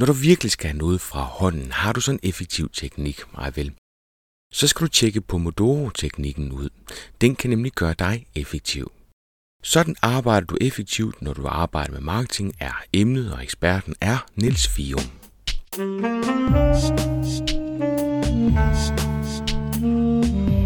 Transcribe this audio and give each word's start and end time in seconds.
Når 0.00 0.06
du 0.06 0.12
virkelig 0.12 0.52
skal 0.52 0.70
have 0.70 0.78
noget 0.78 1.00
fra 1.00 1.22
hånden, 1.22 1.72
har 1.72 1.92
du 1.92 2.00
sådan 2.00 2.20
en 2.22 2.28
effektiv 2.28 2.70
teknik, 2.72 3.20
meget 3.32 3.56
vel. 3.56 3.72
Så 4.52 4.66
skal 4.66 4.86
du 4.86 4.88
tjekke 4.88 5.20
Pomodoro-teknikken 5.20 6.52
ud. 6.52 6.68
Den 7.20 7.36
kan 7.36 7.50
nemlig 7.50 7.72
gøre 7.72 7.94
dig 7.98 8.26
effektiv. 8.34 8.92
Sådan 9.62 9.96
arbejder 10.02 10.46
du 10.46 10.56
effektivt, 10.60 11.22
når 11.22 11.32
du 11.32 11.46
arbejder 11.46 11.92
med 11.92 12.00
marketing, 12.00 12.54
er 12.60 12.82
emnet 12.92 13.32
og 13.32 13.42
eksperten 13.42 13.94
er 14.00 14.26
Nils 14.36 14.68
Fium. 14.68 15.10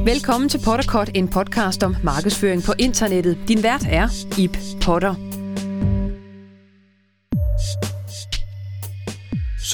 Velkommen 0.05 0.49
til 0.49 0.61
Potterkort, 0.65 1.11
en 1.15 1.29
podcast 1.29 1.83
om 1.83 1.97
markedsføring 2.03 2.63
på 2.63 2.73
internettet. 2.79 3.39
Din 3.49 3.63
vært 3.63 3.87
er 3.89 4.09
Ip 4.39 4.57
Potter. 4.83 5.15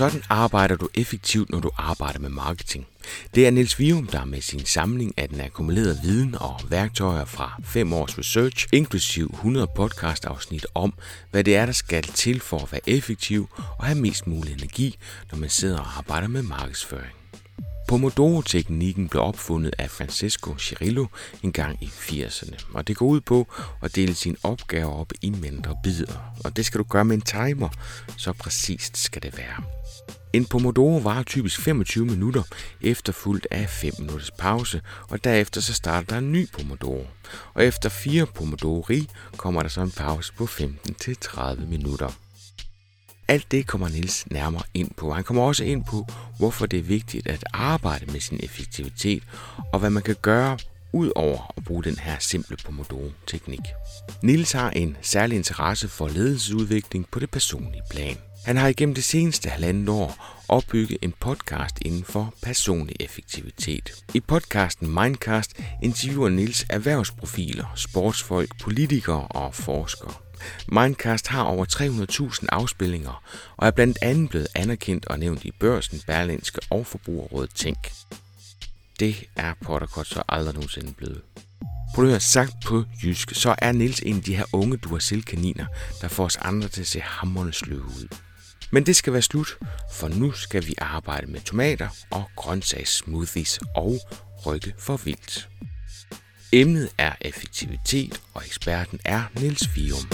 Sådan 0.00 0.22
arbejder 0.28 0.76
du 0.76 0.88
effektivt, 0.94 1.50
når 1.50 1.60
du 1.60 1.70
arbejder 1.76 2.18
med 2.18 2.28
marketing. 2.28 2.86
Det 3.34 3.46
er 3.46 3.50
Niels 3.50 3.78
Vium, 3.78 4.06
der 4.06 4.24
med 4.24 4.40
sin 4.40 4.66
samling 4.66 5.14
af 5.16 5.28
den 5.28 5.40
akkumulerede 5.40 5.98
viden 6.02 6.34
og 6.34 6.60
værktøjer 6.68 7.24
fra 7.24 7.60
5 7.64 7.92
års 7.92 8.18
research, 8.18 8.68
inklusiv 8.72 9.30
100 9.32 9.66
podcast-afsnit 9.76 10.66
om, 10.74 10.94
hvad 11.30 11.44
det 11.44 11.56
er, 11.56 11.66
der 11.66 11.72
skal 11.72 12.02
til 12.02 12.40
for 12.40 12.58
at 12.58 12.72
være 12.72 12.80
effektiv 12.86 13.48
og 13.78 13.84
have 13.84 13.98
mest 13.98 14.26
mulig 14.26 14.52
energi, 14.52 14.96
når 15.32 15.38
man 15.38 15.48
sidder 15.48 15.78
og 15.78 15.98
arbejder 15.98 16.28
med 16.28 16.42
markedsføring. 16.42 17.14
Pomodoro-teknikken 17.88 19.08
blev 19.08 19.22
opfundet 19.22 19.74
af 19.78 19.90
Francesco 19.90 20.58
Cirillo 20.58 21.06
en 21.42 21.52
gang 21.52 21.78
i 21.82 21.86
80'erne, 21.86 22.64
og 22.74 22.88
det 22.88 22.96
går 22.96 23.06
ud 23.06 23.20
på 23.20 23.46
at 23.82 23.96
dele 23.96 24.14
sine 24.14 24.36
opgaver 24.42 24.92
op 24.92 25.12
i 25.22 25.30
mindre 25.30 25.76
bidder. 25.82 26.34
Og 26.44 26.56
det 26.56 26.66
skal 26.66 26.78
du 26.78 26.84
gøre 26.84 27.04
med 27.04 27.16
en 27.16 27.22
timer, 27.22 27.68
så 28.16 28.32
præcist 28.32 28.98
skal 28.98 29.22
det 29.22 29.38
være. 29.38 29.79
En 30.32 30.46
Pomodoro 30.46 30.96
varer 30.98 31.22
typisk 31.22 31.60
25 31.60 32.06
minutter, 32.06 32.42
efterfulgt 32.80 33.46
af 33.50 33.70
5 33.70 33.92
minutters 33.98 34.30
pause, 34.30 34.80
og 35.08 35.24
derefter 35.24 35.60
så 35.60 35.74
starter 35.74 36.06
der 36.06 36.18
en 36.18 36.32
ny 36.32 36.48
Pomodoro. 36.52 37.06
Og 37.54 37.64
efter 37.64 37.88
fire 37.88 38.26
Pomodori 38.26 39.08
kommer 39.36 39.62
der 39.62 39.68
så 39.68 39.80
en 39.80 39.90
pause 39.90 40.32
på 40.32 40.44
15-30 40.44 41.66
minutter. 41.66 42.08
Alt 43.28 43.50
det 43.50 43.66
kommer 43.66 43.88
Nils 43.88 44.30
nærmere 44.30 44.62
ind 44.74 44.90
på. 44.96 45.12
Han 45.12 45.24
kommer 45.24 45.42
også 45.42 45.64
ind 45.64 45.84
på, 45.84 46.06
hvorfor 46.38 46.66
det 46.66 46.78
er 46.78 46.82
vigtigt 46.82 47.26
at 47.26 47.44
arbejde 47.52 48.12
med 48.12 48.20
sin 48.20 48.40
effektivitet, 48.42 49.22
og 49.72 49.78
hvad 49.78 49.90
man 49.90 50.02
kan 50.02 50.16
gøre 50.22 50.58
ud 50.92 51.12
over 51.14 51.54
at 51.56 51.64
bruge 51.64 51.84
den 51.84 51.98
her 51.98 52.16
simple 52.18 52.56
Pomodoro-teknik. 52.64 53.60
Nils 54.22 54.52
har 54.52 54.70
en 54.70 54.96
særlig 55.02 55.36
interesse 55.36 55.88
for 55.88 56.08
ledelsesudvikling 56.08 57.06
på 57.10 57.18
det 57.18 57.30
personlige 57.30 57.82
plan. 57.90 58.16
Han 58.44 58.56
har 58.56 58.68
igennem 58.68 58.94
det 58.94 59.04
seneste 59.04 59.48
halvandet 59.48 59.88
år 59.88 60.40
opbygget 60.48 60.98
en 61.02 61.14
podcast 61.20 61.78
inden 61.82 62.04
for 62.04 62.34
personlig 62.42 62.96
effektivitet. 63.00 64.04
I 64.14 64.20
podcasten 64.20 64.94
Mindcast 64.94 65.60
interviewer 65.82 66.28
Nils 66.28 66.66
erhvervsprofiler, 66.70 67.72
sportsfolk, 67.74 68.60
politikere 68.60 69.26
og 69.28 69.54
forskere. 69.54 70.12
Mindcast 70.72 71.28
har 71.28 71.42
over 71.42 71.64
300.000 72.32 72.46
afspillinger 72.52 73.22
og 73.56 73.66
er 73.66 73.70
blandt 73.70 73.98
andet 74.02 74.30
blevet 74.30 74.48
anerkendt 74.54 75.06
og 75.06 75.18
nævnt 75.18 75.44
i 75.44 75.50
børsen, 75.60 76.00
Berlinske 76.06 76.60
og 76.70 76.86
Forbrugerrådet 76.86 77.54
Tænk. 77.54 77.92
Det 79.00 79.16
er 79.36 79.54
Potterkort 79.62 80.06
så 80.06 80.22
aldrig 80.28 80.54
nogensinde 80.54 80.92
blevet. 80.92 81.20
Prøv 81.94 82.04
at 82.04 82.10
høre, 82.10 82.20
sagt 82.20 82.52
på 82.66 82.84
jysk, 83.04 83.34
så 83.34 83.54
er 83.58 83.72
Nils 83.72 84.00
en 84.00 84.16
af 84.16 84.22
de 84.22 84.36
her 84.36 84.44
unge 84.52 84.76
Duracell-kaniner, 84.76 85.66
der 86.00 86.08
får 86.08 86.24
os 86.24 86.36
andre 86.36 86.68
til 86.68 86.80
at 86.80 86.86
se 86.86 87.00
hammerne 87.00 87.52
sløve 87.52 87.84
ud. 87.84 88.08
Men 88.72 88.86
det 88.86 88.96
skal 88.96 89.12
være 89.12 89.22
slut, 89.22 89.58
for 89.92 90.08
nu 90.08 90.32
skal 90.32 90.66
vi 90.66 90.74
arbejde 90.78 91.26
med 91.26 91.40
tomater 91.40 91.88
og 92.10 92.24
grøntsagssmoothies 92.36 93.60
og 93.74 93.98
rykke 94.46 94.74
for 94.78 94.96
vildt. 94.96 95.48
Emnet 96.52 96.88
er 96.98 97.12
effektivitet, 97.20 98.20
og 98.34 98.42
eksperten 98.46 99.00
er 99.04 99.22
Niels 99.40 99.76
Vium. 99.76 100.10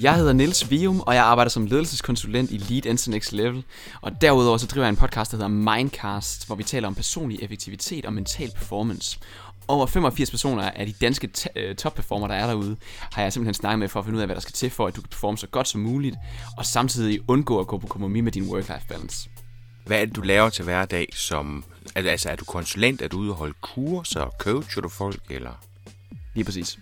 Jeg 0.00 0.16
hedder 0.16 0.32
Niels 0.32 0.70
Vium, 0.70 1.00
og 1.00 1.14
jeg 1.14 1.24
arbejder 1.24 1.48
som 1.48 1.66
ledelseskonsulent 1.66 2.50
i 2.50 2.56
Lead 2.56 2.86
Into 2.86 3.10
Next 3.10 3.32
Level. 3.32 3.64
Og 4.00 4.20
derudover 4.20 4.58
så 4.58 4.66
driver 4.66 4.84
jeg 4.84 4.90
en 4.90 4.96
podcast, 4.96 5.30
der 5.30 5.36
hedder 5.36 5.48
Mindcast, 5.48 6.46
hvor 6.46 6.56
vi 6.56 6.62
taler 6.62 6.88
om 6.88 6.94
personlig 6.94 7.42
effektivitet 7.42 8.06
og 8.06 8.12
mental 8.12 8.50
performance. 8.56 9.18
Over 9.70 9.86
85 9.86 10.30
personer 10.30 10.70
af 10.70 10.86
de 10.86 10.92
danske 10.92 11.30
øh, 11.56 11.76
topperformer, 11.76 12.26
der 12.26 12.34
er 12.34 12.46
derude, 12.46 12.76
har 13.12 13.22
jeg 13.22 13.32
simpelthen 13.32 13.54
snakket 13.54 13.78
med 13.78 13.88
for 13.88 14.00
at 14.00 14.06
finde 14.06 14.16
ud 14.16 14.20
af, 14.20 14.28
hvad 14.28 14.34
der 14.36 14.40
skal 14.40 14.52
til 14.52 14.70
for, 14.70 14.86
at 14.86 14.96
du 14.96 15.00
kan 15.00 15.08
performe 15.08 15.38
så 15.38 15.46
godt 15.46 15.68
som 15.68 15.80
muligt, 15.80 16.16
og 16.56 16.66
samtidig 16.66 17.20
undgå 17.28 17.60
at 17.60 17.66
gå 17.66 17.78
på 17.78 17.86
kompromis 17.86 18.22
med 18.22 18.32
din 18.32 18.44
work-life 18.44 18.86
balance. 18.88 19.30
Hvad 19.86 20.00
er 20.00 20.04
det, 20.04 20.16
du 20.16 20.20
laver 20.20 20.48
til 20.48 20.64
hverdag 20.64 21.08
som... 21.12 21.64
Altså, 21.94 22.28
er 22.28 22.36
du 22.36 22.44
konsulent? 22.44 23.02
Er 23.02 23.08
du 23.08 23.18
ude 23.18 23.30
og 23.30 23.36
holde 23.36 23.54
kurser? 23.60 24.30
Coacher 24.38 24.82
du 24.82 24.88
folk, 24.88 25.22
eller? 25.30 25.52
Lige 26.34 26.44
præcis. 26.44 26.78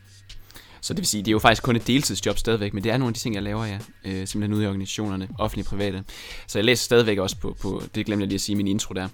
Så 0.81 0.94
det 0.94 0.98
vil 0.98 1.06
sige, 1.06 1.22
det 1.22 1.28
er 1.28 1.32
jo 1.32 1.38
faktisk 1.38 1.62
kun 1.62 1.77
et 1.77 1.87
deltidsjob 1.87 2.38
stadigvæk, 2.38 2.75
men 2.75 2.84
det 2.84 2.93
er 2.93 2.97
nogle 2.97 3.10
af 3.10 3.15
de 3.15 3.21
ting, 3.21 3.34
jeg 3.34 3.43
laver, 3.43 3.65
ja. 3.65 3.78
Øh, 4.04 4.27
simpelthen 4.27 4.53
ude 4.53 4.65
i 4.65 4.66
organisationerne, 4.66 5.28
offentlige 5.38 5.66
og 5.66 5.71
private. 5.71 6.04
Så 6.47 6.59
jeg 6.59 6.65
læser 6.65 6.84
stadigvæk 6.84 7.19
også 7.19 7.37
på, 7.37 7.56
på 7.60 7.82
det 7.94 8.06
glemte 8.06 8.22
jeg 8.22 8.28
lige 8.28 8.34
at 8.34 8.41
sige 8.41 8.54
i 8.54 8.56
min 8.56 8.69
intro 8.69 8.94
der, 8.94 9.09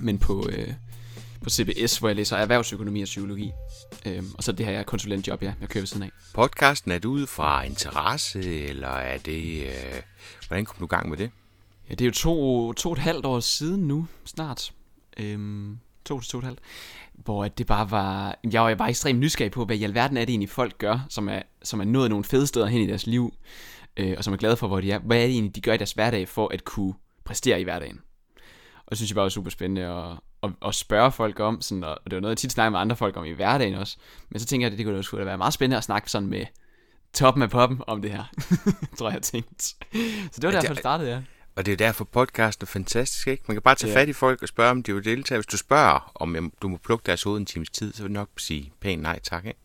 men 0.00 0.18
på, 0.18 0.48
øh, 0.52 0.68
på 1.42 1.50
CBS, 1.50 1.98
hvor 1.98 2.08
jeg 2.08 2.16
læser 2.16 2.36
erhvervsøkonomi 2.36 3.02
og 3.02 3.04
psykologi. 3.04 3.52
Øh, 4.06 4.22
og 4.38 4.44
så 4.44 4.52
det 4.52 4.66
her 4.66 4.72
er 4.72 4.82
konsulentjob, 4.82 5.42
ja, 5.42 5.52
jeg 5.60 5.68
kører 5.68 5.82
ved 5.82 5.86
siden 5.86 6.02
af. 6.02 6.10
Podcasten, 6.34 6.92
er 6.92 6.98
du 6.98 7.10
ud 7.10 7.26
fra 7.26 7.62
interesse, 7.62 8.64
eller 8.64 8.88
er 8.88 9.18
det... 9.18 9.66
Øh, 9.66 10.02
hvordan 10.48 10.64
kom 10.64 10.76
du 10.78 10.84
i 10.84 10.88
gang 10.88 11.08
med 11.08 11.16
det? 11.16 11.30
Ja, 11.90 11.94
det 11.94 12.00
er 12.00 12.06
jo 12.06 12.12
to, 12.12 12.72
to 12.72 12.88
og 12.88 12.92
et 12.92 12.98
halvt 12.98 13.26
år 13.26 13.40
siden 13.40 13.88
nu, 13.88 14.06
snart. 14.24 14.72
Øhm, 15.16 15.78
to 16.04 16.20
til 16.20 16.30
to 16.30 16.38
og 16.38 16.42
et 16.42 16.44
halvt 16.44 16.60
hvor 17.24 17.48
det 17.48 17.66
bare 17.66 17.90
var, 17.90 18.38
jeg 18.52 18.62
var 18.62 18.74
bare 18.74 18.88
ekstremt 18.88 19.18
nysgerrig 19.18 19.52
på, 19.52 19.64
hvad 19.64 19.76
i 19.76 19.84
alverden 19.84 20.16
er 20.16 20.20
det 20.24 20.32
egentlig 20.32 20.50
folk 20.50 20.78
gør, 20.78 21.06
som 21.08 21.28
er, 21.28 21.42
som 21.62 21.80
er 21.80 21.84
nået 21.84 22.10
nogle 22.10 22.24
fede 22.24 22.46
steder 22.46 22.66
hen 22.66 22.80
i 22.80 22.86
deres 22.86 23.06
liv, 23.06 23.34
øh, 23.96 24.14
og 24.18 24.24
som 24.24 24.32
er 24.32 24.36
glade 24.36 24.56
for, 24.56 24.66
hvor 24.68 24.80
de 24.80 24.92
er. 24.92 24.98
Hvad 24.98 25.16
er 25.16 25.22
det 25.22 25.32
egentlig, 25.32 25.54
de 25.54 25.60
gør 25.60 25.72
i 25.72 25.76
deres 25.76 25.92
hverdag 25.92 26.28
for 26.28 26.48
at 26.54 26.64
kunne 26.64 26.94
præstere 27.24 27.60
i 27.60 27.64
hverdagen? 27.64 28.00
Og 28.90 28.92
det 28.92 28.98
synes 28.98 29.10
jeg 29.10 29.14
bare 29.14 29.22
var 29.22 29.28
super 29.28 29.50
spændende 29.50 29.82
at, 29.82 30.18
at, 30.42 30.50
at 30.66 30.74
spørge 30.74 31.12
folk 31.12 31.40
om, 31.40 31.60
sådan, 31.60 31.84
og 31.84 31.98
det 32.04 32.14
var 32.14 32.20
noget, 32.20 32.32
jeg 32.32 32.38
tit 32.38 32.52
snakker 32.52 32.70
med 32.70 32.78
andre 32.78 32.96
folk 32.96 33.16
om 33.16 33.24
i 33.24 33.32
hverdagen 33.32 33.74
også. 33.74 33.96
Men 34.30 34.40
så 34.40 34.46
tænker 34.46 34.66
jeg, 34.66 34.72
at 34.72 34.78
det 34.78 34.86
kunne 35.06 35.20
da 35.20 35.24
være 35.24 35.38
meget 35.38 35.54
spændende 35.54 35.76
at 35.76 35.84
snakke 35.84 36.10
sådan 36.10 36.28
med 36.28 36.46
toppen 37.12 37.42
af 37.42 37.50
poppen 37.50 37.80
om 37.86 38.02
det 38.02 38.10
her, 38.10 38.24
tror 38.98 39.08
jeg, 39.08 39.14
jeg 39.14 39.22
tænkt. 39.22 39.62
Så 39.62 39.76
det 40.34 40.42
var 40.42 40.50
ja, 40.50 40.60
derfor, 40.60 40.74
det 40.74 40.78
startede, 40.78 41.10
ja. 41.10 41.22
Og 41.56 41.66
det 41.66 41.72
er 41.72 41.76
derfor 41.76 42.04
podcasten 42.04 42.64
er 42.64 42.66
fantastisk, 42.66 43.28
ikke? 43.28 43.44
Man 43.48 43.54
kan 43.54 43.62
bare 43.62 43.74
tage 43.74 43.92
ja. 43.92 44.00
fat 44.00 44.08
i 44.08 44.12
folk 44.12 44.42
og 44.42 44.48
spørge, 44.48 44.70
om 44.70 44.82
de 44.82 44.94
vil 44.94 45.04
deltage. 45.04 45.38
Hvis 45.38 45.46
du 45.46 45.56
spørger, 45.56 46.12
om 46.14 46.52
du 46.62 46.68
må 46.68 46.76
plukke 46.76 47.06
deres 47.06 47.22
hoved 47.22 47.40
en 47.40 47.46
times 47.46 47.70
tid, 47.70 47.92
så 47.92 48.02
vil 48.02 48.08
du 48.08 48.12
nok 48.12 48.28
sige 48.36 48.72
pænt 48.80 49.02
nej 49.02 49.18
tak, 49.22 49.46
ikke? 49.46 49.60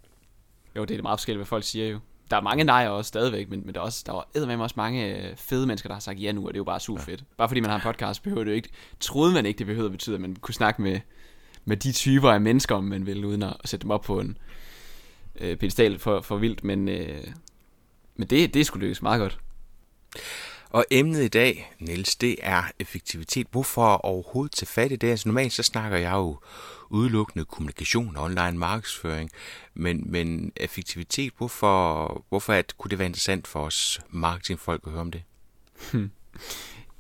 Jo, 0.76 0.86
det 0.86 0.98
er 0.98 1.02
meget 1.02 1.20
forskelligt, 1.20 1.40
hvad 1.40 1.46
folk 1.46 1.64
siger 1.64 1.88
jo. 1.88 2.00
Der 2.32 2.38
er 2.38 2.42
mange 2.42 2.64
nejer 2.64 2.90
også 2.90 3.08
stadigvæk, 3.08 3.50
men, 3.50 3.62
men 3.66 3.76
der 3.76 3.82
er 3.82 3.86
også, 3.86 4.04
der 4.06 4.42
er 4.42 4.46
med 4.46 4.58
også 4.58 4.74
mange 4.78 5.18
øh, 5.18 5.36
fede 5.38 5.68
mennesker, 5.68 5.90
der 5.90 5.94
har 5.94 6.00
sagt 6.00 6.22
ja 6.22 6.32
nu, 6.32 6.42
og 6.42 6.48
det 6.48 6.58
er 6.58 6.60
jo 6.60 6.64
bare 6.64 6.80
super 6.80 7.02
fedt. 7.02 7.24
Bare 7.38 7.50
fordi 7.50 7.60
man 7.60 7.70
har 7.70 7.76
en 7.76 7.82
podcast, 7.82 8.24
behøver 8.24 8.44
det 8.44 8.52
jo 8.52 8.56
ikke, 8.56 8.70
troede 9.00 9.34
man 9.34 9.46
ikke, 9.46 9.58
det 9.58 9.66
behøvede 9.68 9.86
at 9.86 9.92
betyde, 9.92 10.16
at 10.16 10.22
man 10.22 10.36
kunne 10.36 10.54
snakke 10.54 10.82
med, 10.82 11.00
med 11.66 11.78
de 11.78 11.92
typer 11.92 12.32
af 12.32 12.42
mennesker, 12.42 12.76
om 12.76 12.84
man 12.84 13.06
vil, 13.06 13.26
uden 13.26 13.44
at 13.44 13.54
sætte 13.66 13.84
dem 13.84 13.92
op 13.92 14.02
på 14.02 14.20
en 14.20 14.38
øh, 15.40 15.58
pedestal 15.58 16.00
for, 16.00 16.22
for 16.22 16.38
vildt, 16.38 16.64
men, 16.64 16.90
øh, 16.90 17.24
men 18.16 18.28
det, 18.28 18.54
det 18.54 18.66
skulle 18.66 18.82
lykkes 18.82 19.02
meget 19.02 19.20
godt. 19.20 19.40
Og 20.76 20.86
emnet 20.92 21.24
i 21.24 21.28
dag, 21.28 21.74
Niels, 21.80 22.16
det 22.16 22.36
er 22.42 22.64
effektivitet. 22.80 23.48
Hvorfor 23.52 23.86
overhovedet 23.86 24.52
tage 24.52 24.68
fat 24.68 24.92
i 24.92 24.96
det? 24.96 25.10
Altså 25.10 25.28
normalt 25.28 25.54
så 25.54 25.64
snakker 25.64 25.98
jeg 25.98 26.12
jo 26.12 26.38
udelukkende 26.90 27.46
kommunikation 27.46 28.18
og 28.18 28.24
online 28.24 28.52
markedsføring, 28.52 29.30
men, 29.74 30.04
men 30.06 30.52
effektivitet, 30.56 31.34
hvorfor, 31.38 32.26
hvorfor 32.30 32.54
at, 32.54 32.74
kunne 32.78 32.90
det 32.90 33.00
være 33.00 33.06
interessant 33.06 33.48
for 33.48 33.60
os 33.60 34.00
marketingfolk 34.10 34.82
at 34.86 34.92
høre 34.92 35.02
om 35.02 35.12
det? 35.12 35.24
Hmm. 35.92 36.12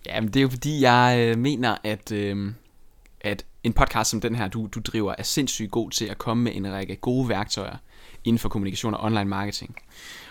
Jamen 0.05 0.27
det 0.27 0.39
er 0.39 0.41
jo 0.41 0.49
fordi, 0.49 0.81
jeg 0.81 1.17
øh, 1.19 1.37
mener, 1.37 1.77
at, 1.83 2.11
øh, 2.11 2.53
at 3.21 3.45
en 3.63 3.73
podcast 3.73 4.09
som 4.09 4.21
den 4.21 4.35
her, 4.35 4.47
du, 4.47 4.69
du 4.75 4.79
driver, 4.79 5.15
er 5.17 5.23
sindssygt 5.23 5.71
god 5.71 5.91
til 5.91 6.05
at 6.05 6.17
komme 6.17 6.43
med 6.43 6.55
en 6.55 6.73
række 6.73 6.95
gode 6.95 7.29
værktøjer 7.29 7.77
inden 8.23 8.39
for 8.39 8.49
kommunikation 8.49 8.93
og 8.93 9.03
online 9.03 9.25
marketing. 9.25 9.75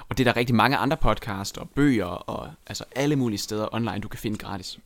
Og 0.08 0.18
det 0.18 0.26
er 0.26 0.32
der 0.32 0.40
rigtig 0.40 0.56
mange 0.56 0.76
andre 0.76 0.96
podcasts 0.96 1.58
og 1.58 1.70
bøger 1.70 2.04
og 2.04 2.52
altså 2.66 2.84
alle 2.96 3.16
mulige 3.16 3.38
steder 3.38 3.74
online, 3.74 3.98
du 3.98 4.08
kan 4.08 4.18
finde 4.18 4.38
gratis. 4.38 4.78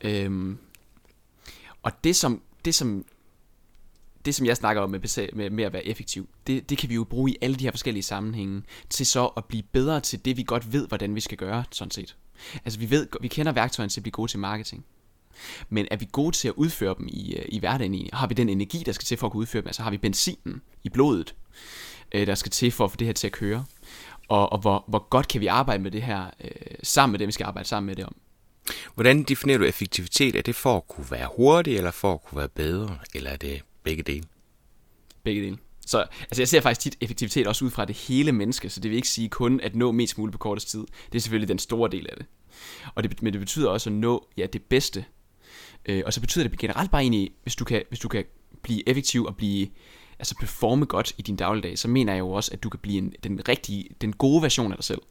Øhm, 0.00 0.58
og 1.82 2.04
det 2.04 2.16
som, 2.16 2.42
det 2.64 2.74
som 2.74 3.04
det 4.24 4.34
som 4.34 4.46
jeg 4.46 4.56
snakker 4.56 4.82
om 4.82 4.90
med, 4.90 5.34
med, 5.34 5.50
med 5.50 5.64
at 5.64 5.72
være 5.72 5.86
effektiv, 5.86 6.28
det, 6.46 6.70
det 6.70 6.78
kan 6.78 6.88
vi 6.88 6.94
jo 6.94 7.04
bruge 7.04 7.30
i 7.30 7.36
alle 7.42 7.56
de 7.56 7.64
her 7.64 7.70
forskellige 7.70 8.02
sammenhænge, 8.02 8.62
til 8.90 9.06
så 9.06 9.26
at 9.26 9.44
blive 9.44 9.62
bedre 9.62 10.00
til 10.00 10.24
det, 10.24 10.36
vi 10.36 10.42
godt 10.42 10.72
ved, 10.72 10.88
hvordan 10.88 11.14
vi 11.14 11.20
skal 11.20 11.38
gøre, 11.38 11.64
sådan 11.70 11.90
set. 11.90 12.16
Altså 12.64 12.78
vi 12.78 12.90
ved, 12.90 13.06
vi 13.20 13.28
kender 13.28 13.52
værktøjerne 13.52 13.90
til 13.90 14.00
at 14.00 14.02
blive 14.02 14.12
gode 14.12 14.30
til 14.30 14.38
marketing. 14.38 14.84
Men 15.68 15.88
er 15.90 15.96
vi 15.96 16.08
gode 16.12 16.36
til 16.36 16.48
at 16.48 16.54
udføre 16.56 16.94
dem 16.98 17.08
i, 17.08 17.34
øh, 17.34 17.44
i 17.48 17.58
hverdagen? 17.58 18.08
Har 18.12 18.26
vi 18.26 18.34
den 18.34 18.48
energi, 18.48 18.82
der 18.86 18.92
skal 18.92 19.04
til 19.04 19.16
for 19.16 19.26
at 19.26 19.32
kunne 19.32 19.40
udføre 19.40 19.62
dem? 19.62 19.68
Altså 19.68 19.82
har 19.82 19.90
vi 19.90 19.98
benzinen 19.98 20.62
i 20.84 20.88
blodet, 20.88 21.34
øh, 22.14 22.26
der 22.26 22.34
skal 22.34 22.52
til 22.52 22.70
for 22.70 22.84
at 22.84 22.90
få 22.90 22.96
det 22.96 23.06
her 23.06 23.14
til 23.14 23.26
at 23.26 23.32
køre? 23.32 23.64
Og, 24.28 24.52
og 24.52 24.58
hvor, 24.58 24.84
hvor 24.88 25.08
godt 25.08 25.28
kan 25.28 25.40
vi 25.40 25.46
arbejde 25.46 25.82
med 25.82 25.90
det 25.90 26.02
her 26.02 26.26
øh, 26.44 26.50
sammen 26.82 27.12
med 27.12 27.18
dem, 27.18 27.26
vi 27.26 27.32
skal 27.32 27.44
arbejde 27.44 27.68
sammen 27.68 27.86
med 27.86 27.96
det 27.96 28.04
om. 28.04 28.16
Hvordan 28.94 29.22
definerer 29.22 29.58
du 29.58 29.64
effektivitet? 29.64 30.36
Er 30.36 30.42
det 30.42 30.54
for 30.54 30.76
at 30.76 30.88
kunne 30.88 31.06
være 31.10 31.28
hurtig, 31.36 31.76
eller 31.76 31.90
for 31.90 32.14
at 32.14 32.22
kunne 32.24 32.38
være 32.38 32.48
bedre, 32.48 32.98
eller 33.14 33.30
er 33.30 33.36
det 33.36 33.62
begge 33.82 34.02
dele? 34.02 34.24
Begge 35.22 35.42
dele. 35.42 35.58
Så 35.86 36.06
altså 36.20 36.42
jeg 36.42 36.48
ser 36.48 36.60
faktisk 36.60 36.80
tit 36.80 36.96
effektivitet 37.00 37.46
også 37.46 37.64
ud 37.64 37.70
fra 37.70 37.84
det 37.84 37.96
hele 37.96 38.32
menneske, 38.32 38.70
så 38.70 38.80
det 38.80 38.90
vil 38.90 38.96
ikke 38.96 39.08
sige 39.08 39.28
kun 39.28 39.60
at 39.60 39.76
nå 39.76 39.92
mest 39.92 40.18
muligt 40.18 40.32
på 40.32 40.38
kortest 40.38 40.70
tid. 40.70 40.80
Det 41.12 41.18
er 41.18 41.20
selvfølgelig 41.20 41.48
den 41.48 41.58
store 41.58 41.90
del 41.90 42.06
af 42.10 42.16
det. 42.16 42.26
Og 42.94 43.02
det, 43.02 43.22
men 43.22 43.32
det 43.32 43.40
betyder 43.40 43.68
også 43.68 43.90
at 43.90 43.94
nå 43.94 44.26
ja, 44.36 44.46
det 44.46 44.62
bedste. 44.62 45.04
Øh, 45.86 46.02
og 46.06 46.12
så 46.12 46.20
betyder 46.20 46.48
det 46.48 46.58
generelt 46.58 46.90
bare 46.90 47.02
egentlig, 47.02 47.30
hvis 47.42 47.56
du 47.56 47.64
kan, 47.64 47.82
hvis 47.88 47.98
du 47.98 48.08
kan 48.08 48.24
blive 48.62 48.88
effektiv 48.88 49.24
og 49.24 49.36
blive 49.36 49.68
altså 50.22 50.34
performe 50.40 50.84
godt 50.84 51.12
i 51.18 51.22
din 51.22 51.36
dagligdag, 51.36 51.78
så 51.78 51.88
mener 51.88 52.12
jeg 52.12 52.20
jo 52.20 52.30
også, 52.30 52.50
at 52.52 52.62
du 52.62 52.68
kan 52.68 52.80
blive 52.80 52.98
en, 52.98 53.14
den 53.24 53.48
rigtige, 53.48 53.88
den 54.00 54.12
gode 54.12 54.42
version 54.42 54.72
af 54.72 54.76
dig 54.76 54.84
selv. 54.84 55.02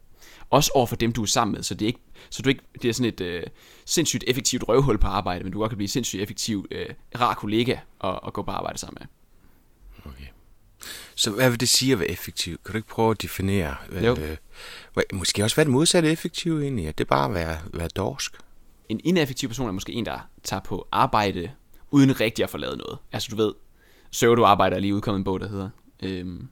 Også 0.49 0.71
over 0.75 0.85
for 0.85 0.95
dem, 0.95 1.11
du 1.11 1.21
er 1.21 1.25
sammen 1.25 1.53
med, 1.53 1.63
så 1.63 1.73
det 1.73 1.85
er 1.85 1.87
ikke, 1.87 1.99
så 2.29 2.41
du 2.41 2.49
ikke 2.49 2.61
det 2.81 2.89
er 2.89 2.93
sådan 2.93 3.13
et 3.13 3.21
øh, 3.21 3.43
sindssygt 3.85 4.23
effektivt 4.27 4.63
røvhul 4.67 4.97
på 4.97 5.07
arbejde, 5.07 5.43
men 5.43 5.53
du 5.53 5.59
godt 5.59 5.69
kan 5.69 5.77
blive 5.77 5.87
sindssygt 5.87 6.21
effektiv, 6.21 6.65
øh, 6.71 6.85
rar 7.19 7.33
kollega 7.33 7.77
og, 7.99 8.23
og 8.23 8.33
gå 8.33 8.41
på 8.41 8.51
arbejde 8.51 8.77
sammen 8.77 8.97
med. 8.99 9.07
Okay. 10.11 10.25
Så 11.15 11.31
hvad 11.31 11.49
vil 11.49 11.59
det 11.59 11.69
sige 11.69 11.93
at 11.93 11.99
være 11.99 12.09
effektiv? 12.09 12.57
Kan 12.65 12.71
du 12.71 12.77
ikke 12.77 12.87
prøve 12.87 13.11
at 13.11 13.21
definere? 13.21 13.75
Jo. 14.03 14.15
Øh, 14.15 14.37
måske 15.13 15.43
også 15.43 15.55
være 15.55 15.63
det 15.63 15.71
modsatte 15.71 16.11
effektiv 16.11 16.61
egentlig? 16.61 16.87
At 16.87 16.97
det 16.97 17.07
bare 17.07 17.25
at 17.25 17.33
være, 17.33 17.57
være 17.73 17.87
dorsk? 17.87 18.37
En 18.89 19.01
ineffektiv 19.03 19.49
person 19.49 19.67
er 19.67 19.71
måske 19.71 19.93
en, 19.93 20.05
der 20.05 20.19
tager 20.43 20.61
på 20.61 20.87
arbejde 20.91 21.51
uden 21.91 22.19
rigtig 22.19 22.43
at 22.43 22.49
få 22.49 22.57
lavet 22.57 22.77
noget. 22.77 22.97
Altså 23.11 23.27
du 23.31 23.35
ved, 23.35 23.53
pseudo-arbejde 24.11 24.75
er 24.75 24.79
lige 24.79 24.95
udkommet 24.95 25.19
en 25.19 25.23
bog, 25.23 25.39
der 25.39 25.49
hedder. 25.49 25.69
Øhm, 26.03 26.47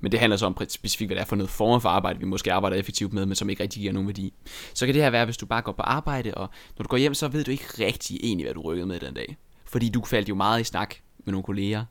men 0.00 0.12
det 0.12 0.20
handler 0.20 0.36
så 0.36 0.46
om 0.46 0.56
specifikt, 0.68 1.08
hvad 1.08 1.16
det 1.16 1.22
er 1.22 1.26
for 1.26 1.36
noget 1.36 1.50
form 1.50 1.80
for 1.80 1.88
arbejde, 1.88 2.18
vi 2.18 2.24
måske 2.24 2.52
arbejder 2.52 2.76
effektivt 2.76 3.12
med, 3.12 3.26
men 3.26 3.34
som 3.34 3.50
ikke 3.50 3.62
rigtig 3.62 3.80
giver 3.80 3.92
nogen 3.92 4.08
værdi. 4.08 4.32
Så 4.74 4.86
kan 4.86 4.94
det 4.94 5.02
her 5.02 5.10
være, 5.10 5.24
hvis 5.24 5.36
du 5.36 5.46
bare 5.46 5.62
går 5.62 5.72
på 5.72 5.82
arbejde, 5.82 6.34
og 6.34 6.48
når 6.78 6.82
du 6.82 6.88
går 6.88 6.96
hjem, 6.96 7.14
så 7.14 7.28
ved 7.28 7.44
du 7.44 7.50
ikke 7.50 7.86
rigtig 7.86 8.18
egentlig, 8.22 8.44
hvad 8.44 8.54
du 8.54 8.60
rykkede 8.60 8.86
med 8.86 9.00
den 9.00 9.14
dag. 9.14 9.36
Fordi 9.64 9.88
du 9.88 10.04
faldt 10.04 10.28
jo 10.28 10.34
meget 10.34 10.60
i 10.60 10.64
snak 10.64 10.94
med 11.24 11.32
nogle 11.32 11.44
kolleger. 11.44 11.84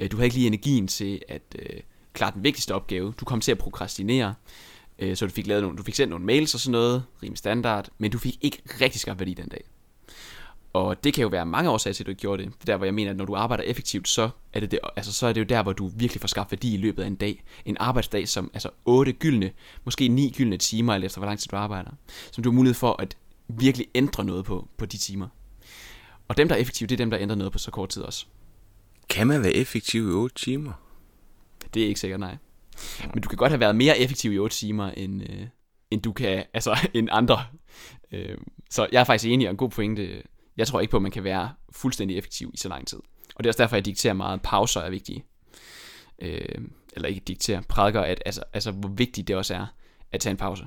Øh, 0.00 0.10
du 0.10 0.16
havde 0.16 0.26
ikke 0.26 0.36
lige 0.36 0.46
energien 0.46 0.88
til 0.88 1.22
at 1.28 1.56
øh, 1.58 1.80
klare 2.12 2.32
den 2.34 2.44
vigtigste 2.44 2.74
opgave. 2.74 3.14
Du 3.20 3.24
kom 3.24 3.40
til 3.40 3.52
at 3.52 3.58
prokrastinere, 3.58 4.34
øh, 4.98 5.16
så 5.16 5.26
du 5.26 5.32
fik, 5.32 5.46
lavet 5.46 5.62
nogle, 5.62 5.78
du 5.78 5.82
fik 5.82 5.94
sendt 5.94 6.10
nogle 6.10 6.24
mails 6.24 6.54
og 6.54 6.60
sådan 6.60 6.72
noget, 6.72 7.04
rimelig 7.22 7.38
standard, 7.38 7.88
men 7.98 8.10
du 8.10 8.18
fik 8.18 8.38
ikke 8.40 8.62
rigtig 8.80 9.00
skabt 9.00 9.20
værdi 9.20 9.34
den 9.34 9.48
dag. 9.48 9.64
Og 10.72 11.04
det 11.04 11.14
kan 11.14 11.22
jo 11.22 11.28
være 11.28 11.46
mange 11.46 11.70
årsager 11.70 11.94
til, 11.94 12.02
at 12.02 12.06
du 12.06 12.10
ikke 12.10 12.20
gjorde 12.20 12.42
det. 12.42 12.52
Der, 12.66 12.76
hvor 12.76 12.84
jeg 12.84 12.94
mener, 12.94 13.10
at 13.10 13.16
når 13.16 13.24
du 13.24 13.36
arbejder 13.36 13.64
effektivt, 13.64 14.08
så 14.08 14.30
er 14.52 14.60
det, 14.60 14.70
det, 14.70 14.78
altså, 14.96 15.12
så 15.12 15.26
er 15.26 15.32
det 15.32 15.40
jo 15.40 15.46
der, 15.46 15.62
hvor 15.62 15.72
du 15.72 15.90
virkelig 15.96 16.20
får 16.20 16.28
skabt 16.28 16.52
værdi 16.52 16.74
i 16.74 16.76
løbet 16.76 17.02
af 17.02 17.06
en 17.06 17.14
dag. 17.14 17.44
En 17.64 17.76
arbejdsdag 17.80 18.28
som 18.28 18.50
altså 18.54 18.70
8 18.84 19.12
gyldne, 19.12 19.50
måske 19.84 20.08
9 20.08 20.34
gyldne 20.36 20.56
timer, 20.56 20.94
eller 20.94 21.06
efter 21.06 21.18
hvor 21.18 21.26
lang 21.26 21.38
tid 21.38 21.48
du 21.48 21.56
arbejder. 21.56 21.90
Som 22.32 22.44
du 22.44 22.50
har 22.50 22.54
mulighed 22.54 22.74
for 22.74 23.02
at 23.02 23.16
virkelig 23.48 23.86
ændre 23.94 24.24
noget 24.24 24.44
på, 24.44 24.68
på 24.76 24.86
de 24.86 24.98
timer. 24.98 25.28
Og 26.28 26.36
dem, 26.36 26.48
der 26.48 26.54
er 26.54 26.60
effektive, 26.60 26.86
det 26.86 26.94
er 26.94 27.04
dem, 27.04 27.10
der 27.10 27.18
ændrer 27.18 27.36
noget 27.36 27.52
på 27.52 27.58
så 27.58 27.70
kort 27.70 27.88
tid 27.88 28.02
også. 28.02 28.26
Kan 29.10 29.26
man 29.26 29.42
være 29.42 29.52
effektiv 29.52 30.08
i 30.08 30.12
8 30.12 30.36
timer? 30.36 30.72
Det 31.74 31.82
er 31.82 31.86
ikke 31.86 32.00
sikkert, 32.00 32.20
nej. 32.20 32.36
Men 33.14 33.22
du 33.22 33.28
kan 33.28 33.36
godt 33.36 33.50
have 33.50 33.60
været 33.60 33.76
mere 33.76 33.98
effektiv 33.98 34.32
i 34.32 34.38
8 34.38 34.56
timer, 34.56 34.90
end, 34.90 35.22
øh, 35.22 35.46
end 35.90 36.02
du 36.02 36.12
kan, 36.12 36.44
altså, 36.54 36.78
end 36.94 37.08
andre. 37.12 37.44
Øh, 38.12 38.38
så 38.70 38.86
jeg 38.92 39.00
er 39.00 39.04
faktisk 39.04 39.30
enig, 39.30 39.46
og 39.46 39.50
en 39.50 39.56
god 39.56 39.70
pointe 39.70 40.22
jeg 40.58 40.66
tror 40.66 40.80
ikke 40.80 40.90
på, 40.90 40.96
at 40.96 41.02
man 41.02 41.12
kan 41.12 41.24
være 41.24 41.52
fuldstændig 41.70 42.18
effektiv 42.18 42.50
i 42.54 42.56
så 42.56 42.68
lang 42.68 42.86
tid. 42.86 42.98
Og 43.34 43.44
det 43.44 43.46
er 43.46 43.50
også 43.50 43.62
derfor, 43.62 43.76
jeg 43.76 43.84
dikterer 43.84 44.14
meget, 44.14 44.34
at 44.34 44.42
pauser 44.42 44.80
er 44.80 44.90
vigtige. 44.90 45.24
Øh, 46.18 46.58
eller 46.92 47.08
ikke 47.08 47.20
dikterer, 47.20 47.60
prædiker, 47.68 48.00
at, 48.00 48.22
altså, 48.26 48.42
altså, 48.52 48.70
hvor 48.70 48.88
vigtigt 48.88 49.28
det 49.28 49.36
også 49.36 49.54
er 49.54 49.66
at 50.12 50.20
tage 50.20 50.30
en 50.30 50.36
pause. 50.36 50.66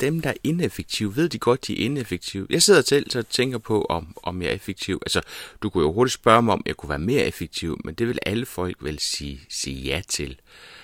Dem, 0.00 0.20
der 0.20 0.30
er 0.30 0.34
ineffektive, 0.44 1.16
ved 1.16 1.28
de 1.28 1.38
godt, 1.38 1.66
de 1.66 1.80
er 1.80 1.84
ineffektive. 1.84 2.46
Jeg 2.50 2.62
sidder 2.62 2.82
selv 2.82 3.18
og 3.18 3.28
tænker 3.28 3.58
på, 3.58 3.84
om, 3.84 4.16
om 4.22 4.42
jeg 4.42 4.50
er 4.50 4.54
effektiv. 4.54 4.98
Altså, 5.02 5.22
du 5.62 5.70
kunne 5.70 5.84
jo 5.84 5.92
hurtigt 5.92 6.14
spørge 6.14 6.42
mig, 6.42 6.54
om 6.54 6.62
jeg 6.66 6.76
kunne 6.76 6.90
være 6.90 6.98
mere 6.98 7.24
effektiv, 7.24 7.80
men 7.84 7.94
det 7.94 8.08
vil 8.08 8.18
alle 8.26 8.46
folk 8.46 8.76
vel 8.80 8.98
sige, 8.98 9.40
sige 9.48 9.82
ja 9.82 10.02
til. 10.08 10.30
Øh, 10.30 10.79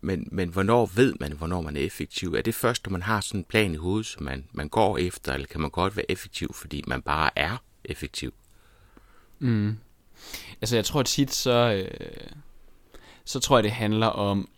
men, 0.00 0.28
men 0.32 0.48
hvornår 0.48 0.86
ved 0.86 1.14
man, 1.20 1.32
hvornår 1.32 1.60
man 1.60 1.76
er 1.76 1.80
effektiv? 1.80 2.34
Er 2.34 2.42
det 2.42 2.54
først, 2.54 2.86
når 2.86 2.90
man 2.90 3.02
har 3.02 3.20
sådan 3.20 3.40
en 3.40 3.44
plan 3.44 3.74
i 3.74 3.76
hovedet, 3.76 4.06
som 4.06 4.22
man, 4.22 4.48
man 4.52 4.68
går 4.68 4.98
efter, 4.98 5.34
eller 5.34 5.46
kan 5.46 5.60
man 5.60 5.70
godt 5.70 5.96
være 5.96 6.10
effektiv, 6.10 6.54
fordi 6.54 6.84
man 6.86 7.02
bare 7.02 7.30
er 7.36 7.56
effektiv? 7.84 8.34
Mm. 9.38 9.76
Altså 10.60 10.76
jeg 10.76 10.84
tror 10.84 11.02
tit, 11.02 11.34
så, 11.34 11.72
øh, 11.72 12.30
så 13.24 13.40
tror 13.40 13.56
jeg, 13.56 13.64
det 13.64 13.72
handler 13.72 14.06
om, 14.06 14.48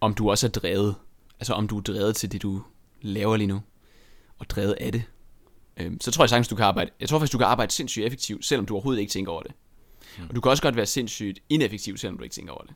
om 0.00 0.14
du 0.14 0.30
også 0.30 0.46
er 0.46 0.50
drevet. 0.50 0.94
Altså 1.40 1.52
om 1.52 1.68
du 1.68 1.78
er 1.78 1.82
drevet 1.82 2.16
til 2.16 2.32
det, 2.32 2.42
du 2.42 2.62
laver 3.00 3.36
lige 3.36 3.46
nu, 3.46 3.62
og 4.38 4.50
drevet 4.50 4.72
af 4.80 4.92
det. 4.92 5.02
Øh, 5.76 5.92
så 6.00 6.10
tror 6.10 6.24
jeg 6.24 6.30
sagtens, 6.30 6.48
du 6.48 6.56
kan 6.56 6.64
arbejde. 6.64 6.90
Jeg 7.00 7.08
tror 7.08 7.18
faktisk, 7.18 7.32
du 7.32 7.38
kan 7.38 7.46
arbejde 7.46 7.72
sindssygt 7.72 8.06
effektivt, 8.06 8.44
selvom 8.44 8.66
du 8.66 8.74
overhovedet 8.74 9.00
ikke 9.00 9.10
tænker 9.10 9.32
over 9.32 9.42
det. 9.42 9.52
Mm. 10.18 10.24
Og 10.28 10.34
du 10.34 10.40
kan 10.40 10.50
også 10.50 10.62
godt 10.62 10.76
være 10.76 10.86
sindssygt 10.86 11.38
ineffektiv, 11.48 11.96
selvom 11.96 12.18
du 12.18 12.24
ikke 12.24 12.34
tænker 12.34 12.52
over 12.52 12.62
det. 12.62 12.74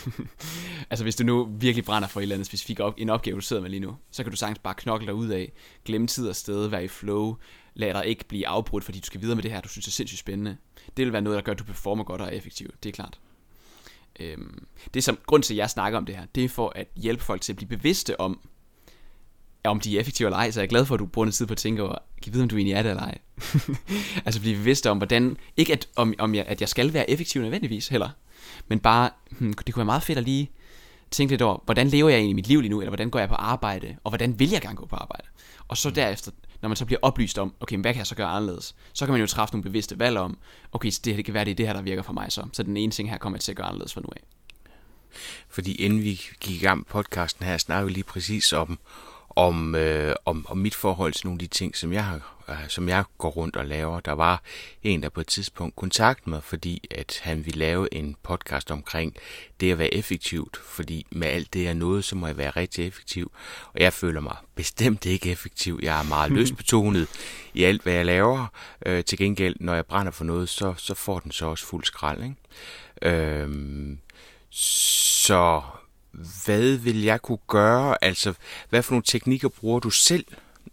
altså 0.90 1.04
hvis 1.04 1.16
du 1.16 1.24
nu 1.24 1.44
virkelig 1.44 1.84
brænder 1.84 2.08
for 2.08 2.20
et 2.20 2.22
eller 2.22 2.34
andet 2.34 2.46
specifik 2.46 2.80
op, 2.80 2.94
en 2.98 3.10
opgave, 3.10 3.36
du 3.36 3.40
sidder 3.40 3.62
med 3.62 3.70
lige 3.70 3.80
nu, 3.80 3.96
så 4.10 4.22
kan 4.22 4.30
du 4.30 4.36
sagtens 4.36 4.58
bare 4.58 4.74
knokle 4.74 5.06
dig 5.06 5.14
ud 5.14 5.28
af, 5.28 5.52
glemme 5.84 6.06
tid 6.06 6.28
og 6.28 6.36
sted, 6.36 6.66
være 6.66 6.84
i 6.84 6.88
flow, 6.88 7.36
lad 7.74 7.94
dig 7.94 8.06
ikke 8.06 8.24
blive 8.24 8.48
afbrudt, 8.48 8.84
fordi 8.84 9.00
du 9.00 9.06
skal 9.06 9.20
videre 9.20 9.36
med 9.36 9.42
det 9.42 9.50
her, 9.50 9.60
du 9.60 9.68
synes 9.68 9.86
er 9.86 9.90
sindssygt 9.90 10.18
spændende. 10.18 10.56
Det 10.96 11.04
vil 11.04 11.12
være 11.12 11.22
noget, 11.22 11.36
der 11.36 11.42
gør, 11.42 11.52
at 11.52 11.58
du 11.58 11.64
performer 11.64 12.04
godt 12.04 12.20
og 12.20 12.26
er 12.26 12.30
effektiv, 12.30 12.70
det 12.82 12.88
er 12.88 12.92
klart. 12.92 13.18
Øhm, 14.20 14.66
det 14.94 15.04
som 15.04 15.18
grund 15.26 15.42
til, 15.42 15.54
at 15.54 15.58
jeg 15.58 15.70
snakker 15.70 15.98
om 15.98 16.06
det 16.06 16.16
her, 16.16 16.26
det 16.34 16.44
er 16.44 16.48
for 16.48 16.72
at 16.74 16.88
hjælpe 16.96 17.24
folk 17.24 17.40
til 17.40 17.52
at 17.52 17.56
blive 17.56 17.68
bevidste 17.68 18.20
om, 18.20 18.48
om 19.64 19.80
de 19.80 19.96
er 19.96 20.00
effektive 20.00 20.26
eller 20.26 20.36
ej, 20.36 20.50
så 20.50 20.60
jeg 20.60 20.66
er 20.66 20.68
glad 20.68 20.84
for, 20.84 20.94
at 20.94 20.98
du 20.98 21.06
bruger 21.06 21.26
noget 21.26 21.34
tid 21.34 21.46
på 21.46 21.52
at 21.52 21.58
tænke 21.58 21.82
over, 21.82 21.98
kan 22.22 22.32
vide, 22.32 22.42
om 22.42 22.48
du 22.48 22.56
egentlig 22.56 22.74
er 22.74 22.82
det 22.82 22.90
eller 22.90 23.02
ej. 23.02 23.18
altså 24.26 24.40
blive 24.40 24.56
bevidst 24.56 24.86
om, 24.86 24.96
hvordan, 24.96 25.36
ikke 25.56 25.72
at, 25.72 25.88
om, 25.96 26.14
om 26.18 26.34
jeg, 26.34 26.44
at 26.46 26.60
jeg 26.60 26.68
skal 26.68 26.92
være 26.92 27.10
effektiv 27.10 27.42
nødvendigvis 27.42 27.88
heller, 27.88 28.10
men 28.68 28.80
bare, 28.80 29.10
hmm, 29.30 29.52
det 29.52 29.74
kunne 29.74 29.80
være 29.80 29.86
meget 29.86 30.02
fedt 30.02 30.18
at 30.18 30.24
lige 30.24 30.50
tænke 31.10 31.32
lidt 31.32 31.42
over, 31.42 31.58
hvordan 31.64 31.88
lever 31.88 32.08
jeg 32.08 32.18
egentlig 32.18 32.36
mit 32.36 32.46
liv 32.46 32.60
lige 32.60 32.70
nu, 32.70 32.80
eller 32.80 32.90
hvordan 32.90 33.10
går 33.10 33.18
jeg 33.18 33.28
på 33.28 33.34
arbejde, 33.34 33.96
og 34.04 34.10
hvordan 34.10 34.38
vil 34.38 34.50
jeg 34.50 34.60
gerne 34.60 34.76
gå 34.76 34.86
på 34.86 34.96
arbejde. 34.96 35.24
Og 35.68 35.76
så 35.76 35.90
derefter, 35.90 36.30
når 36.62 36.68
man 36.68 36.76
så 36.76 36.84
bliver 36.84 36.98
oplyst 37.02 37.38
om, 37.38 37.54
okay, 37.60 37.78
hvad 37.78 37.92
kan 37.92 37.98
jeg 37.98 38.06
så 38.06 38.14
gøre 38.14 38.28
anderledes, 38.28 38.74
så 38.92 39.06
kan 39.06 39.12
man 39.12 39.20
jo 39.20 39.26
træffe 39.26 39.54
nogle 39.54 39.62
bevidste 39.62 39.98
valg 39.98 40.18
om, 40.18 40.38
okay, 40.72 40.90
så 40.90 41.00
det, 41.04 41.12
her, 41.12 41.16
det 41.16 41.24
kan 41.24 41.34
være, 41.34 41.44
det 41.44 41.50
er 41.50 41.54
det 41.54 41.66
her, 41.66 41.72
der 41.72 41.82
virker 41.82 42.02
for 42.02 42.12
mig 42.12 42.32
så. 42.32 42.46
Så 42.52 42.62
den 42.62 42.76
ene 42.76 42.92
ting 42.92 43.10
her 43.10 43.18
kommer 43.18 43.36
jeg 43.36 43.40
til 43.40 43.52
at 43.52 43.56
gøre 43.56 43.66
anderledes 43.66 43.94
fra 43.94 44.00
nu 44.00 44.08
af. 44.16 44.22
Fordi 45.48 45.74
inden 45.74 46.02
vi 46.02 46.20
gik 46.40 46.62
i 46.62 46.64
gang 46.64 46.78
med 46.78 46.84
podcasten 46.84 47.46
her, 47.46 47.58
snakkede 47.58 47.86
vi 47.86 47.92
lige 47.92 48.04
præcis 48.04 48.52
om, 48.52 48.78
om, 49.36 49.74
øh, 49.74 50.14
om, 50.24 50.46
om 50.48 50.58
mit 50.58 50.74
forhold 50.74 51.12
til 51.12 51.26
nogle 51.26 51.36
af 51.36 51.38
de 51.38 51.46
ting, 51.46 51.76
som 51.76 51.92
jeg, 51.92 52.04
har, 52.04 52.36
øh, 52.48 52.68
som 52.68 52.88
jeg 52.88 53.04
går 53.18 53.28
rundt 53.28 53.56
og 53.56 53.66
laver. 53.66 54.00
Der 54.00 54.12
var 54.12 54.42
en, 54.82 55.02
der 55.02 55.08
på 55.08 55.20
et 55.20 55.26
tidspunkt 55.26 55.76
kontaktede 55.76 56.30
mig, 56.30 56.42
fordi 56.42 56.88
at 56.90 57.20
han 57.22 57.46
ville 57.46 57.58
lave 57.58 57.94
en 57.94 58.16
podcast 58.22 58.70
omkring 58.70 59.16
det 59.60 59.72
at 59.72 59.78
være 59.78 59.94
effektivt, 59.94 60.56
fordi 60.56 61.06
med 61.10 61.28
alt 61.28 61.54
det 61.54 61.64
jeg 61.64 61.74
nåede, 61.74 62.02
så 62.02 62.16
må 62.16 62.26
jeg 62.26 62.36
være 62.36 62.50
rigtig 62.50 62.86
effektiv. 62.86 63.32
Og 63.74 63.80
jeg 63.80 63.92
føler 63.92 64.20
mig 64.20 64.36
bestemt 64.54 65.06
ikke 65.06 65.30
effektiv. 65.30 65.80
Jeg 65.82 66.00
er 66.00 66.04
meget 66.08 66.32
løsbetonet 66.38 67.08
i 67.54 67.64
alt, 67.64 67.82
hvad 67.82 67.92
jeg 67.92 68.06
laver. 68.06 68.46
Øh, 68.86 69.04
til 69.04 69.18
gengæld, 69.18 69.56
når 69.60 69.74
jeg 69.74 69.86
brænder 69.86 70.12
for 70.12 70.24
noget, 70.24 70.48
så, 70.48 70.74
så 70.76 70.94
får 70.94 71.18
den 71.18 71.32
så 71.32 71.46
også 71.46 71.66
fuld 71.66 71.84
skrald. 71.84 72.22
Ikke? 72.22 72.36
Øh, 73.02 73.48
så 74.50 75.62
hvad 76.12 76.76
vil 76.76 77.02
jeg 77.02 77.22
kunne 77.22 77.38
gøre? 77.48 78.04
Altså, 78.04 78.34
hvad 78.70 78.82
for 78.82 78.92
nogle 78.92 79.04
teknikker 79.06 79.48
bruger 79.48 79.80
du 79.80 79.90
selv, 79.90 80.24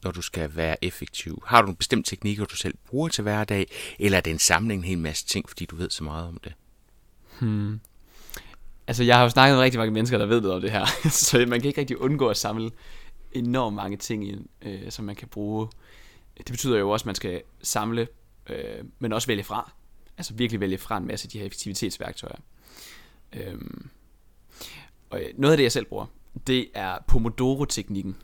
når 0.03 0.11
du 0.11 0.21
skal 0.21 0.55
være 0.55 0.85
effektiv? 0.85 1.43
Har 1.47 1.61
du 1.61 1.65
nogle 1.65 1.77
bestemte 1.77 2.09
teknikker, 2.09 2.45
du 2.45 2.55
selv 2.55 2.75
bruger 2.89 3.09
til 3.09 3.21
hverdag, 3.21 3.67
eller 3.99 4.17
er 4.17 4.21
det 4.21 4.31
en 4.31 4.39
samling 4.39 4.79
en 4.79 4.87
hel 4.87 4.97
masse 4.97 5.25
ting, 5.25 5.49
fordi 5.49 5.65
du 5.65 5.75
ved 5.75 5.89
så 5.89 6.03
meget 6.03 6.27
om 6.27 6.39
det? 6.43 6.53
Hmm. 7.39 7.79
Altså, 8.87 9.03
jeg 9.03 9.15
har 9.15 9.23
jo 9.23 9.29
snakket 9.29 9.55
med 9.55 9.63
rigtig 9.63 9.77
mange 9.77 9.93
mennesker, 9.93 10.17
der 10.17 10.25
ved 10.25 10.41
noget 10.41 10.55
om 10.55 10.61
det 10.61 10.71
her, 10.71 10.85
så 11.09 11.45
man 11.47 11.61
kan 11.61 11.67
ikke 11.67 11.81
rigtig 11.81 11.97
undgå 11.97 12.27
at 12.27 12.37
samle 12.37 12.71
enormt 13.31 13.75
mange 13.75 13.97
ting 13.97 14.29
ind, 14.29 14.45
øh, 14.61 14.91
som 14.91 15.05
man 15.05 15.15
kan 15.15 15.27
bruge. 15.27 15.67
Det 16.37 16.51
betyder 16.51 16.77
jo 16.77 16.89
også, 16.89 17.03
at 17.03 17.05
man 17.05 17.15
skal 17.15 17.41
samle, 17.61 18.07
øh, 18.49 18.83
men 18.99 19.13
også 19.13 19.27
vælge 19.27 19.43
fra. 19.43 19.71
Altså 20.17 20.33
virkelig 20.33 20.59
vælge 20.59 20.77
fra 20.77 20.97
en 20.97 21.07
masse 21.07 21.25
af 21.25 21.29
de 21.29 21.39
her 21.39 21.45
effektivitetsværktøjer. 21.45 22.35
Øh, 23.33 23.55
og 25.09 25.19
øh, 25.19 25.25
noget 25.37 25.53
af 25.53 25.57
det, 25.57 25.63
jeg 25.63 25.71
selv 25.71 25.85
bruger, 25.85 26.05
det 26.47 26.67
er 26.73 26.97
Pomodoro-teknikken. 27.07 28.15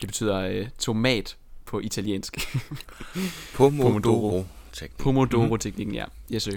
Det 0.00 0.08
betyder 0.08 0.36
øh, 0.36 0.68
tomat 0.78 1.36
på 1.64 1.80
italiensk. 1.80 2.56
Pomodoro. 3.56 4.46
Pomodoro-teknikken, 4.98 5.94
ja. 5.94 6.04
Yes, 6.32 6.48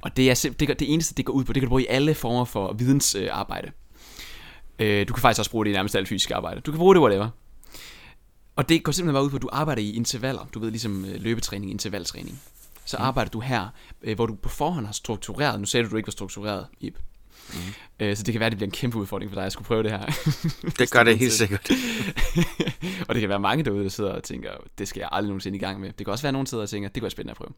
og 0.00 0.16
det 0.16 0.30
er 0.30 0.54
det, 0.60 0.80
det 0.80 0.92
eneste, 0.92 1.14
det 1.14 1.24
går 1.24 1.32
ud 1.32 1.44
på, 1.44 1.52
det 1.52 1.60
kan 1.60 1.66
du 1.66 1.70
bruge 1.70 1.82
i 1.82 1.86
alle 1.86 2.14
former 2.14 2.44
for 2.44 2.72
vidensarbejde. 2.72 3.70
Øh, 4.78 5.08
du 5.08 5.12
kan 5.12 5.20
faktisk 5.20 5.38
også 5.38 5.50
bruge 5.50 5.64
det 5.64 5.70
i 5.70 5.74
nærmest 5.74 5.96
alt 5.96 6.08
fysisk 6.08 6.30
arbejde. 6.30 6.60
Du 6.60 6.70
kan 6.70 6.78
bruge 6.78 6.94
det 6.94 7.02
whatever. 7.02 7.28
Og 8.56 8.68
det 8.68 8.82
går 8.82 8.92
simpelthen 8.92 9.14
bare 9.14 9.24
ud 9.24 9.30
på, 9.30 9.36
at 9.36 9.42
du 9.42 9.48
arbejder 9.52 9.82
i 9.82 9.92
intervaller. 9.92 10.48
Du 10.54 10.58
ved, 10.58 10.70
ligesom 10.70 11.04
øh, 11.04 11.20
løbetræning, 11.20 11.70
intervaltræning. 11.70 12.40
Så 12.84 12.96
mm. 12.96 13.04
arbejder 13.04 13.30
du 13.30 13.40
her, 13.40 13.68
hvor 14.14 14.26
du 14.26 14.34
på 14.34 14.48
forhånd 14.48 14.86
har 14.86 14.92
struktureret. 14.92 15.60
Nu 15.60 15.66
sagde 15.66 15.84
du, 15.84 15.86
at 15.86 15.92
du 15.92 15.96
ikke 15.96 16.06
var 16.06 16.12
struktureret, 16.12 16.66
Ip. 16.80 16.98
Mm. 17.54 18.06
Øh, 18.06 18.16
så 18.16 18.22
det 18.22 18.32
kan 18.32 18.40
være, 18.40 18.46
at 18.46 18.52
det 18.52 18.58
bliver 18.58 18.66
en 18.66 18.72
kæmpe 18.72 18.98
udfordring 18.98 19.30
for 19.30 19.34
dig 19.34 19.46
at 19.46 19.52
skulle 19.52 19.66
prøve 19.66 19.82
det 19.82 19.90
her. 19.90 20.06
Det 20.78 20.90
gør 20.94 21.02
det 21.02 21.18
helt 21.18 21.32
sikkert. 21.32 21.70
og 23.08 23.14
det 23.14 23.20
kan 23.20 23.28
være 23.28 23.40
mange 23.40 23.64
derude, 23.64 23.82
der 23.82 23.88
sidder 23.88 24.12
og 24.12 24.22
tænker, 24.22 24.50
det 24.78 24.88
skal 24.88 25.00
jeg 25.00 25.08
aldrig 25.12 25.28
nogensinde 25.28 25.56
i 25.56 25.60
gang 25.60 25.80
med. 25.80 25.92
Det 25.92 26.06
kan 26.06 26.12
også 26.12 26.22
være, 26.22 26.28
at 26.28 26.34
nogen 26.34 26.46
sidder 26.46 26.62
og 26.62 26.70
tænker, 26.70 26.88
det 26.88 26.94
kunne 26.94 27.02
være 27.02 27.10
spændende 27.10 27.30
at 27.30 27.36
prøve. 27.36 27.52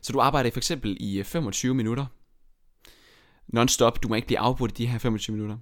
Så 0.00 0.12
du 0.12 0.20
arbejder 0.20 0.50
for 0.50 0.60
eksempel 0.60 0.96
i 1.00 1.22
25 1.22 1.70
øh, 1.70 1.76
minutter. 1.76 2.06
Non-stop, 3.48 4.02
du 4.02 4.08
må 4.08 4.14
ikke 4.14 4.26
blive 4.26 4.38
afbrudt 4.38 4.70
i 4.70 4.74
de 4.74 4.86
her 4.86 4.98
25 4.98 5.36
minutter. 5.36 5.56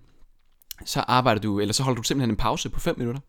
Så 0.85 1.00
arbejder 1.00 1.40
du, 1.40 1.61
eller 1.61 1.73
så 1.73 1.83
holder 1.83 1.97
du 1.97 2.02
simpelthen 2.02 2.30
en 2.30 2.37
pause 2.37 2.71
på 2.71 2.80
5 2.80 2.99
minutter. 2.99 3.21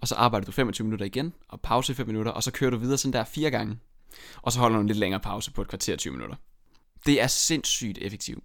Og 0.00 0.08
så 0.08 0.14
arbejder 0.14 0.44
du 0.44 0.52
25 0.52 0.84
minutter 0.84 1.06
igen, 1.06 1.32
og 1.48 1.60
pause 1.60 1.94
5 1.94 2.06
minutter, 2.06 2.32
og 2.32 2.42
så 2.42 2.50
kører 2.50 2.70
du 2.70 2.76
videre 2.76 2.98
sådan 2.98 3.12
der 3.12 3.24
fire 3.24 3.50
gange. 3.50 3.78
Og 4.42 4.52
så 4.52 4.60
holder 4.60 4.76
du 4.76 4.80
en 4.80 4.86
lidt 4.86 4.98
længere 4.98 5.20
pause 5.20 5.52
på 5.52 5.62
et 5.62 5.68
kvarter 5.68 5.96
20 5.96 6.12
minutter. 6.12 6.36
Det 7.06 7.22
er 7.22 7.26
sindssygt 7.26 7.98
effektivt. 7.98 8.44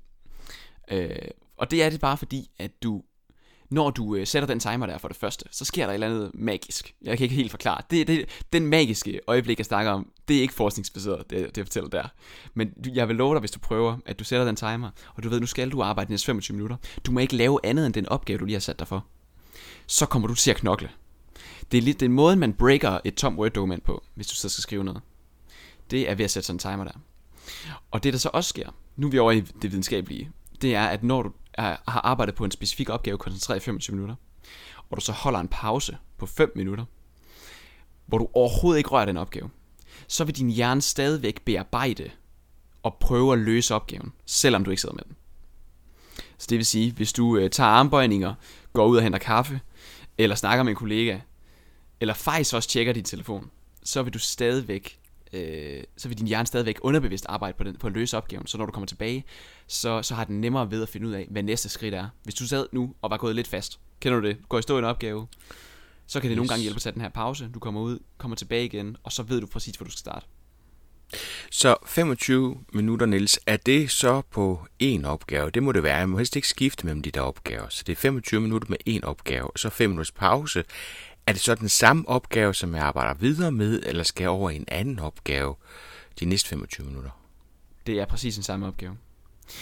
Øh, 0.91 1.15
og 1.57 1.71
det 1.71 1.83
er 1.83 1.89
det 1.89 1.99
bare 1.99 2.17
fordi, 2.17 2.49
at 2.59 2.83
du, 2.83 3.03
når 3.69 3.89
du 3.89 4.15
øh, 4.15 4.27
sætter 4.27 4.47
den 4.47 4.59
timer 4.59 4.85
der 4.85 4.97
for 4.97 5.07
det 5.07 5.17
første, 5.17 5.45
så 5.51 5.65
sker 5.65 5.85
der 5.85 5.89
et 5.89 5.93
eller 5.93 6.07
andet 6.07 6.31
magisk. 6.33 6.95
Jeg 7.01 7.17
kan 7.17 7.23
ikke 7.23 7.35
helt 7.35 7.51
forklare. 7.51 7.81
Det, 7.91 8.07
det, 8.07 8.25
den 8.53 8.67
magiske 8.67 9.19
øjeblik, 9.27 9.57
jeg 9.57 9.65
snakker 9.65 9.91
om, 9.91 10.11
det 10.27 10.37
er 10.37 10.41
ikke 10.41 10.53
forskningsbaseret, 10.53 11.29
det, 11.29 11.39
det 11.45 11.57
jeg 11.57 11.65
fortæller 11.65 11.89
der. 11.89 12.07
Men 12.53 12.73
jeg 12.95 13.07
vil 13.07 13.15
love 13.15 13.33
dig, 13.33 13.39
hvis 13.39 13.51
du 13.51 13.59
prøver, 13.59 13.97
at 14.05 14.19
du 14.19 14.23
sætter 14.23 14.45
den 14.45 14.55
timer, 14.55 14.89
og 15.15 15.23
du 15.23 15.29
ved, 15.29 15.39
nu 15.39 15.45
skal 15.45 15.69
du 15.69 15.81
arbejde 15.81 16.11
næste 16.11 16.25
25 16.25 16.55
minutter. 16.55 16.77
Du 17.05 17.11
må 17.11 17.19
ikke 17.19 17.35
lave 17.35 17.59
andet 17.63 17.85
end 17.85 17.93
den 17.93 18.09
opgave, 18.09 18.39
du 18.39 18.45
lige 18.45 18.55
har 18.55 18.59
sat 18.59 18.79
dig 18.79 18.87
for. 18.87 19.05
Så 19.87 20.05
kommer 20.05 20.27
du 20.27 20.35
til 20.35 20.51
at 20.51 20.57
knokle. 20.57 20.89
Det 21.71 21.77
er 21.77 21.81
lidt 21.81 21.99
den 21.99 22.11
måde, 22.11 22.35
man 22.35 22.53
breaker 22.53 22.99
et 23.03 23.15
tom 23.15 23.39
Word-dokument 23.39 23.83
på, 23.83 24.03
hvis 24.15 24.27
du 24.27 24.35
så 24.35 24.49
skal 24.49 24.61
skrive 24.61 24.83
noget. 24.83 25.01
Det 25.91 26.09
er 26.09 26.15
ved 26.15 26.25
at 26.25 26.31
sætte 26.31 26.47
sådan 26.47 26.55
en 26.55 26.59
timer 26.59 26.83
der. 26.83 26.99
Og 27.91 28.03
det, 28.03 28.13
der 28.13 28.19
så 28.19 28.29
også 28.33 28.49
sker, 28.49 28.69
nu 28.95 29.07
er 29.07 29.11
vi 29.11 29.19
over 29.19 29.31
i 29.31 29.39
det 29.41 29.71
videnskabelige, 29.71 30.31
det 30.61 30.75
er, 30.75 30.85
at 30.85 31.03
når 31.03 31.23
du 31.23 31.31
har 31.57 32.01
arbejdet 32.03 32.35
på 32.35 32.45
en 32.45 32.51
specifik 32.51 32.89
opgave 32.89 33.17
koncentreret 33.17 33.59
i 33.59 33.63
25 33.63 33.95
minutter, 33.95 34.15
og 34.89 34.97
du 34.97 35.01
så 35.01 35.11
holder 35.11 35.39
en 35.39 35.47
pause 35.47 35.97
på 36.17 36.25
5 36.25 36.51
minutter, 36.55 36.85
hvor 38.05 38.17
du 38.17 38.27
overhovedet 38.33 38.77
ikke 38.77 38.89
rører 38.89 39.05
den 39.05 39.17
opgave, 39.17 39.49
så 40.07 40.23
vil 40.23 40.35
din 40.35 40.49
hjerne 40.49 40.81
stadigvæk 40.81 41.41
bearbejde 41.41 42.11
og 42.83 42.97
prøve 42.99 43.33
at 43.33 43.39
løse 43.39 43.75
opgaven, 43.75 44.13
selvom 44.25 44.63
du 44.63 44.71
ikke 44.71 44.81
sidder 44.81 44.95
med 44.95 45.03
den. 45.03 45.15
Så 46.37 46.47
det 46.49 46.57
vil 46.57 46.65
sige, 46.65 46.91
hvis 46.91 47.13
du 47.13 47.37
øh, 47.37 47.49
tager 47.49 47.69
armbøjninger, 47.69 48.33
går 48.73 48.85
ud 48.87 48.97
og 48.97 49.03
henter 49.03 49.19
kaffe, 49.19 49.59
eller 50.17 50.35
snakker 50.35 50.63
med 50.63 50.71
en 50.71 50.75
kollega, 50.75 51.19
eller 51.99 52.13
faktisk 52.13 52.55
også 52.55 52.69
tjekker 52.69 52.93
din 52.93 53.03
telefon, 53.03 53.51
så 53.83 54.03
vil 54.03 54.13
du 54.13 54.19
stadigvæk 54.19 54.99
øh, 55.33 55.83
så 55.97 56.07
vil 56.07 56.17
din 56.17 56.27
hjerne 56.27 56.47
stadigvæk 56.47 56.79
underbevidst 56.81 57.25
arbejde 57.29 57.57
på, 57.57 57.63
den, 57.63 57.75
på 57.75 57.87
at 57.87 57.93
løse 57.93 58.17
opgaven. 58.17 58.47
Så 58.47 58.57
når 58.57 58.65
du 58.65 58.71
kommer 58.71 58.87
tilbage, 58.87 59.23
så, 59.67 60.01
så 60.01 60.15
har 60.15 60.23
den 60.23 60.41
nemmere 60.41 60.71
ved 60.71 60.81
at 60.81 60.89
finde 60.89 61.07
ud 61.07 61.13
af, 61.13 61.27
hvad 61.29 61.43
næste 61.43 61.69
skridt 61.69 61.93
er. 61.93 62.07
Hvis 62.23 62.35
du 62.35 62.47
sad 62.47 62.65
nu 62.71 62.93
og 63.01 63.09
var 63.09 63.17
gået 63.17 63.35
lidt 63.35 63.47
fast, 63.47 63.79
kender 63.99 64.19
du 64.19 64.27
det? 64.27 64.37
Går 64.49 64.59
i 64.59 64.61
stå 64.61 64.75
i 64.75 64.79
en 64.79 64.85
opgave, 64.85 65.27
så 66.07 66.19
kan 66.19 66.29
det 66.29 66.35
yes. 66.35 66.37
nogle 66.37 66.49
gange 66.49 66.61
hjælpe 66.61 66.77
at 66.77 66.81
tage 66.81 66.93
den 66.93 67.01
her 67.01 67.09
pause. 67.09 67.49
Du 67.53 67.59
kommer 67.59 67.81
ud, 67.81 67.99
kommer 68.17 68.35
tilbage 68.35 68.65
igen, 68.65 68.97
og 69.03 69.11
så 69.11 69.23
ved 69.23 69.41
du 69.41 69.47
præcis, 69.47 69.75
hvor 69.75 69.85
du 69.85 69.91
skal 69.91 69.99
starte. 69.99 70.25
Så 71.51 71.75
25 71.85 72.57
minutter, 72.73 73.05
Niels, 73.05 73.39
er 73.45 73.57
det 73.57 73.91
så 73.91 74.21
på 74.31 74.67
én 74.83 75.05
opgave? 75.05 75.49
Det 75.49 75.63
må 75.63 75.71
det 75.71 75.83
være. 75.83 75.97
Jeg 75.97 76.09
må 76.09 76.17
helst 76.17 76.35
ikke 76.35 76.47
skifte 76.47 76.85
mellem 76.85 77.01
de 77.01 77.11
der 77.11 77.21
opgaver. 77.21 77.69
Så 77.69 77.83
det 77.87 77.91
er 77.91 77.95
25 77.95 78.41
minutter 78.41 78.69
med 78.69 78.77
én 78.89 79.03
opgave, 79.03 79.51
og 79.51 79.59
så 79.59 79.69
5 79.69 79.89
minutters 79.89 80.11
pause. 80.11 80.63
Er 81.27 81.33
det 81.33 81.41
så 81.41 81.55
den 81.55 81.69
samme 81.69 82.09
opgave, 82.09 82.53
som 82.53 82.75
jeg 82.75 82.83
arbejder 82.83 83.13
videre 83.13 83.51
med, 83.51 83.83
eller 83.85 84.03
skal 84.03 84.23
jeg 84.23 84.29
over 84.29 84.49
i 84.49 84.55
en 84.55 84.65
anden 84.67 84.99
opgave 84.99 85.55
de 86.19 86.25
næste 86.25 86.49
25 86.49 86.85
minutter? 86.87 87.09
Det 87.87 87.99
er 87.99 88.05
præcis 88.05 88.35
den 88.35 88.43
samme 88.43 88.67
opgave. 88.67 88.97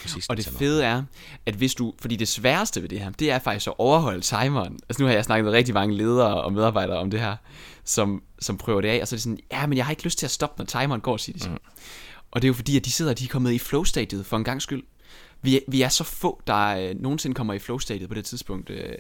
Præcis 0.02 0.28
og 0.28 0.38
det 0.38 0.46
fede 0.46 0.84
er, 0.84 1.04
at 1.46 1.56
hvis 1.56 1.76
du, 1.76 1.94
fordi 2.02 2.16
det 2.16 2.28
sværeste 2.28 2.82
ved 2.82 2.90
det 2.90 3.00
her, 3.00 3.10
det 3.10 3.32
er 3.32 3.40
faktisk 3.40 3.68
at 3.68 3.74
overholde 3.78 4.22
timeren. 4.22 4.80
Altså 4.90 5.04
nu 5.04 5.08
har 5.08 5.14
jeg 5.14 5.26
snakket 5.26 5.46
med 5.46 5.54
rigtig 5.54 5.74
mange 5.74 5.98
ledere 5.98 6.44
og 6.44 6.54
medarbejdere 6.54 6.98
om 6.98 7.12
det 7.12 7.20
her, 7.20 7.36
som, 7.84 8.24
som 8.40 8.58
prøver 8.58 8.82
det 8.82 8.90
af, 8.90 9.02
og 9.02 9.08
så 9.08 9.16
er 9.16 9.18
det 9.18 9.24
sådan, 9.24 9.40
ja, 9.52 9.68
men 9.68 9.78
jeg 9.78 9.86
har 9.86 9.92
ikke 9.92 10.04
lyst 10.04 10.20
til 10.20 10.26
at 10.26 10.32
stoppe, 10.32 10.56
når 10.58 10.66
timeren 10.66 11.02
går, 11.02 11.18
siger 11.18 11.38
de 11.38 11.44
så. 11.44 11.50
Mm. 11.50 11.58
Og 12.32 12.42
det 12.42 12.46
er 12.46 12.50
jo 12.50 12.54
fordi, 12.54 12.78
at 12.78 12.86
de 12.86 12.92
sidder, 12.92 13.14
de 13.14 13.24
er 13.24 13.28
kommet 13.28 13.52
i 13.52 13.60
flow-stadiet 13.60 14.26
for 14.26 14.38
en 14.38 14.44
gang 14.44 14.62
skyld. 14.62 14.84
Vi, 15.42 15.62
vi 15.68 15.82
er 15.82 15.90
så 15.90 16.04
få, 16.04 16.42
der 16.48 16.68
øh, 16.68 16.96
nogensinde 17.02 17.36
kommer 17.36 17.54
i 17.54 17.60
flow-stadiet 17.60 18.10
på 18.10 18.16
det 18.16 18.26
tidspunkt 18.26 18.70
øh, 18.70 18.94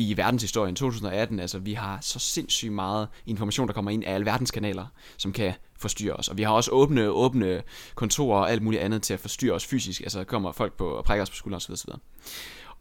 i 0.00 0.16
verdenshistorien 0.16 0.74
2018. 0.74 1.40
Altså, 1.40 1.58
vi 1.58 1.74
har 1.74 1.98
så 2.00 2.18
sindssygt 2.18 2.72
meget 2.72 3.08
information, 3.26 3.68
der 3.68 3.74
kommer 3.74 3.90
ind 3.90 4.04
af 4.04 4.14
alle 4.14 4.46
kanaler, 4.52 4.86
som 5.16 5.32
kan 5.32 5.52
forstyrre 5.78 6.14
os. 6.14 6.28
Og 6.28 6.38
vi 6.38 6.42
har 6.42 6.52
også 6.52 6.70
åbne, 6.70 7.08
åbne 7.08 7.62
kontorer 7.94 8.40
og 8.40 8.50
alt 8.50 8.62
muligt 8.62 8.82
andet 8.82 9.02
til 9.02 9.14
at 9.14 9.20
forstyrre 9.20 9.54
os 9.54 9.66
fysisk. 9.66 10.00
Altså, 10.00 10.18
der 10.18 10.24
kommer 10.24 10.52
folk 10.52 10.72
på 10.72 10.88
og 10.88 11.04
prikker 11.04 11.22
os 11.22 11.30
på 11.30 11.36
skulderen 11.36 11.56
osv. 11.58 11.72
osv. 11.72 11.90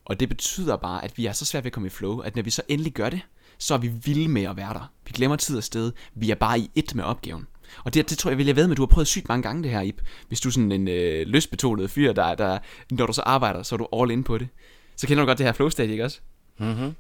Og 0.06 0.20
det 0.20 0.30
betyder 0.30 0.78
bare, 0.78 1.04
at 1.04 1.18
vi 1.18 1.26
er 1.26 1.32
så 1.32 1.46
svært 1.46 1.64
ved 1.64 1.70
at 1.70 1.74
komme 1.74 1.88
i 1.88 1.90
flow, 1.90 2.20
at 2.20 2.36
når 2.36 2.44
vi 2.44 2.50
så 2.50 2.62
endelig 2.68 2.94
gør 2.94 3.10
det, 3.10 3.22
så 3.58 3.74
er 3.74 3.78
vi 3.78 3.88
vilde 3.88 4.28
med 4.28 4.44
at 4.44 4.58
være 4.58 4.74
der. 4.74 4.92
Vi 5.06 5.12
glemmer 5.14 5.36
tid 5.36 5.58
og 5.58 5.64
sted. 5.64 5.92
Vi 6.16 6.32
er 6.32 6.36
bare 6.36 6.60
i 6.60 6.72
ét 6.80 6.96
med 6.96 7.04
opgaven. 7.04 7.48
Og 7.84 7.94
det, 7.94 8.10
det 8.10 8.18
tror 8.18 8.32
jeg, 8.32 8.38
vil 8.38 8.46
jeg 8.46 8.56
ved 8.56 8.68
med, 8.68 8.72
at 8.72 8.78
du 8.78 8.82
har 8.82 8.88
prøvet 8.88 9.08
sygt 9.08 9.30
mange 9.30 9.44
gange 9.44 9.64
det 9.64 9.72
her, 9.72 9.82
Ip. 9.82 10.02
Hvis 10.28 10.42
du 10.42 10.50
er 10.50 10.52
sådan 10.52 10.72
en 10.72 10.88
øh, 10.88 11.28
løsbetonet 11.28 11.92
fyr, 11.92 12.14
der, 12.14 12.36
der, 12.36 12.60
når 12.92 13.06
du 13.06 13.14
så 13.14 13.22
arbejder, 13.22 13.64
så 13.64 13.76
er 13.76 13.78
du 13.78 13.88
all 13.94 14.12
in 14.12 14.24
på 14.24 14.38
det. 14.38 14.48
Så 14.96 15.08
kender 15.08 15.24
du 15.24 15.28
godt 15.28 15.38
det 15.38 15.46
her 15.46 15.54
flow 15.54 15.70
state, 15.70 15.92
ikke 15.92 16.06
også? 16.06 16.20
Mm-hmm. 16.58 16.96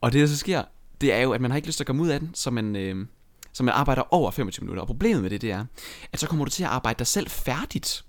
Og 0.00 0.12
det, 0.12 0.20
der 0.20 0.26
så 0.26 0.36
sker, 0.36 0.62
det 1.00 1.12
er 1.12 1.20
jo, 1.20 1.32
at 1.32 1.40
man 1.40 1.50
har 1.50 1.56
ikke 1.56 1.68
lyst 1.68 1.76
til 1.76 1.82
at 1.82 1.86
komme 1.86 2.02
ud 2.02 2.08
af 2.08 2.20
den, 2.20 2.30
så 2.34 2.50
man, 2.50 2.76
øh, 2.76 3.06
så 3.52 3.62
man 3.62 3.74
arbejder 3.74 4.14
over 4.14 4.30
25 4.30 4.64
minutter. 4.64 4.80
Og 4.80 4.86
problemet 4.86 5.22
med 5.22 5.30
det, 5.30 5.40
det 5.40 5.50
er, 5.50 5.64
at 6.12 6.20
så 6.20 6.26
kommer 6.26 6.44
du 6.44 6.50
til 6.50 6.62
at 6.62 6.68
arbejde 6.68 6.98
dig 6.98 7.06
selv 7.06 7.30
færdigt. 7.30 8.04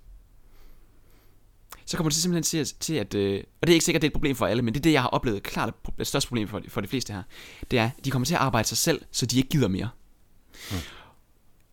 Så 1.85 1.97
kommer 1.97 2.09
du 2.09 2.13
til 2.13 2.21
simpelthen 2.21 2.43
til 2.43 2.57
at, 2.57 2.73
til 2.79 2.93
at 2.93 3.13
øh, 3.13 3.43
og 3.61 3.67
det 3.67 3.69
er 3.69 3.73
ikke 3.73 3.85
sikkert, 3.85 4.01
det 4.01 4.07
er 4.07 4.09
et 4.09 4.13
problem 4.13 4.35
for 4.35 4.45
alle, 4.45 4.61
men 4.61 4.73
det 4.73 4.79
er 4.79 4.83
det, 4.83 4.91
jeg 4.93 5.01
har 5.01 5.09
oplevet 5.09 5.43
klart 5.43 5.73
det 5.97 6.07
største 6.07 6.27
problem 6.27 6.47
for, 6.47 6.61
for 6.67 6.81
de 6.81 6.87
fleste 6.87 7.13
her, 7.13 7.23
det 7.71 7.79
er, 7.79 7.85
at 7.85 8.05
de 8.05 8.11
kommer 8.11 8.25
til 8.25 8.33
at 8.33 8.41
arbejde 8.41 8.67
sig 8.67 8.77
selv, 8.77 9.01
så 9.11 9.25
de 9.25 9.37
ikke 9.37 9.49
gider 9.49 9.67
mere. 9.67 9.89
Mm. 10.71 10.77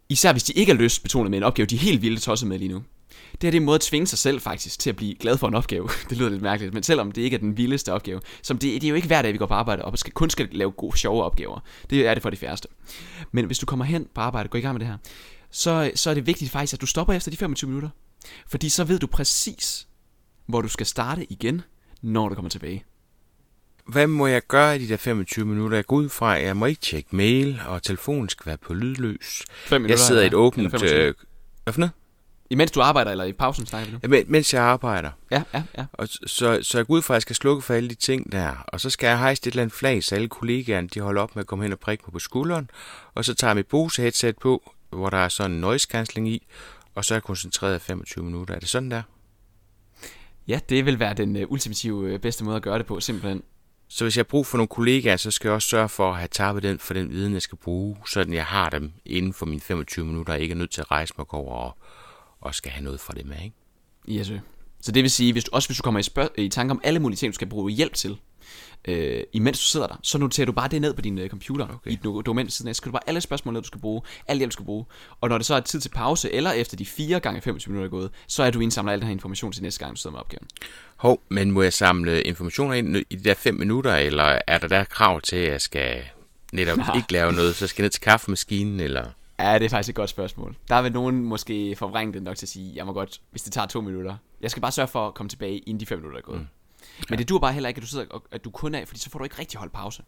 Især 0.08 0.32
hvis 0.32 0.42
de 0.42 0.52
ikke 0.52 0.72
er 0.72 0.76
lystbetonet 0.76 1.30
med 1.30 1.38
en 1.38 1.42
opgave, 1.42 1.66
de 1.66 1.74
er 1.74 1.78
helt 1.80 2.02
vildt 2.02 2.22
tosset 2.22 2.48
med 2.48 2.58
lige 2.58 2.68
nu. 2.68 2.82
Det 3.32 3.42
her 3.42 3.50
det 3.50 3.54
er 3.54 3.60
en 3.60 3.64
måde 3.64 3.74
at 3.74 3.80
tvinge 3.80 4.06
sig 4.06 4.18
selv 4.18 4.40
faktisk 4.40 4.78
til 4.78 4.90
at 4.90 4.96
blive 4.96 5.14
glad 5.14 5.38
for 5.38 5.48
en 5.48 5.54
opgave. 5.54 5.88
det 6.10 6.18
lyder 6.18 6.30
lidt 6.30 6.42
mærkeligt, 6.42 6.74
men 6.74 6.82
selvom 6.82 7.12
det 7.12 7.22
ikke 7.22 7.34
er 7.34 7.38
den 7.38 7.56
vildeste 7.56 7.92
opgave, 7.92 8.20
som 8.42 8.58
det, 8.58 8.82
det 8.82 8.84
er 8.84 8.88
jo 8.88 8.94
ikke 8.94 9.06
hver 9.06 9.22
dag, 9.22 9.32
vi 9.32 9.38
går 9.38 9.46
på 9.46 9.54
arbejde 9.54 9.84
og 9.84 9.98
skal, 9.98 10.12
kun 10.12 10.30
skal 10.30 10.48
lave 10.52 10.70
gode, 10.70 10.98
sjove 10.98 11.24
opgaver. 11.24 11.60
Det 11.90 12.06
er 12.06 12.14
det 12.14 12.22
for 12.22 12.30
de 12.30 12.36
færreste. 12.36 12.68
Men 13.32 13.44
hvis 13.44 13.58
du 13.58 13.66
kommer 13.66 13.84
hen 13.84 14.06
på 14.14 14.20
arbejde, 14.20 14.48
går 14.48 14.58
i 14.58 14.62
gang 14.62 14.74
med 14.74 14.80
det 14.80 14.88
her, 14.88 14.96
så, 15.50 15.90
så 15.94 16.10
er 16.10 16.14
det 16.14 16.26
vigtigt 16.26 16.50
faktisk, 16.50 16.74
at 16.74 16.80
du 16.80 16.86
stopper 16.86 17.14
efter 17.14 17.30
de 17.30 17.36
25 17.36 17.68
minutter. 17.68 17.88
Fordi 18.46 18.68
så 18.68 18.84
ved 18.84 18.98
du 18.98 19.06
præcis, 19.06 19.86
hvor 20.46 20.60
du 20.60 20.68
skal 20.68 20.86
starte 20.86 21.32
igen, 21.32 21.62
når 22.02 22.28
du 22.28 22.34
kommer 22.34 22.50
tilbage 22.50 22.84
hvad 23.88 24.06
må 24.06 24.26
jeg 24.26 24.42
gøre 24.48 24.76
i 24.76 24.78
de 24.78 24.88
der 24.88 24.96
25 24.96 25.46
minutter? 25.46 25.76
Jeg 25.76 25.86
går 25.86 25.96
ud 25.96 26.08
fra, 26.08 26.38
at 26.38 26.44
jeg 26.44 26.56
må 26.56 26.66
ikke 26.66 26.80
tjekke 26.80 27.16
mail, 27.16 27.60
og 27.66 27.82
telefonen 27.82 28.28
skal 28.28 28.46
være 28.46 28.56
på 28.56 28.74
lydløs. 28.74 29.44
minutter, 29.70 29.92
jeg 29.92 29.98
sidder 29.98 30.22
i 30.22 30.26
et 30.26 30.34
åbent... 30.34 30.82
Øh, 30.82 31.14
hvad 31.64 31.72
for 31.72 31.80
noget? 31.80 31.92
Imens 32.50 32.70
du 32.70 32.80
arbejder, 32.80 33.10
eller 33.10 33.24
i 33.24 33.32
pausen 33.32 33.66
snakker 33.66 33.90
vi 33.90 33.98
nu? 34.02 34.08
Men, 34.08 34.24
mens 34.28 34.54
jeg 34.54 34.62
arbejder. 34.62 35.10
Ja, 35.30 35.42
ja, 35.54 35.62
ja. 35.78 35.84
Og 35.92 36.08
så, 36.08 36.58
så 36.62 36.78
jeg 36.78 36.86
går 36.86 36.94
ud 36.94 37.02
fra, 37.02 37.14
at 37.14 37.16
jeg 37.16 37.22
skal 37.22 37.36
slukke 37.36 37.62
for 37.62 37.74
alle 37.74 37.88
de 37.88 37.94
ting 37.94 38.32
der. 38.32 38.64
Og 38.68 38.80
så 38.80 38.90
skal 38.90 39.06
jeg 39.06 39.18
hejse 39.18 39.40
et 39.42 39.46
eller 39.46 39.62
andet 39.62 39.76
flag, 39.76 40.04
så 40.04 40.14
alle 40.14 40.28
kollegaerne 40.28 40.88
de 40.88 41.00
holder 41.00 41.22
op 41.22 41.36
med 41.36 41.42
at 41.42 41.46
komme 41.46 41.64
hen 41.64 41.72
og 41.72 41.78
prikke 41.78 42.04
mig 42.06 42.12
på 42.12 42.18
skulderen. 42.18 42.70
Og 43.14 43.24
så 43.24 43.34
tager 43.34 43.50
jeg 43.50 43.56
mit 43.56 43.66
Bose-headset 43.66 44.38
på, 44.40 44.72
hvor 44.90 45.10
der 45.10 45.18
er 45.18 45.28
sådan 45.28 45.52
en 45.52 45.60
noise 45.60 45.88
cancelling 45.90 46.28
i. 46.28 46.46
Og 46.94 47.04
så 47.04 47.14
er 47.14 47.16
jeg 47.16 47.22
koncentreret 47.22 47.82
25 47.82 48.24
minutter. 48.24 48.54
Er 48.54 48.58
det 48.58 48.68
sådan 48.68 48.90
der? 48.90 49.02
Ja, 50.48 50.60
det 50.68 50.86
vil 50.86 50.98
være 50.98 51.14
den 51.14 51.36
uh, 51.36 51.42
ultimative 51.52 52.14
uh, 52.14 52.20
bedste 52.20 52.44
måde 52.44 52.56
at 52.56 52.62
gøre 52.62 52.78
det 52.78 52.86
på, 52.86 53.00
simpelthen. 53.00 53.42
Så 53.88 54.04
hvis 54.04 54.16
jeg 54.16 54.20
har 54.20 54.28
brug 54.28 54.46
for 54.46 54.56
nogle 54.56 54.68
kollegaer, 54.68 55.16
så 55.16 55.30
skal 55.30 55.48
jeg 55.48 55.54
også 55.54 55.68
sørge 55.68 55.88
for 55.88 56.10
at 56.10 56.16
have 56.16 56.28
tappet 56.28 56.62
den 56.62 56.78
for 56.78 56.94
den 56.94 57.10
viden, 57.10 57.34
jeg 57.34 57.42
skal 57.42 57.58
bruge, 57.58 57.96
så 58.06 58.26
jeg 58.28 58.44
har 58.44 58.70
dem 58.70 58.92
inden 59.04 59.32
for 59.32 59.46
mine 59.46 59.60
25 59.60 60.06
minutter, 60.06 60.32
og 60.32 60.40
ikke 60.40 60.52
er 60.52 60.56
nødt 60.56 60.70
til 60.70 60.80
at 60.80 60.90
rejse 60.90 61.14
mig 61.18 61.34
over 61.34 61.54
og, 61.54 61.76
og 62.40 62.54
skal 62.54 62.72
have 62.72 62.84
noget 62.84 63.00
fra 63.00 63.12
det 63.16 63.26
med, 63.26 63.36
ikke? 63.44 63.56
Yes, 64.20 64.32
så 64.80 64.92
det 64.92 65.02
vil 65.02 65.10
sige, 65.10 65.32
hvis 65.32 65.44
du, 65.44 65.50
også 65.52 65.68
hvis 65.68 65.76
du 65.76 65.82
kommer 65.82 66.00
i, 66.00 66.02
spørg- 66.02 66.38
i 66.38 66.48
tanke 66.48 66.70
om 66.70 66.80
alle 66.84 67.00
mulige 67.00 67.16
ting, 67.16 67.32
du 67.32 67.34
skal 67.34 67.48
bruge 67.48 67.72
hjælp 67.72 67.94
til, 67.94 68.18
øh, 68.88 69.22
imens 69.32 69.58
du 69.58 69.64
sidder 69.64 69.86
der, 69.86 69.96
så 70.02 70.18
noterer 70.18 70.46
du 70.46 70.52
bare 70.52 70.68
det 70.68 70.80
ned 70.80 70.94
på 70.94 71.00
din 71.00 71.18
øh, 71.18 71.30
computer 71.30 71.68
okay. 71.74 71.90
i 71.90 71.94
et 71.94 72.04
dokument 72.04 72.52
siden 72.52 72.68
af. 72.68 72.74
Så 72.74 72.78
skal 72.78 72.88
du 72.88 72.92
bare 72.92 73.08
alle 73.08 73.20
spørgsmål 73.20 73.54
ned, 73.54 73.62
du 73.62 73.66
skal 73.66 73.80
bruge, 73.80 74.02
alle 74.28 74.38
hjælp, 74.38 74.50
du 74.50 74.52
skal 74.52 74.64
bruge. 74.64 74.84
Og 75.20 75.28
når 75.28 75.38
det 75.38 75.46
så 75.46 75.54
er 75.54 75.60
tid 75.60 75.80
til 75.80 75.88
pause, 75.88 76.32
eller 76.32 76.52
efter 76.52 76.76
de 76.76 76.86
4 76.86 77.20
gange 77.20 77.40
25 77.40 77.72
minutter 77.72 77.86
er 77.86 78.00
gået, 78.00 78.10
så 78.26 78.42
er 78.42 78.50
du 78.50 78.60
indsamlet 78.60 78.92
al 78.92 78.98
den 78.98 79.06
her 79.06 79.12
information 79.12 79.52
til 79.52 79.62
næste 79.62 79.80
gang, 79.80 79.96
du 79.96 80.00
sidder 80.00 80.12
med 80.12 80.20
opgaven. 80.20 80.46
Hov, 80.96 81.22
men 81.28 81.50
må 81.50 81.62
jeg 81.62 81.72
samle 81.72 82.22
informationer 82.22 82.74
ind 82.74 82.96
i 82.96 83.16
de 83.16 83.24
der 83.24 83.34
5 83.34 83.54
minutter, 83.54 83.94
eller 83.94 84.38
er 84.46 84.58
der 84.58 84.68
der 84.68 84.84
krav 84.84 85.20
til, 85.20 85.36
at 85.36 85.52
jeg 85.52 85.60
skal 85.60 86.02
netop 86.52 86.78
ikke 86.96 87.12
lave 87.12 87.32
noget, 87.32 87.54
så 87.54 87.66
skal 87.66 87.82
jeg 87.82 87.84
ned 87.84 87.90
til 87.90 88.00
kaffemaskinen, 88.00 88.80
eller... 88.80 89.04
Ja, 89.40 89.54
det 89.54 89.64
er 89.64 89.68
faktisk 89.68 89.88
et 89.88 89.94
godt 89.94 90.10
spørgsmål. 90.10 90.56
Der 90.68 90.82
vil 90.82 90.92
nogen 90.92 91.24
måske 91.24 91.76
forvrænge 91.76 92.12
det 92.12 92.22
nok 92.22 92.36
til 92.36 92.46
at 92.46 92.50
sige, 92.50 92.72
jeg 92.76 92.86
må 92.86 92.92
godt, 92.92 93.20
hvis 93.30 93.42
det 93.42 93.52
tager 93.52 93.66
to 93.66 93.80
minutter. 93.80 94.16
Jeg 94.40 94.50
skal 94.50 94.60
bare 94.60 94.72
sørge 94.72 94.88
for 94.88 95.08
at 95.08 95.14
komme 95.14 95.28
tilbage, 95.30 95.58
inden 95.58 95.80
de 95.80 95.86
fem 95.86 95.98
minutter 95.98 96.18
er 96.18 96.22
gået. 96.22 96.40
Mm. 96.40 96.46
Men 97.10 97.18
det 97.18 97.28
dur 97.28 97.38
bare 97.38 97.52
heller 97.52 97.68
ikke, 97.68 97.78
at 97.78 97.82
du 97.82 97.86
sidder 97.86 98.04
og, 98.10 98.24
at 98.30 98.44
du 98.44 98.50
kun 98.50 98.74
er, 98.74 98.84
fordi 98.84 99.00
så 99.00 99.10
får 99.10 99.18
du 99.18 99.24
ikke 99.24 99.38
rigtig 99.38 99.58
holdt 99.58 99.72
pause. 99.72 100.02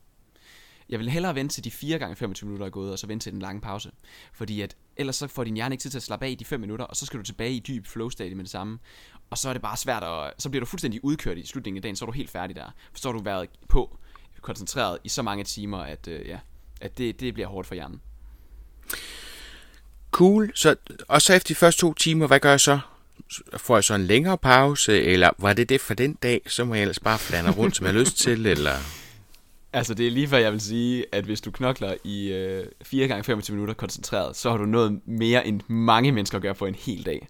Jeg 0.89 0.99
vil 0.99 1.11
hellere 1.11 1.35
vente 1.35 1.55
til 1.55 1.65
de 1.65 1.71
4 1.71 1.99
gange 1.99 2.17
25 2.17 2.47
minutter 2.47 2.67
er 2.67 2.71
gået, 2.71 2.93
og 2.93 2.99
så 2.99 3.07
vente 3.07 3.25
til 3.25 3.33
den 3.33 3.43
lange 3.43 3.61
pause. 3.61 3.91
Fordi 4.33 4.61
at 4.61 4.77
ellers 4.97 5.17
så 5.17 5.29
får 5.29 5.45
din 5.45 5.55
hjerne 5.55 5.73
ikke 5.73 5.83
tid 5.83 5.91
til 5.91 5.99
at 5.99 6.03
slappe 6.03 6.27
af 6.27 6.31
i 6.31 6.35
de 6.35 6.45
5 6.45 6.61
minutter, 6.61 6.85
og 6.85 6.97
så 6.97 7.07
skal 7.07 7.19
du 7.19 7.25
tilbage 7.25 7.53
i 7.53 7.59
dyb 7.59 7.87
flow-stadie 7.87 8.35
med 8.35 8.45
det 8.45 8.51
samme. 8.51 8.79
Og 9.31 9.39
så 9.39 9.49
er 9.49 9.53
det 9.53 9.63
bare 9.63 9.77
svært 9.77 10.05
at, 10.05 10.33
så 10.39 10.51
bliver 10.51 10.61
du 10.61 10.67
fuldstændig 10.67 11.05
udkørt 11.05 11.39
i 11.39 11.47
slutningen 11.47 11.79
af 11.79 11.83
dagen, 11.83 11.97
så 11.97 12.05
er 12.05 12.07
du 12.07 12.13
helt 12.13 12.31
færdig 12.31 12.57
der. 12.57 12.71
For 12.93 12.99
så 13.01 13.09
har 13.09 13.13
du 13.13 13.25
været 13.25 13.49
på, 13.69 13.99
koncentreret 14.41 14.99
i 15.05 15.09
så 15.09 15.23
mange 15.23 15.45
timer, 15.45 15.79
at, 15.79 16.09
øh, 16.09 16.27
ja, 16.27 16.39
at 16.81 16.99
det, 16.99 17.21
det 17.21 17.35
bliver 17.35 17.49
hårdt 17.49 17.67
for 17.67 17.75
hjernen. 17.75 18.01
Cool. 20.21 20.51
Så, 20.55 20.77
og 21.09 21.23
så 21.23 21.35
efter 21.35 21.49
de 21.49 21.55
første 21.55 21.81
to 21.81 21.95
timer, 21.95 22.27
hvad 22.27 22.41
gør 22.41 22.51
jeg 22.51 22.61
så? 22.61 22.79
Får 23.57 23.77
jeg 23.77 23.85
så 23.85 23.95
en 23.95 24.05
længere 24.05 24.39
pause, 24.39 25.03
eller 25.03 25.31
var 25.39 25.53
det 25.53 25.69
det 25.69 25.81
for 25.81 25.95
den 25.95 26.15
dag, 26.15 26.41
så 26.47 26.65
må 26.65 26.75
jeg 26.75 26.83
ellers 26.83 26.99
bare 26.99 27.19
flande 27.19 27.51
rundt, 27.51 27.77
som 27.77 27.87
jeg 27.87 27.93
har 27.95 28.01
lyst 28.01 28.19
til, 28.19 28.47
eller... 28.47 28.73
Altså, 29.73 29.95
det 29.95 30.07
er 30.07 30.11
lige 30.11 30.29
før, 30.29 30.39
jeg 30.39 30.53
vil 30.53 30.61
sige, 30.61 31.05
at 31.13 31.25
hvis 31.25 31.41
du 31.41 31.51
knokler 31.51 31.95
i 32.05 32.33
øh, 32.33 32.67
4 32.83 33.09
gange 33.09 33.25
25 33.25 33.55
minutter 33.55 33.75
koncentreret, 33.75 34.37
så 34.37 34.51
har 34.51 34.57
du 34.57 34.65
nået 34.65 35.01
mere, 35.07 35.47
end 35.47 35.61
mange 35.69 36.13
mennesker 36.13 36.39
gør 36.39 36.53
på 36.53 36.67
en 36.67 36.75
hel 36.75 37.07
dag. 37.07 37.29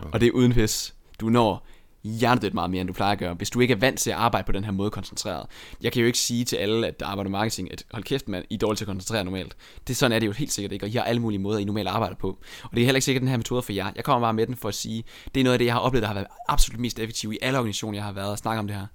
Okay. 0.00 0.10
Og 0.12 0.20
det 0.20 0.26
er 0.26 0.30
uden 0.30 0.52
pis. 0.52 0.94
Du 1.20 1.28
når 1.28 1.66
hjernedødt 2.06 2.54
meget 2.54 2.70
mere, 2.70 2.80
end 2.80 2.88
du 2.88 2.92
plejer 2.92 3.12
at 3.12 3.18
gøre, 3.18 3.34
hvis 3.34 3.50
du 3.50 3.60
ikke 3.60 3.72
er 3.72 3.78
vant 3.78 3.98
til 3.98 4.10
at 4.10 4.16
arbejde 4.16 4.46
på 4.46 4.52
den 4.52 4.64
her 4.64 4.70
måde 4.70 4.90
koncentreret. 4.90 5.46
Jeg 5.82 5.92
kan 5.92 6.00
jo 6.00 6.06
ikke 6.06 6.18
sige 6.18 6.44
til 6.44 6.56
alle, 6.56 6.86
at 6.86 7.00
der 7.00 7.06
arbejder 7.06 7.30
marketing, 7.30 7.72
at 7.72 7.84
hold 7.90 8.04
kæft, 8.04 8.28
man, 8.28 8.44
I 8.50 8.54
er 8.54 8.58
dårlige 8.58 8.76
til 8.76 8.84
at 8.84 8.88
koncentrere 8.88 9.24
normalt. 9.24 9.56
Det 9.88 9.96
sådan 9.96 10.12
er 10.12 10.18
det 10.18 10.26
jo 10.26 10.32
helt 10.32 10.52
sikkert 10.52 10.72
ikke, 10.72 10.86
og 10.86 10.90
I 10.90 10.92
har 10.92 11.02
alle 11.02 11.22
mulige 11.22 11.38
måder, 11.38 11.58
I 11.58 11.64
normalt 11.64 11.88
arbejder 11.88 12.16
på. 12.16 12.28
Og 12.62 12.70
det 12.70 12.80
er 12.80 12.84
heller 12.84 12.96
ikke 12.96 13.04
sikkert 13.04 13.20
den 13.20 13.28
her 13.28 13.36
metode 13.36 13.62
for 13.62 13.72
jer. 13.72 13.90
Jeg 13.96 14.04
kommer 14.04 14.26
bare 14.26 14.34
med 14.34 14.46
den 14.46 14.56
for 14.56 14.68
at 14.68 14.74
sige, 14.74 15.04
det 15.34 15.40
er 15.40 15.44
noget 15.44 15.54
af 15.54 15.58
det, 15.58 15.66
jeg 15.66 15.74
har 15.74 15.80
oplevet, 15.80 16.02
der 16.02 16.08
har 16.08 16.14
været 16.14 16.28
absolut 16.48 16.80
mest 16.80 16.98
effektivt 16.98 17.34
i 17.34 17.38
alle 17.42 17.58
organisationer, 17.58 17.98
jeg 17.98 18.04
har 18.04 18.12
været 18.12 18.30
og 18.30 18.38
snakket 18.38 18.58
om 18.58 18.66
det 18.66 18.76
her. 18.76 18.86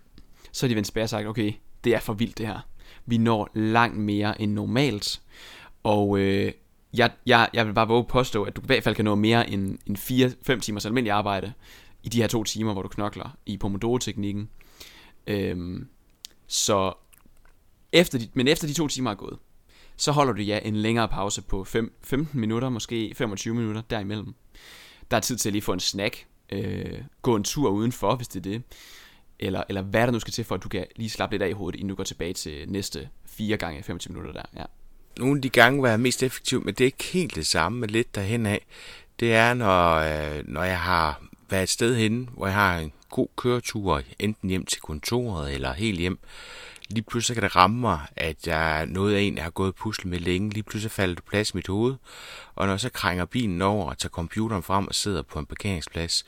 så 0.52 0.66
er 0.66 0.68
de 0.68 0.74
vendt 0.74 0.86
tilbage 0.86 1.04
og 1.04 1.08
sagt, 1.08 1.26
okay, 1.26 1.52
det 1.84 1.94
er 1.94 2.00
for 2.00 2.12
vildt 2.12 2.38
det 2.38 2.46
her. 2.46 2.60
Vi 3.06 3.18
når 3.18 3.50
langt 3.54 3.96
mere 3.96 4.42
end 4.42 4.52
normalt. 4.52 5.20
Og 5.82 6.18
øh, 6.18 6.52
jeg, 6.94 7.10
jeg, 7.26 7.48
jeg 7.54 7.66
vil 7.66 7.72
bare 7.72 7.88
våge 7.88 8.04
påstå, 8.04 8.42
at 8.42 8.56
du 8.56 8.60
i 8.60 8.66
hvert 8.66 8.82
fald 8.82 8.94
kan 8.94 9.04
nå 9.04 9.14
mere 9.14 9.50
end, 9.50 9.78
end 9.86 9.98
4-5 10.56 10.60
timers 10.60 10.86
almindelig 10.86 11.12
arbejde 11.12 11.52
i 12.08 12.10
de 12.10 12.20
her 12.20 12.28
to 12.28 12.44
timer, 12.44 12.72
hvor 12.72 12.82
du 12.82 12.88
knokler 12.88 13.36
i 13.46 13.56
Pomodoro-teknikken. 13.56 14.48
Øhm, 15.26 15.88
så 16.46 16.92
efter 17.92 18.18
de, 18.18 18.28
men 18.34 18.48
efter 18.48 18.66
de 18.66 18.72
to 18.72 18.88
timer 18.88 19.10
er 19.10 19.14
gået, 19.14 19.38
så 19.96 20.12
holder 20.12 20.32
du 20.32 20.42
ja 20.42 20.60
en 20.64 20.76
længere 20.76 21.08
pause 21.08 21.42
på 21.42 21.64
5, 21.64 21.92
15 22.02 22.40
minutter, 22.40 22.68
måske 22.68 23.12
25 23.16 23.54
minutter 23.54 23.80
derimellem. 23.80 24.34
Der 25.10 25.16
er 25.16 25.20
tid 25.20 25.36
til 25.36 25.48
at 25.48 25.52
lige 25.52 25.62
få 25.62 25.72
en 25.72 25.80
snack, 25.80 26.26
øh, 26.52 27.02
gå 27.22 27.36
en 27.36 27.44
tur 27.44 27.70
udenfor, 27.70 28.16
hvis 28.16 28.28
det 28.28 28.46
er 28.46 28.50
det 28.50 28.62
eller, 29.38 29.64
eller 29.68 29.82
hvad 29.82 30.06
der 30.06 30.12
nu 30.12 30.20
skal 30.20 30.32
til, 30.32 30.44
for 30.44 30.54
at 30.54 30.62
du 30.62 30.68
kan 30.68 30.86
lige 30.96 31.10
slappe 31.10 31.34
lidt 31.34 31.42
af 31.42 31.48
i 31.48 31.52
hovedet, 31.52 31.78
inden 31.78 31.88
du 31.88 31.94
går 31.94 32.04
tilbage 32.04 32.32
til 32.32 32.64
næste 32.68 33.08
4 33.26 33.56
gange 33.56 33.82
25 33.82 34.14
minutter 34.14 34.32
der. 34.32 34.60
Ja. 34.60 34.64
Nogle 35.18 35.38
af 35.38 35.42
de 35.42 35.48
gange, 35.48 35.78
hvor 35.78 35.86
jeg 35.88 35.92
er 35.94 35.98
mest 35.98 36.22
effektiv, 36.22 36.64
men 36.64 36.74
det 36.74 36.80
er 36.80 36.86
ikke 36.86 37.04
helt 37.04 37.34
det 37.34 37.46
samme, 37.46 37.78
men 37.78 37.90
lidt 37.90 38.14
derhen 38.14 38.46
af, 38.46 38.66
det 39.20 39.34
er, 39.34 39.54
når, 39.54 39.94
øh, 39.94 40.44
når 40.48 40.62
jeg 40.62 40.80
har 40.80 41.27
været 41.50 41.62
et 41.62 41.68
sted 41.68 41.96
hen, 41.96 42.28
hvor 42.32 42.46
jeg 42.46 42.54
har 42.54 42.78
en 42.78 42.92
god 43.10 43.28
køretur, 43.36 44.02
enten 44.18 44.50
hjem 44.50 44.66
til 44.66 44.80
kontoret 44.80 45.54
eller 45.54 45.72
helt 45.72 45.98
hjem. 45.98 46.18
Lige 46.90 47.02
pludselig 47.02 47.36
kan 47.36 47.42
det 47.42 47.56
ramme 47.56 47.80
mig, 47.80 48.00
at 48.16 48.46
jeg 48.46 48.80
er 48.80 48.84
noget 48.84 49.14
af 49.14 49.20
en, 49.20 49.36
jeg 49.36 49.42
har 49.42 49.50
gået 49.50 49.74
pusle 49.74 50.10
med 50.10 50.18
længe. 50.18 50.50
Lige 50.50 50.62
pludselig 50.62 50.90
falder 50.90 51.14
det 51.14 51.24
plads 51.24 51.50
i 51.50 51.56
mit 51.56 51.66
hoved. 51.66 51.94
Og 52.54 52.66
når 52.66 52.72
jeg 52.72 52.80
så 52.80 52.90
krænger 52.90 53.24
bilen 53.24 53.62
over 53.62 53.90
og 53.90 53.98
tager 53.98 54.10
computeren 54.10 54.62
frem 54.62 54.88
og 54.88 54.94
sidder 54.94 55.22
på 55.22 55.38
en 55.38 55.46
parkeringsplads, 55.46 56.24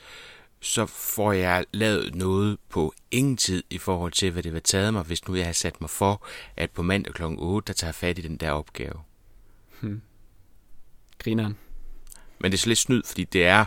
så 0.59 0.85
får 0.85 1.31
jeg 1.31 1.65
lavet 1.71 2.15
noget 2.15 2.57
på 2.69 2.93
ingen 3.11 3.37
tid 3.37 3.63
i 3.69 3.77
forhold 3.77 4.11
til, 4.11 4.31
hvad 4.31 4.43
det 4.43 4.53
vil 4.53 4.61
tage 4.61 4.91
mig, 4.91 5.03
hvis 5.03 5.27
nu 5.27 5.35
jeg 5.35 5.45
har 5.45 5.53
sat 5.53 5.81
mig 5.81 5.89
for, 5.89 6.25
at 6.57 6.71
på 6.71 6.81
mandag 6.81 7.13
kl. 7.13 7.23
8, 7.23 7.67
der 7.67 7.73
tager 7.73 7.89
jeg 7.89 7.95
fat 7.95 8.17
i 8.17 8.21
den 8.21 8.37
der 8.37 8.51
opgave. 8.51 8.93
Hmm. 9.79 10.01
Grineren. 11.19 11.57
Men 12.39 12.51
det 12.51 12.57
er 12.57 12.61
så 12.61 12.67
lidt 12.67 12.79
snyd, 12.79 13.03
fordi 13.05 13.23
det 13.23 13.45
er, 13.45 13.65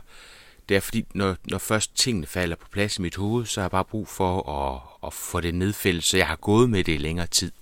det 0.68 0.76
er 0.76 0.80
fordi, 0.80 1.04
når, 1.14 1.36
når 1.50 1.58
først 1.58 1.96
tingene 1.96 2.26
falder 2.26 2.56
på 2.56 2.68
plads 2.70 2.98
i 2.98 3.02
mit 3.02 3.16
hoved, 3.16 3.46
så 3.46 3.60
har 3.60 3.64
jeg 3.64 3.70
bare 3.70 3.84
brug 3.84 4.08
for 4.08 4.50
at, 4.50 4.80
at 5.06 5.12
få 5.12 5.40
det 5.40 5.54
nedfældet, 5.54 6.04
så 6.04 6.16
jeg 6.16 6.26
har 6.26 6.36
gået 6.36 6.70
med 6.70 6.84
det 6.84 6.94
i 6.94 6.96
længere 6.96 7.26
tid. 7.26 7.52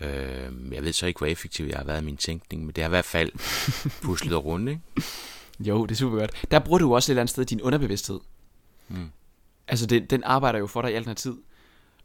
Øh, 0.00 0.72
jeg 0.72 0.84
ved 0.84 0.92
så 0.92 1.06
ikke, 1.06 1.18
hvor 1.18 1.26
effektiv 1.26 1.66
jeg 1.66 1.76
har 1.76 1.84
været 1.84 2.02
i 2.02 2.04
min 2.04 2.16
tænkning, 2.16 2.64
men 2.64 2.72
det 2.74 2.84
har 2.84 2.88
i 2.88 2.96
hvert 2.96 3.04
fald 3.04 3.30
puslet 4.04 4.44
rundt, 4.44 4.68
ikke? 4.68 4.80
Jo, 5.60 5.86
det 5.86 5.94
er 5.94 5.96
super 5.96 6.18
godt. 6.18 6.46
Der 6.50 6.58
bruger 6.58 6.78
du 6.78 6.94
også 6.94 7.12
et 7.12 7.12
eller 7.12 7.22
andet 7.22 7.30
sted 7.30 7.44
din 7.44 7.62
underbevidsthed. 7.62 8.20
Mm. 8.88 9.10
Altså, 9.68 9.86
det, 9.86 10.10
den 10.10 10.24
arbejder 10.24 10.58
jo 10.58 10.66
for 10.66 10.82
dig 10.82 10.90
i 10.90 10.94
al 10.94 11.02
den 11.02 11.08
her 11.08 11.14
tid. 11.14 11.36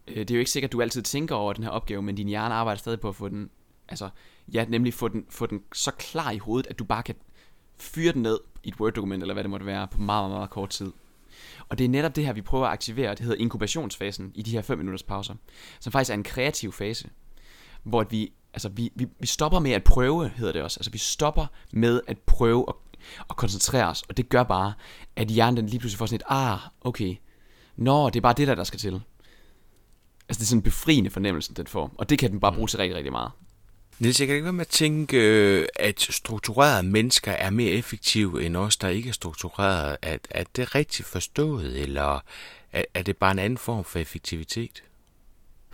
Øh, 0.08 0.15
det 0.15 0.32
er 0.32 0.36
jo 0.36 0.39
ikke 0.39 0.51
sikkert, 0.51 0.69
at 0.69 0.73
du 0.73 0.82
altid 0.82 1.01
tænker 1.01 1.36
over 1.36 1.53
den 1.53 1.63
her 1.63 1.71
opgave, 1.71 2.01
men 2.01 2.15
din 2.15 2.27
hjerne 2.27 2.53
arbejder 2.53 2.79
stadig 2.79 2.99
på 2.99 3.10
at 3.10 3.15
få 3.15 3.29
den, 3.29 3.49
altså, 3.88 4.10
ja, 4.53 4.65
nemlig 4.65 4.93
få 4.93 5.08
den, 5.08 5.25
få 5.29 5.45
den 5.45 5.62
så 5.73 5.91
klar 5.91 6.32
i 6.32 6.38
hovedet, 6.38 6.67
at 6.69 6.79
du 6.79 6.84
bare 6.84 7.03
kan 7.03 7.15
fyre 7.77 8.13
den 8.13 8.21
ned 8.21 8.39
i 8.63 8.69
et 8.69 8.80
Word-dokument, 8.80 9.24
eller 9.24 9.34
hvad 9.34 9.43
det 9.43 9.50
måtte 9.50 9.65
være, 9.65 9.88
på 9.88 10.02
meget, 10.02 10.30
meget, 10.30 10.39
meget 10.39 10.50
kort 10.50 10.69
tid. 10.69 10.91
Og 11.69 11.78
det 11.78 11.86
er 11.86 11.89
netop 11.89 12.15
det 12.15 12.26
her, 12.26 12.34
vi 12.34 12.41
prøver 12.41 12.65
at 12.65 12.72
aktivere, 12.72 13.12
det 13.12 13.19
hedder 13.19 13.36
inkubationsfasen 13.36 14.32
i 14.36 14.41
de 14.41 14.52
her 14.52 14.62
5 14.62 14.78
minutters 14.78 15.04
pauser, 15.04 15.36
som 15.80 15.91
faktisk 15.91 16.12
er 16.12 16.13
en 16.13 16.24
kreativ 16.24 16.72
fase, 16.72 17.10
hvor 17.84 18.04
vi, 18.10 18.32
altså 18.54 18.69
vi, 18.69 18.91
vi, 18.95 19.08
vi 19.19 19.28
stopper 19.28 19.60
med 19.60 19.72
at 19.72 19.84
prøve, 19.84 20.30
hedder 20.30 20.54
det 20.54 20.62
også. 20.62 20.80
Altså 20.80 20.91
vi 20.91 20.98
stopper 20.98 21.45
med 21.72 22.02
at 22.08 22.17
prøve 22.17 22.65
at 22.67 22.76
og 23.28 23.38
koncentrere 23.38 23.88
os. 23.88 24.04
Og 24.10 24.17
det 24.17 24.30
gør 24.30 24.43
bare, 24.43 24.74
at 25.15 25.28
hjernen 25.28 25.58
den 25.58 25.65
lige 25.65 25.80
pludselig 25.80 25.98
får 25.98 26.06
sådan 26.06 26.15
et, 26.15 26.24
ah, 26.28 26.60
okay, 26.82 27.15
nå, 27.76 28.10
det 28.10 28.15
er 28.15 28.22
bare 28.22 28.34
det 28.34 28.48
der, 28.48 28.56
der 28.56 28.63
skal 28.63 28.80
til. 28.80 29.02
Altså 30.30 30.39
det 30.39 30.41
er 30.41 30.45
sådan 30.45 30.60
en 30.60 30.63
befriende 30.63 31.10
fornemmelse, 31.10 31.54
den 31.54 31.67
får. 31.67 31.91
Og 31.98 32.10
det 32.10 32.19
kan 32.19 32.32
den 32.32 32.39
bare 32.39 32.54
bruge 32.54 32.67
til 32.67 32.80
rigtig, 32.80 32.95
rigtig 32.95 33.12
meget. 33.12 33.32
Niels, 33.99 34.19
jeg 34.19 34.27
kan 34.27 34.35
ikke 34.35 34.43
være 34.43 34.53
med 34.53 34.62
at 34.62 34.67
tænke, 34.67 35.17
øh, 35.17 35.67
at 35.75 36.01
strukturerede 36.01 36.83
mennesker 36.83 37.31
er 37.31 37.49
mere 37.49 37.71
effektive 37.71 38.45
end 38.45 38.57
os, 38.57 38.77
der 38.77 38.88
ikke 38.88 39.09
er 39.09 39.13
strukturerede. 39.13 39.97
Er, 40.01 40.17
er 40.29 40.43
det 40.55 40.75
rigtigt 40.75 41.07
forstået, 41.07 41.81
eller 41.81 42.19
er, 42.71 42.83
er 42.93 43.01
det 43.01 43.17
bare 43.17 43.31
en 43.31 43.39
anden 43.39 43.57
form 43.57 43.83
for 43.83 43.99
effektivitet? 43.99 44.83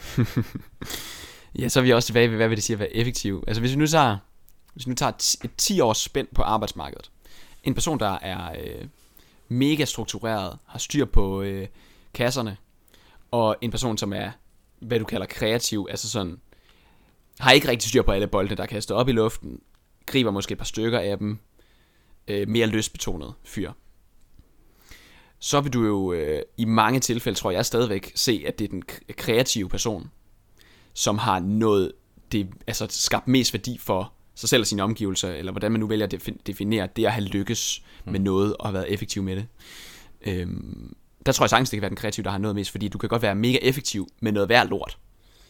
ja, 1.60 1.70
så 1.70 1.80
er 1.80 1.84
vi 1.84 1.94
også 1.94 2.06
tilbage 2.06 2.30
ved, 2.30 2.36
hvad 2.36 2.48
vil 2.48 2.56
det 2.58 2.64
sige 2.64 2.74
at 2.74 2.80
være 2.80 2.96
effektiv. 2.96 3.44
Altså 3.48 3.62
hvis 3.62 3.72
vi 3.72 3.78
nu 3.78 3.88
tager, 3.88 4.18
hvis 4.74 4.86
vi 4.86 4.90
nu 4.90 4.96
tager 4.96 5.12
et 5.44 5.52
10 5.58 5.80
års 5.80 5.98
spænd 5.98 6.28
på 6.36 6.42
arbejdsmarkedet, 6.42 7.12
en 7.64 7.74
person, 7.74 8.00
der 8.00 8.18
er 8.22 8.52
øh, 8.52 8.88
mega 9.48 9.86
struktureret, 9.86 10.58
har 10.66 10.80
styr 10.80 11.06
på 11.06 11.42
øh, 11.42 11.68
kasserne, 12.14 12.58
og 13.32 13.56
en 13.62 13.72
person, 13.72 13.98
som 13.98 14.14
er, 14.14 14.32
hvad 14.80 15.00
du 15.00 15.06
kalder 15.06 15.26
kreativ, 15.26 15.88
altså 15.90 16.10
sådan, 16.10 16.40
har 17.40 17.52
ikke 17.52 17.68
rigtig 17.68 17.90
styr 17.90 18.02
på 18.02 18.12
alle 18.12 18.28
bolde, 18.28 18.56
der 18.56 18.66
kaster 18.66 18.96
op 18.96 19.10
i 19.10 19.12
luften, 19.12 19.60
griber 20.06 20.32
måske 20.32 20.52
et 20.52 20.58
par 20.58 20.66
stykker 20.66 21.00
af 21.00 21.18
dem, 21.18 21.40
øh, 22.28 22.48
mere 22.48 22.68
løsbetonet 22.68 23.34
fyr. 23.44 23.72
Så 25.40 25.62
vil 25.62 25.74
du 25.74 25.86
jo 25.86 26.14
øh, 26.14 26.42
i 26.58 26.66
mange 26.66 27.00
tilfælde, 27.00 27.38
tror 27.38 27.52
jeg 27.52 27.66
stadigvæk, 27.66 28.12
se, 28.16 28.44
at 28.48 28.60
det 28.60 28.66
er 28.66 28.70
den 28.70 28.84
kreative 29.18 29.70
person, 29.70 30.12
som 30.94 31.18
har 31.18 31.40
noget, 31.40 31.92
det, 32.32 32.50
altså 32.68 32.88
skabt 32.90 33.28
mest 33.28 33.54
værdi 33.54 33.78
for 33.78 34.14
sig 34.36 34.50
selv 34.50 34.62
og 34.62 34.68
sine 34.68 34.84
omgivelser, 34.84 35.30
eller 35.30 35.52
hvordan 35.52 35.72
man 35.72 35.80
nu 35.80 35.88
vælger 35.88 36.06
at 36.06 36.30
definere 36.48 36.88
det 36.96 37.06
at 37.06 37.12
have 37.12 37.26
lykkes 37.26 37.84
mm. 38.06 38.12
med 38.12 38.20
noget 38.20 38.58
og 38.58 38.68
have 38.68 38.74
været 38.74 38.94
effektiv 38.94 39.24
med 39.24 39.36
det. 39.36 39.48
Øhm, 40.22 40.96
der 41.26 41.32
tror 41.32 41.46
jeg 41.46 41.50
sagtens, 41.50 41.70
det 41.70 41.78
kan 41.78 41.82
være 41.82 41.90
den 41.90 41.98
kreative, 41.98 42.24
der 42.24 42.30
har 42.30 42.38
noget 42.38 42.56
mest, 42.56 42.72
fordi 42.72 42.88
du 42.88 42.98
kan 42.98 43.10
godt 43.10 43.22
være 43.22 43.36
mega 43.36 43.58
effektiv 43.62 44.08
med 44.20 44.32
noget 44.32 44.50
værd 44.50 44.70
lort. 44.70 44.98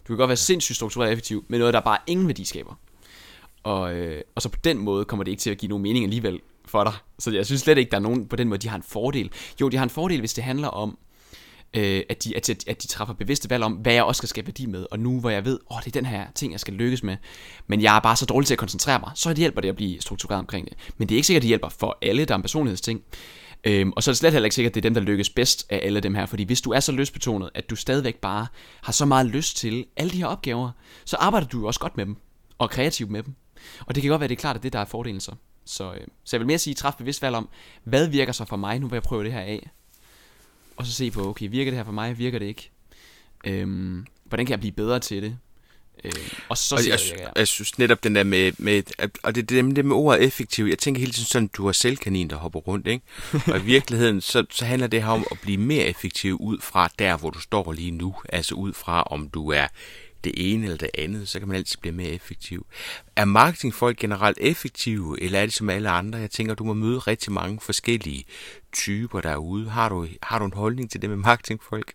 Du 0.08 0.14
kan 0.14 0.18
godt 0.18 0.28
være 0.28 0.38
sindssygt 0.38 0.76
struktureret 0.76 1.12
effektiv 1.12 1.46
men 1.48 1.60
noget, 1.60 1.74
der 1.74 1.80
bare 1.80 1.98
ingen 2.08 2.28
værdi 2.28 2.46
skaber. 2.46 2.74
Og, 3.64 3.96
øh, 3.96 4.22
og 4.36 4.42
så 4.42 4.50
på 4.50 4.60
den 4.64 4.78
måde 4.78 5.06
kommer 5.06 5.24
det 5.24 5.32
ikke 5.32 5.42
til 5.42 5.50
at 5.50 5.58
give 5.58 5.70
nogen 5.70 5.84
mening 5.84 6.06
alligevel 6.06 6.40
for 6.66 6.84
dig. 6.84 6.94
Så 7.20 7.32
jeg 7.32 7.46
synes 7.46 7.62
slet 7.62 7.78
ikke, 7.78 7.92
der 7.92 7.98
er 7.98 8.02
nogen 8.02 8.28
på 8.28 8.36
den 8.36 8.48
måde, 8.48 8.60
de 8.60 8.68
har 8.68 8.78
en 8.78 8.84
fordel. 8.84 9.32
Jo, 9.62 9.70
de 9.70 9.78
har 9.78 9.84
en 9.84 9.90
fordel, 9.90 10.20
hvis 10.20 10.34
det 10.34 10.44
handler 10.44 10.68
om 10.68 10.98
øh, 11.76 12.04
at, 12.10 12.24
de, 12.24 12.38
at, 12.38 12.50
at 12.50 12.82
de 12.84 12.88
træffer 12.88 13.14
bevidste 13.14 13.50
valg 13.50 13.64
om, 13.64 13.74
hvad 13.74 13.94
jeg 13.94 14.04
også 14.04 14.18
skal 14.20 14.30
skabe 14.30 14.48
værdi 14.48 14.66
med. 14.66 14.86
Og 14.92 15.00
nu 15.00 15.20
hvor 15.20 15.30
jeg 15.30 15.46
ved, 15.46 15.60
åh, 15.72 15.80
det 15.80 15.88
er 15.88 15.92
den 15.92 16.06
her 16.06 16.26
ting, 16.36 16.52
jeg 16.52 16.60
skal 16.60 16.74
lykkes 16.74 17.04
med, 17.04 17.18
men 17.68 17.82
jeg 17.82 17.96
er 17.96 18.00
bare 18.00 18.16
så 18.16 18.26
dårlig 18.26 18.48
til 18.48 18.54
at 18.54 18.60
koncentrere 18.60 19.00
mig, 19.00 19.12
så 19.16 19.30
det 19.30 19.38
hjælper 19.38 19.62
det 19.62 19.70
at 19.70 19.76
blive 19.76 20.02
struktureret 20.02 20.40
omkring 20.40 20.68
det. 20.68 20.78
Men 20.98 21.10
det 21.10 21.16
er 21.16 21.18
ikke 21.18 21.28
sikkert, 21.28 21.40
at 21.40 21.44
det 21.44 21.48
hjælper 21.48 21.70
for 21.70 21.98
alle, 22.02 22.26
der 22.26 22.34
er 22.34 22.36
en 22.36 22.42
personlighedsting. 22.42 23.02
Øhm, 23.64 23.94
og 23.96 24.04
så 24.04 24.12
er 24.12 24.14
det 24.14 24.18
slet 24.18 24.32
heller 24.32 24.46
ikke 24.46 24.56
sikkert, 24.56 24.72
at 24.72 24.76
det 24.76 24.80
er 24.82 24.90
dem, 24.90 24.94
der 24.94 25.02
lykkes 25.02 25.30
bedst 25.30 25.66
af 25.70 25.80
alle 25.84 26.00
dem 26.00 26.16
her. 26.16 26.26
Fordi 26.26 26.44
hvis 26.44 26.62
du 26.62 26.72
er 26.72 26.80
så 26.80 26.92
lystbetonet, 26.92 27.50
at 27.54 27.70
du 27.70 27.76
stadigvæk 27.76 28.16
bare 28.16 28.48
har 28.82 28.94
så 28.94 29.06
meget 29.06 29.26
lyst 29.26 29.58
til 29.58 29.86
alle 29.98 30.12
de 30.12 30.18
her 30.18 30.28
opgaver, 30.28 30.72
så 31.06 31.16
arbejder 31.16 31.48
du 31.48 31.60
jo 31.60 31.68
også 31.68 31.80
godt 31.80 31.98
med 31.98 32.06
dem. 32.06 32.18
Og 32.58 32.70
kreativt 32.70 33.12
med 33.12 33.24
dem. 33.24 33.34
Og 33.86 33.96
det 33.96 34.04
kan 34.04 34.10
godt 34.10 34.20
være, 34.20 34.26
at 34.26 34.30
det 34.30 34.36
er 34.36 34.40
klart, 34.40 34.56
at 34.56 34.64
det 34.64 34.74
der 34.74 34.80
er 34.80 34.86
fordelen 34.86 35.20
så. 35.20 35.32
Så, 35.66 35.94
øh, 35.94 36.08
så 36.24 36.36
jeg 36.36 36.40
vil 36.40 36.48
mere 36.48 36.58
sige, 36.58 36.74
træf 36.74 36.94
bevidst 36.94 37.22
valg 37.22 37.36
om, 37.36 37.50
hvad 37.84 38.08
virker 38.08 38.34
så 38.34 38.46
for 38.46 38.56
mig, 38.56 38.80
nu 38.80 38.88
vil 38.88 38.96
jeg 38.96 39.04
prøve 39.04 39.24
det 39.24 39.34
her 39.34 39.40
af 39.40 39.70
og 40.78 40.86
så 40.86 40.92
se 40.92 41.12
på, 41.12 41.30
okay, 41.30 41.50
virker 41.50 41.72
det 41.72 41.78
her 41.78 41.84
for 41.84 41.92
mig, 41.92 42.18
virker 42.18 42.40
det 42.40 42.46
ikke? 42.46 42.72
Øhm, 43.46 44.06
hvordan 44.26 44.46
kan 44.46 44.52
jeg 44.52 44.60
blive 44.60 44.72
bedre 44.72 45.00
til 45.00 45.24
det? 45.24 45.38
Øhm, 46.04 46.14
og 46.50 46.58
så 46.58 46.76
og 46.76 46.82
jeg, 46.88 47.00
jeg, 47.12 47.20
jeg, 47.20 47.32
jeg 47.36 47.48
synes 47.48 47.78
netop 47.78 48.04
den 48.04 48.16
der 48.16 48.24
med, 48.24 48.52
med 48.58 48.84
og 49.24 49.36
det, 49.36 49.50
det, 49.50 49.76
det 49.76 49.86
med 49.86 49.96
ordet 49.96 50.24
effektiv, 50.24 50.66
jeg 50.66 50.80
tænker 50.80 51.00
hele 51.00 51.12
tiden 51.12 51.28
sådan, 51.28 51.48
du 51.48 51.66
har 51.66 51.72
selvkanin, 51.72 52.30
der 52.30 52.36
hopper 52.36 52.60
rundt, 52.60 52.88
ikke? 52.88 53.06
Og 53.54 53.60
i 53.60 53.64
virkeligheden, 53.64 54.22
så, 54.22 54.46
så 54.50 54.66
handler 54.66 54.88
det 54.88 55.04
her 55.04 55.10
om 55.10 55.26
at 55.32 55.40
blive 55.42 55.58
mere 55.58 55.84
effektiv 55.84 56.38
ud 56.40 56.58
fra 56.62 56.90
der, 57.00 57.18
hvor 57.18 57.30
du 57.30 57.40
står 57.40 57.72
lige 57.72 57.92
nu, 57.92 58.16
altså 58.30 58.56
ud 58.56 58.74
fra, 58.74 59.04
om 59.04 59.30
du 59.30 59.50
er 59.52 59.68
det 60.26 60.54
ene 60.54 60.64
eller 60.64 60.78
det 60.78 60.90
andet, 60.98 61.30
så 61.30 61.40
kan 61.40 61.48
man 61.48 61.58
altid 61.58 61.78
blive 61.82 61.96
mere 61.96 62.10
effektiv. 62.10 62.66
Er 63.16 63.26
marketingfolk 63.26 63.98
generelt 63.98 64.38
effektive, 64.42 65.22
eller 65.22 65.40
er 65.40 65.46
det 65.46 65.54
som 65.54 65.70
alle 65.70 65.90
andre? 65.90 66.20
Jeg 66.20 66.32
tænker, 66.32 66.54
du 66.56 66.64
må 66.64 66.74
møde 66.74 67.00
rigtig 67.00 67.32
mange 67.32 67.60
forskellige 67.62 68.26
typer 68.74 69.22
derude. 69.22 69.70
Har 69.70 69.90
du, 69.90 70.08
har 70.24 70.40
du 70.40 70.46
en 70.46 70.54
holdning 70.54 70.92
til 70.92 71.02
det 71.02 71.10
med 71.10 71.18
marketingfolk? 71.18 71.94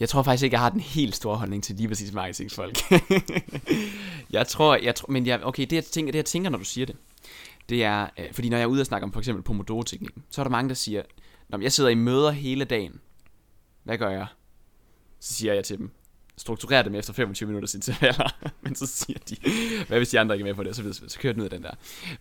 Jeg 0.00 0.08
tror 0.08 0.22
faktisk 0.22 0.44
ikke, 0.44 0.54
jeg 0.54 0.60
har 0.60 0.70
den 0.70 0.80
helt 0.80 1.16
store 1.16 1.36
holdning 1.36 1.64
til 1.64 1.76
lige 1.76 1.88
præcis 1.88 2.12
marketingsfolk. 2.12 2.78
jeg 4.30 4.46
tror, 4.46 4.76
jeg 4.76 4.94
tror, 4.94 5.12
men 5.12 5.26
jeg, 5.26 5.40
okay, 5.42 5.62
det 5.62 5.72
jeg, 5.72 5.84
tænker, 5.84 6.12
det 6.12 6.16
jeg 6.16 6.24
tænker, 6.24 6.50
når 6.50 6.58
du 6.58 6.64
siger 6.64 6.86
det, 6.86 6.96
det 7.68 7.84
er, 7.84 8.08
øh, 8.18 8.32
fordi 8.32 8.48
når 8.48 8.56
jeg 8.56 8.62
er 8.62 8.68
ude 8.68 8.80
og 8.80 8.86
snakke 8.86 9.04
om 9.04 9.12
for 9.12 9.20
eksempel 9.20 9.42
Pomodoro-teknikken, 9.42 10.22
så 10.30 10.40
er 10.40 10.44
der 10.44 10.50
mange, 10.50 10.68
der 10.68 10.74
siger, 10.74 11.02
når 11.48 11.60
jeg 11.60 11.72
sidder 11.72 11.90
i 11.90 11.94
møder 11.94 12.30
hele 12.30 12.64
dagen, 12.64 13.00
hvad 13.84 13.98
gør 13.98 14.10
jeg? 14.10 14.26
Så 15.20 15.34
siger 15.34 15.54
jeg 15.54 15.64
til 15.64 15.78
dem, 15.78 15.90
strukturer 16.36 16.82
dem 16.82 16.94
efter 16.94 17.12
25 17.12 17.46
minutters 17.46 17.74
intervaller. 17.74 18.28
Men 18.62 18.74
så 18.74 18.86
siger 18.86 19.18
de, 19.28 19.36
hvad 19.88 19.98
hvis 19.98 20.08
de 20.08 20.20
andre 20.20 20.34
ikke 20.34 20.42
er 20.42 20.46
med 20.46 20.54
på 20.54 20.62
det, 20.62 20.76
så, 20.76 20.82
videre, 20.82 21.08
så 21.08 21.18
kører 21.18 21.32
den 21.32 21.40
ud 21.40 21.44
af 21.44 21.50
den 21.50 21.62
der. 21.62 21.74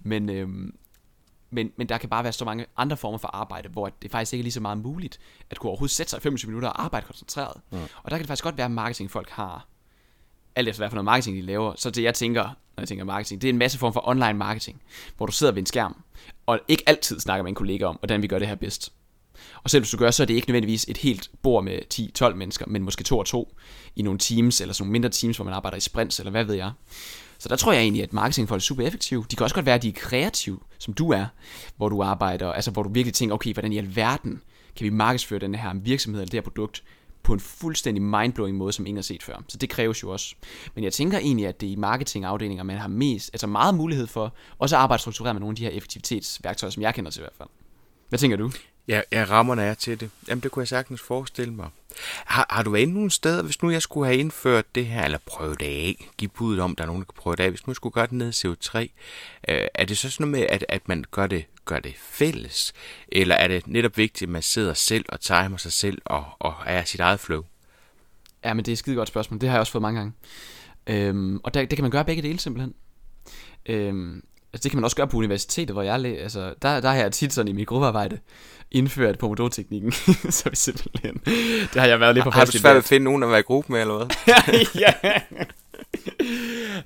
Men, 0.04 0.30
øhm, 0.30 0.76
men, 1.50 1.72
men 1.78 1.90
der 1.90 1.98
kan 1.98 2.10
bare 2.10 2.24
være 2.24 2.34
så 2.34 2.46
mange 2.46 2.66
andre 2.78 2.98
former 2.98 3.18
for 3.18 3.28
arbejde, 3.28 3.70
hvor 3.70 3.90
det 4.02 4.12
faktisk 4.12 4.34
ikke 4.34 4.42
er 4.42 4.44
lige 4.44 4.54
så 4.54 4.60
meget 4.60 4.78
muligt, 4.78 5.20
at 5.50 5.60
kunne 5.60 5.70
overhovedet 5.70 5.96
sætte 5.96 6.10
sig 6.10 6.18
i 6.18 6.22
25 6.22 6.50
minutter 6.50 6.70
og 6.70 6.84
arbejde 6.84 7.06
koncentreret. 7.06 7.62
Mm. 7.72 7.78
Og 7.78 8.12
der 8.12 8.18
kan 8.18 8.20
det 8.20 8.28
faktisk 8.28 8.44
godt 8.44 8.58
være, 8.58 8.66
at 8.66 8.72
marketingfolk 8.72 9.30
har, 9.30 9.68
alt 10.56 10.68
efter 10.68 10.82
hvad 10.82 10.90
for 10.90 10.96
noget 10.96 11.06
marketing 11.06 11.38
de 11.38 11.42
laver, 11.42 11.74
så 11.76 11.90
det 11.90 12.04
jeg 12.04 12.14
tænker, 12.14 12.44
når 12.44 12.82
jeg 12.82 12.88
tænker 12.88 13.06
marketing, 13.06 13.42
det 13.42 13.48
er 13.48 13.54
en 13.54 13.58
masse 13.58 13.78
form 13.78 13.94
for 13.94 14.08
online 14.08 14.34
marketing, 14.34 14.82
hvor 15.18 15.26
du 15.26 15.32
sidder 15.32 15.54
ved 15.54 15.62
en 15.62 15.66
skærm, 15.66 16.04
og 16.46 16.60
ikke 16.68 16.84
altid 16.86 17.20
snakker 17.20 17.44
med 17.44 17.50
en 17.52 17.56
kollega 17.56 17.86
om, 17.86 17.96
hvordan 17.96 18.22
vi 18.22 18.28
gør 18.28 18.40
det 18.40 18.48
her 18.48 18.56
bedst. 18.56 18.94
Og 19.64 19.70
selv 19.70 19.82
hvis 19.82 19.92
du 19.92 19.98
gør, 19.98 20.12
så 20.12 20.24
er 20.24 20.28
det 20.28 20.34
ikke 20.34 20.48
nødvendigvis 20.48 20.86
et 20.88 20.98
helt 20.98 21.32
bord 21.42 21.64
med 21.64 21.80
10-12 22.22 22.34
mennesker, 22.34 22.66
men 22.68 22.84
måske 22.84 23.04
to 23.04 23.18
og 23.18 23.26
to 23.26 23.58
i 23.96 24.02
nogle 24.02 24.20
teams, 24.20 24.62
eller 24.62 24.74
sådan 24.74 24.84
nogle 24.84 24.92
mindre 24.92 25.10
teams, 25.10 25.36
hvor 25.36 25.46
man 25.46 25.54
arbejder 25.54 25.78
i 25.78 25.82
sprints, 25.82 26.20
eller 26.20 26.32
hvad 26.32 26.44
ved 26.44 26.56
jeg. 26.56 26.72
Så 27.40 27.50
der 27.50 27.56
tror 27.56 27.74
jeg 27.74 27.82
egentlig, 27.82 28.04
at 28.04 28.14
marketingfolk 28.14 28.60
er 28.60 28.64
super 28.64 28.88
effektive. 28.88 29.26
De 29.32 29.36
kan 29.36 29.44
også 29.44 29.56
godt 29.56 29.66
være, 29.66 29.76
at 29.76 29.84
de 29.84 29.90
er 29.90 29.94
kreative, 29.94 30.60
som 30.80 30.94
du 30.94 31.12
er, 31.12 31.26
hvor 31.78 31.90
du 31.90 32.04
arbejder, 32.04 32.52
altså 32.52 32.72
hvor 32.72 32.84
du 32.84 32.90
virkelig 32.90 33.14
tænker, 33.14 33.36
okay, 33.36 33.54
hvordan 33.54 33.74
i 33.74 33.78
alverden 33.78 34.42
kan 34.76 34.84
vi 34.84 34.90
markedsføre 34.90 35.40
den 35.40 35.56
her 35.56 35.74
virksomhed 35.74 36.22
eller 36.22 36.30
det 36.30 36.38
her 36.38 36.42
produkt 36.42 36.84
på 37.24 37.34
en 37.34 37.40
fuldstændig 37.40 38.04
mindblowing 38.04 38.58
måde, 38.58 38.74
som 38.74 38.86
ingen 38.86 38.98
har 38.98 39.04
set 39.04 39.24
før. 39.24 39.44
Så 39.48 39.58
det 39.58 39.70
kræves 39.70 40.04
jo 40.04 40.12
også. 40.12 40.36
Men 40.76 40.84
jeg 40.84 40.94
tænker 40.94 41.18
egentlig, 41.18 41.48
at 41.48 41.62
det 41.62 41.68
er 41.68 41.74
i 41.74 41.76
marketingafdelinger, 41.76 42.64
man 42.64 42.78
har 42.78 42.88
mest, 42.88 43.30
altså 43.34 43.48
meget 43.48 43.76
mulighed 43.76 44.08
for, 44.08 44.34
også 44.60 44.76
at 44.76 44.82
arbejde 44.82 45.02
struktureret 45.02 45.36
med 45.36 45.40
nogle 45.40 45.52
af 45.52 45.56
de 45.56 45.64
her 45.64 45.70
effektivitetsværktøjer, 45.70 46.72
som 46.72 46.84
jeg 46.84 46.94
kender 46.94 47.12
til 47.12 47.20
i 47.20 47.24
hvert 47.24 47.34
fald. 47.38 47.50
Hvad 48.10 48.20
tænker 48.20 48.38
du? 48.38 48.52
Ja, 48.88 49.02
ja 49.12 49.26
rammerne 49.30 49.62
er 49.62 49.74
til 49.74 50.00
det. 50.00 50.10
Jamen, 50.28 50.44
det 50.44 50.52
kunne 50.52 50.62
jeg 50.62 50.68
sagtens 50.68 51.02
forestille 51.02 51.54
mig. 51.54 51.70
Har, 52.26 52.46
har 52.50 52.64
du 52.64 52.70
været 52.70 52.90
nogle 52.90 53.12
steder, 53.12 53.44
hvis 53.44 53.62
nu 53.62 53.72
jeg 53.72 53.82
skulle 53.82 54.08
have 54.08 54.18
indført 54.18 54.76
det 54.76 54.86
her, 54.86 55.04
eller 55.04 55.18
prøvet 55.26 55.60
det 55.60 55.66
af, 55.66 56.10
give 56.18 56.30
budet 56.30 56.60
om, 56.60 56.76
der 56.76 56.84
er 56.84 56.88
nogen, 56.88 57.02
der 57.02 57.06
kan 57.06 57.22
prøve 57.22 57.36
det 57.36 57.44
af, 57.44 57.50
hvis 57.50 57.68
nu 57.68 57.72
jeg 57.72 57.76
skulle 57.76 57.94
gøre 57.94 58.06
det 58.06 58.14
ned 58.14 58.44
i 58.44 58.48
CO3, 58.48 58.80
øh, 59.48 59.68
er 59.74 59.86
det 59.86 59.98
så 59.98 60.10
sådan 60.10 60.28
noget 60.28 60.42
med, 60.42 60.48
at, 60.50 60.66
at 60.70 60.88
man 60.88 61.06
gør 61.12 61.28
det, 61.28 61.46
gør 61.66 61.80
det 61.80 61.94
fælles? 61.98 62.74
Eller 63.12 63.36
er 63.36 63.48
det 63.48 63.68
netop 63.68 63.98
vigtigt, 63.98 64.28
at 64.28 64.32
man 64.32 64.42
sidder 64.42 64.74
selv 64.74 65.06
og 65.10 65.20
timer 65.20 65.58
sig 65.58 65.74
selv 65.74 66.02
og, 66.06 66.26
og 66.40 66.54
er 66.66 66.84
sit 66.84 67.00
eget 67.00 67.20
flow? 67.20 67.44
Ja, 68.44 68.54
men 68.54 68.66
det 68.66 68.72
er 68.72 68.74
et 68.74 68.80
skide 68.80 68.96
godt 68.96 69.08
spørgsmål. 69.08 69.42
Det 69.42 69.50
har 69.50 69.56
jeg 69.56 69.60
også 69.60 69.72
fået 69.72 69.82
mange 69.82 70.00
gange. 70.00 70.14
Øhm, 70.88 71.40
og 71.44 71.54
der, 71.54 71.66
det 71.66 71.78
kan 71.78 71.84
man 71.84 71.92
gøre 71.92 72.06
begge 72.06 72.22
dele 72.22 72.40
simpelthen. 72.40 72.74
Øhm, 73.66 74.24
altså 74.54 74.64
det 74.64 74.72
kan 74.72 74.78
man 74.78 74.84
også 74.84 74.96
gøre 74.96 75.08
på 75.08 75.18
universitetet, 75.18 75.76
hvor 75.76 75.82
jeg 75.82 76.06
altså 76.06 76.54
der, 76.62 76.80
der 76.82 76.90
har 76.90 76.96
jeg 76.96 77.12
tit 77.12 77.34
sådan 77.34 77.48
i 77.48 77.52
mit 77.54 77.68
gruppearbejde 77.68 78.20
indført 78.72 79.18
Pomodoro-teknikken, 79.18 79.92
så 80.38 80.50
vi 80.50 80.56
simpelthen, 80.56 81.22
det 81.74 81.82
har 81.82 81.88
jeg 81.88 82.00
været 82.00 82.16
lidt 82.16 82.24
på 82.24 82.30
Har 82.30 82.46
du 82.46 82.52
svært 82.52 82.76
at 82.76 82.84
finde 82.84 83.04
nogen 83.04 83.24
at 83.24 83.30
være 83.30 83.40
i 83.40 83.44
gruppe 83.44 83.72
med, 83.72 83.82
eller 83.82 83.98
hvad? 83.98 84.08
ja. 84.84 84.94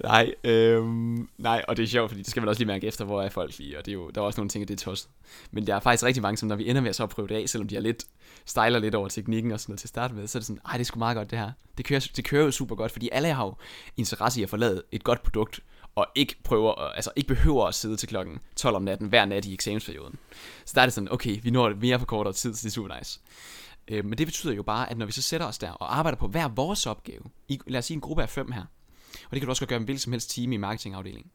nej, 0.03 0.33
øhm, 0.43 1.29
nej, 1.37 1.65
og 1.67 1.77
det 1.77 1.83
er 1.83 1.87
sjovt, 1.87 2.11
fordi 2.11 2.21
det 2.21 2.29
skal 2.29 2.41
man 2.41 2.49
også 2.49 2.59
lige 2.59 2.67
mærke 2.67 2.87
efter, 2.87 3.05
hvor 3.05 3.21
er 3.21 3.29
folk 3.29 3.57
lige, 3.57 3.77
og 3.77 3.85
det 3.85 3.91
er 3.91 3.93
jo, 3.93 4.09
der 4.09 4.21
er 4.21 4.25
også 4.25 4.39
nogle 4.39 4.49
ting, 4.49 4.67
det 4.67 4.73
er 4.73 4.85
tosset. 4.85 5.09
Men 5.51 5.67
der 5.67 5.75
er 5.75 5.79
faktisk 5.79 6.03
rigtig 6.03 6.23
mange, 6.23 6.37
som 6.37 6.49
når 6.49 6.55
vi 6.55 6.69
ender 6.69 6.81
med 6.81 6.89
at 6.89 6.95
så 6.95 7.05
prøve 7.05 7.27
det 7.27 7.35
af, 7.35 7.49
selvom 7.49 7.67
de 7.67 7.75
er 7.75 7.81
lidt, 7.81 8.05
stejler 8.45 8.79
lidt 8.79 8.95
over 8.95 9.07
teknikken 9.07 9.51
og 9.51 9.59
sådan 9.59 9.71
noget 9.71 9.79
til 9.79 9.85
at 9.85 9.89
starte 9.89 10.13
med, 10.13 10.27
så 10.27 10.37
er 10.37 10.39
det 10.39 10.47
sådan, 10.47 10.61
ej, 10.65 10.73
det 10.73 10.81
er 10.81 10.85
sgu 10.85 10.99
meget 10.99 11.17
godt 11.17 11.31
det 11.31 11.39
her. 11.39 11.51
Det 11.77 11.85
kører, 11.85 12.07
det 12.15 12.25
kører 12.25 12.45
jo 12.45 12.51
super 12.51 12.75
godt, 12.75 12.91
fordi 12.91 13.09
alle 13.11 13.33
har 13.33 13.45
jo 13.45 13.55
interesse 13.97 14.39
i 14.39 14.43
at 14.43 14.49
forlade 14.49 14.83
et 14.91 15.03
godt 15.03 15.23
produkt, 15.23 15.59
og 15.95 16.07
ikke 16.15 16.35
prøver, 16.43 16.73
altså 16.73 17.11
ikke 17.15 17.27
behøver 17.27 17.67
at 17.67 17.75
sidde 17.75 17.97
til 17.97 18.09
klokken 18.09 18.39
12 18.55 18.75
om 18.75 18.81
natten 18.81 19.07
hver 19.07 19.25
nat 19.25 19.45
i 19.45 19.53
eksamensperioden. 19.53 20.15
Så 20.65 20.71
der 20.75 20.81
er 20.81 20.85
det 20.85 20.93
sådan, 20.93 21.11
okay, 21.11 21.39
vi 21.43 21.51
når 21.51 21.69
det 21.69 21.77
mere 21.77 21.99
på 21.99 22.05
kortere 22.05 22.33
tid, 22.33 22.53
så 22.53 22.59
det 22.63 22.69
er 22.69 22.73
super 22.73 22.97
nice. 22.97 23.19
Øh, 23.87 24.05
men 24.05 24.17
det 24.17 24.27
betyder 24.27 24.53
jo 24.53 24.63
bare, 24.63 24.91
at 24.91 24.97
når 24.97 25.05
vi 25.05 25.11
så 25.11 25.21
sætter 25.21 25.47
os 25.47 25.57
der 25.57 25.71
og 25.71 25.97
arbejder 25.97 26.17
på 26.17 26.27
hver 26.27 26.47
vores 26.47 26.85
opgave, 26.85 27.23
i, 27.47 27.59
lad 27.67 27.79
os 27.79 27.85
sige 27.85 27.95
en 27.95 28.01
gruppe 28.01 28.23
af 28.23 28.29
fem 28.29 28.51
her, 28.51 28.65
og 29.13 29.31
det 29.31 29.39
kan 29.39 29.45
du 29.45 29.49
også 29.49 29.65
gøre 29.65 29.79
med 29.79 29.87
hvilken 29.87 29.99
som 29.99 30.11
helst 30.11 30.35
team 30.35 30.51
i 30.51 30.57
marketingafdelingen. 30.57 31.31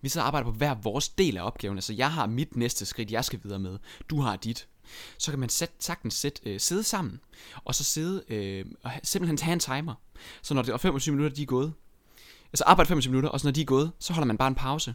Vi 0.00 0.08
så 0.08 0.20
arbejder 0.20 0.44
på 0.44 0.56
hver 0.56 0.74
vores 0.74 1.08
del 1.08 1.36
af 1.36 1.42
opgaven, 1.42 1.76
altså 1.76 1.92
jeg 1.92 2.12
har 2.12 2.26
mit 2.26 2.56
næste 2.56 2.86
skridt, 2.86 3.10
jeg 3.10 3.24
skal 3.24 3.40
videre 3.42 3.58
med, 3.58 3.78
du 4.10 4.20
har 4.20 4.36
dit. 4.36 4.68
Så 5.18 5.30
kan 5.32 5.40
man 5.40 5.48
sæt, 5.48 5.70
sagtens 5.78 6.14
sæt, 6.14 6.40
øh, 6.46 6.60
sidde 6.60 6.82
sammen, 6.82 7.20
og 7.64 7.74
så 7.74 7.84
sidde 7.84 8.24
øh, 8.28 8.64
og 8.82 8.90
simpelthen 9.02 9.36
tage 9.36 9.52
en 9.52 9.60
timer. 9.60 9.94
Så 10.42 10.54
når 10.54 10.62
det 10.62 10.72
er 10.72 10.76
25 10.76 11.14
minutter, 11.14 11.36
de 11.36 11.42
er 11.42 11.46
gået, 11.46 11.72
Altså 12.52 12.64
arbejde 12.66 12.88
25 12.88 13.10
minutter, 13.10 13.30
og 13.30 13.40
så 13.40 13.46
når 13.46 13.52
de 13.52 13.60
er 13.60 13.64
gået, 13.64 13.92
så 13.98 14.12
holder 14.12 14.26
man 14.26 14.38
bare 14.38 14.48
en 14.48 14.54
pause. 14.54 14.94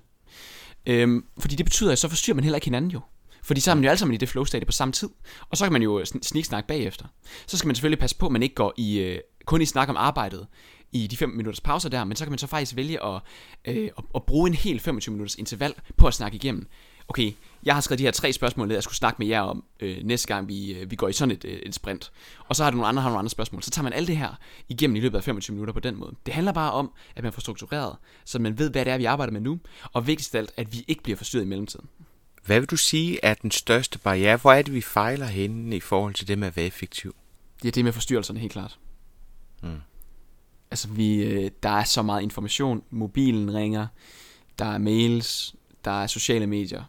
Øhm, 0.85 1.25
fordi 1.39 1.55
det 1.55 1.65
betyder, 1.65 1.91
at 1.91 1.99
så 1.99 2.07
forstyrrer 2.07 2.35
man 2.35 2.43
heller 2.43 2.57
ikke 2.57 2.65
hinanden 2.65 2.91
jo. 2.91 2.99
Fordi 3.43 3.61
så 3.61 3.71
er 3.71 3.75
man 3.75 3.83
jo 3.83 3.89
alle 3.89 3.99
sammen 3.99 4.13
i 4.13 4.17
det 4.17 4.29
flow 4.29 4.43
state 4.43 4.65
på 4.65 4.71
samme 4.71 4.91
tid. 4.91 5.09
Og 5.49 5.57
så 5.57 5.65
kan 5.65 5.73
man 5.73 5.81
jo 5.81 5.99
øh, 5.99 6.05
sniksnakke 6.05 6.67
bagefter. 6.67 7.05
Så 7.47 7.57
skal 7.57 7.67
man 7.67 7.75
selvfølgelig 7.75 7.99
passe 7.99 8.17
på, 8.17 8.25
at 8.25 8.31
man 8.31 8.43
ikke 8.43 8.55
går 8.55 8.73
i, 8.77 8.99
øh, 8.99 9.19
kun 9.45 9.61
i 9.61 9.65
snak 9.65 9.89
om 9.89 9.97
arbejdet 9.97 10.47
i 10.91 11.07
de 11.07 11.17
5 11.17 11.29
minutters 11.29 11.61
pauser 11.61 11.89
der, 11.89 12.03
men 12.03 12.15
så 12.15 12.25
kan 12.25 12.31
man 12.31 12.39
så 12.39 12.47
faktisk 12.47 12.75
vælge 12.75 13.05
at, 13.05 13.21
øh, 13.65 13.89
at, 13.97 14.03
at 14.15 14.23
bruge 14.23 14.49
en 14.49 14.53
hel 14.53 14.79
25 14.79 15.13
minutters 15.13 15.35
interval 15.35 15.73
på 15.97 16.07
at 16.07 16.13
snakke 16.13 16.35
igennem 16.35 16.67
okay, 17.07 17.31
jeg 17.65 17.73
har 17.73 17.81
skrevet 17.81 17.99
de 17.99 18.03
her 18.03 18.11
tre 18.11 18.33
spørgsmål 18.33 18.67
ned, 18.67 18.75
jeg 18.75 18.83
skulle 18.83 18.95
snakke 18.95 19.15
med 19.19 19.27
jer 19.27 19.41
om 19.41 19.63
øh, 19.79 19.97
næste 20.03 20.27
gang, 20.27 20.47
vi, 20.47 20.73
øh, 20.73 20.91
vi 20.91 20.95
går 20.95 21.07
i 21.07 21.13
sådan 21.13 21.31
et, 21.31 21.45
øh, 21.45 21.53
et 21.53 21.75
sprint. 21.75 22.11
Og 22.47 22.55
så 22.55 22.63
har 22.63 22.71
du 22.71 22.77
nogle 22.77 22.87
andre, 22.87 23.01
har 23.01 23.09
nogle 23.09 23.19
andre 23.19 23.29
spørgsmål. 23.29 23.63
Så 23.63 23.71
tager 23.71 23.83
man 23.83 23.93
alt 23.93 24.07
det 24.07 24.17
her 24.17 24.39
igennem 24.69 24.95
i 24.95 24.99
løbet 24.99 25.17
af 25.17 25.23
25 25.23 25.53
minutter 25.53 25.73
på 25.73 25.79
den 25.79 25.95
måde. 25.95 26.15
Det 26.25 26.33
handler 26.33 26.51
bare 26.51 26.71
om, 26.71 26.91
at 27.15 27.23
man 27.23 27.33
får 27.33 27.41
struktureret, 27.41 27.95
så 28.25 28.39
man 28.39 28.57
ved, 28.57 28.69
hvad 28.69 28.85
det 28.85 28.93
er, 28.93 28.97
vi 28.97 29.05
arbejder 29.05 29.33
med 29.33 29.41
nu. 29.41 29.59
Og 29.93 30.07
vigtigst 30.07 30.35
af 30.35 30.39
alt, 30.39 30.51
at 30.57 30.73
vi 30.73 30.85
ikke 30.87 31.03
bliver 31.03 31.17
forstyrret 31.17 31.45
i 31.45 31.47
mellemtiden. 31.47 31.87
Hvad 32.45 32.59
vil 32.59 32.69
du 32.69 32.77
sige 32.77 33.19
er 33.23 33.33
den 33.33 33.51
største 33.51 33.99
barriere? 33.99 34.37
Hvor 34.37 34.51
er 34.51 34.61
det, 34.61 34.73
vi 34.73 34.81
fejler 34.81 35.25
henne 35.25 35.75
i 35.75 35.79
forhold 35.79 36.13
til 36.13 36.27
det 36.27 36.37
med 36.37 36.47
at 36.47 36.55
være 36.55 36.65
effektiv? 36.65 37.15
Ja, 37.63 37.69
det 37.69 37.83
med 37.83 37.93
forstyrrelserne 37.93 38.39
helt 38.39 38.51
klart. 38.51 38.79
Mm. 39.63 39.81
Altså, 40.71 40.87
vi, 40.87 41.23
øh, 41.23 41.51
der 41.63 41.69
er 41.69 41.83
så 41.83 42.01
meget 42.01 42.21
information. 42.21 42.83
Mobilen 42.89 43.53
ringer, 43.53 43.87
der 44.59 44.65
er 44.65 44.77
mails, 44.77 45.55
der 45.85 46.03
er 46.03 46.07
sociale 46.07 46.47
medier, 46.47 46.83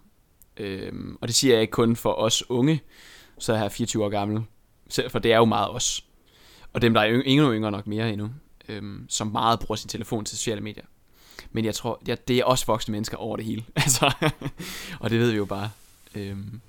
Øhm, 0.56 1.16
og 1.20 1.28
det 1.28 1.34
siger 1.34 1.54
jeg 1.54 1.62
ikke 1.62 1.70
kun 1.70 1.96
for 1.96 2.12
os 2.12 2.50
unge, 2.50 2.82
så 3.38 3.52
er 3.52 3.58
jeg 3.58 3.72
24 3.72 4.04
år 4.04 4.08
gammel, 4.08 4.42
for 5.08 5.18
det 5.18 5.32
er 5.32 5.36
jo 5.36 5.44
meget 5.44 5.70
os. 5.70 6.04
Og 6.72 6.82
dem, 6.82 6.94
der 6.94 7.00
er 7.00 7.22
endnu 7.24 7.52
yngre 7.52 7.70
nok 7.70 7.86
mere 7.86 8.12
endnu, 8.12 8.30
øhm, 8.68 9.06
som 9.08 9.26
meget 9.26 9.60
bruger 9.60 9.76
sin 9.76 9.88
telefon 9.88 10.24
til 10.24 10.38
sociale 10.38 10.60
medier. 10.60 10.84
Men 11.52 11.64
jeg 11.64 11.74
tror, 11.74 12.02
ja, 12.06 12.14
det 12.28 12.38
er 12.38 12.44
også 12.44 12.66
voksne 12.66 12.92
mennesker 12.92 13.16
over 13.16 13.36
det 13.36 13.46
hele. 13.46 13.64
Altså, 13.76 14.12
og 15.00 15.10
det 15.10 15.18
ved 15.18 15.30
vi 15.30 15.36
jo 15.36 15.44
bare. 15.44 15.70
Øhm, 16.14 16.60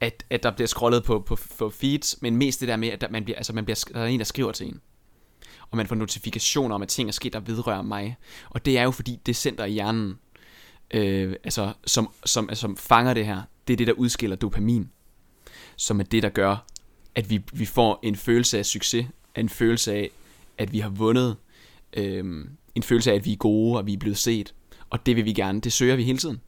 at, 0.00 0.24
at 0.30 0.42
der 0.42 0.50
bliver 0.50 0.68
scrollet 0.68 1.04
på, 1.04 1.20
på, 1.20 1.38
på 1.58 1.70
feeds, 1.70 2.22
men 2.22 2.36
mest 2.36 2.60
det 2.60 2.68
der 2.68 2.76
med, 2.76 2.88
at 2.88 3.10
man 3.10 3.24
bliver, 3.24 3.36
altså 3.36 3.52
man 3.52 3.64
bliver, 3.64 3.84
der 3.94 4.00
er 4.00 4.06
en, 4.06 4.18
der 4.18 4.24
skriver 4.24 4.52
til 4.52 4.66
en. 4.66 4.80
Og 5.70 5.76
man 5.76 5.86
får 5.86 5.94
notifikationer 5.94 6.74
om, 6.74 6.82
at 6.82 6.88
ting 6.88 7.08
er 7.08 7.12
sket, 7.12 7.32
der 7.32 7.40
vedrører 7.40 7.82
mig. 7.82 8.16
Og 8.50 8.64
det 8.64 8.78
er 8.78 8.82
jo 8.82 8.90
fordi, 8.90 9.20
det 9.26 9.36
center 9.36 9.64
i 9.64 9.72
hjernen, 9.72 10.18
øh, 10.90 11.34
altså, 11.44 11.72
som, 11.86 12.08
som, 12.24 12.48
altså, 12.48 12.60
som 12.60 12.76
fanger 12.76 13.14
det 13.14 13.26
her, 13.26 13.42
det 13.66 13.72
er 13.72 13.76
det, 13.76 13.86
der 13.86 13.92
udskiller 13.92 14.36
dopamin, 14.36 14.90
som 15.76 16.00
er 16.00 16.04
det, 16.04 16.22
der 16.22 16.28
gør, 16.28 16.66
at 17.14 17.30
vi, 17.30 17.42
vi 17.52 17.64
får 17.64 18.00
en 18.02 18.16
følelse 18.16 18.58
af 18.58 18.66
succes, 18.66 19.06
en 19.36 19.48
følelse 19.48 19.92
af, 19.92 20.10
at 20.58 20.72
vi 20.72 20.78
har 20.78 20.88
vundet, 20.88 21.36
øh, 21.92 22.44
en 22.74 22.82
følelse 22.82 23.10
af, 23.10 23.14
at 23.14 23.24
vi 23.24 23.32
er 23.32 23.36
gode, 23.36 23.78
og 23.78 23.86
vi 23.86 23.92
er 23.92 23.98
blevet 23.98 24.18
set, 24.18 24.54
og 24.90 25.06
det 25.06 25.16
vil 25.16 25.24
vi 25.24 25.32
gerne, 25.32 25.60
det 25.60 25.72
søger 25.72 25.96
vi 25.96 26.04
hele 26.04 26.18
tiden. 26.18 26.40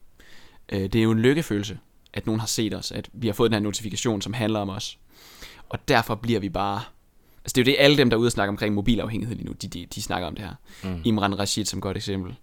Øh, 0.72 0.80
det 0.80 0.94
er 0.94 1.02
jo 1.02 1.10
en 1.10 1.20
lykkefølelse, 1.20 1.78
at 2.12 2.26
nogen 2.26 2.40
har 2.40 2.46
set 2.46 2.74
os, 2.74 2.92
at 2.92 3.10
vi 3.12 3.26
har 3.26 3.34
fået 3.34 3.50
den 3.50 3.54
her 3.54 3.62
notifikation, 3.62 4.22
som 4.22 4.32
handler 4.32 4.60
om 4.60 4.68
os. 4.68 4.98
Og 5.68 5.88
derfor 5.88 6.14
bliver 6.14 6.40
vi 6.40 6.48
bare... 6.48 6.80
Altså 7.44 7.54
det 7.54 7.58
er 7.58 7.64
jo 7.64 7.64
det, 7.64 7.76
alle 7.78 7.96
dem, 7.96 8.10
der 8.10 8.16
er 8.16 8.20
ude 8.20 8.28
og 8.28 8.32
snakke 8.32 8.48
omkring 8.48 8.74
mobilafhængighed 8.74 9.36
lige 9.36 9.46
nu, 9.46 9.52
de, 9.52 9.68
de, 9.68 9.86
de 9.94 10.02
snakker 10.02 10.28
om 10.28 10.34
det 10.34 10.44
her. 10.44 10.54
Mm. 10.84 11.02
Imran 11.04 11.38
Rashid 11.38 11.64
som 11.64 11.80
godt 11.80 11.96
eksempel, 11.96 12.34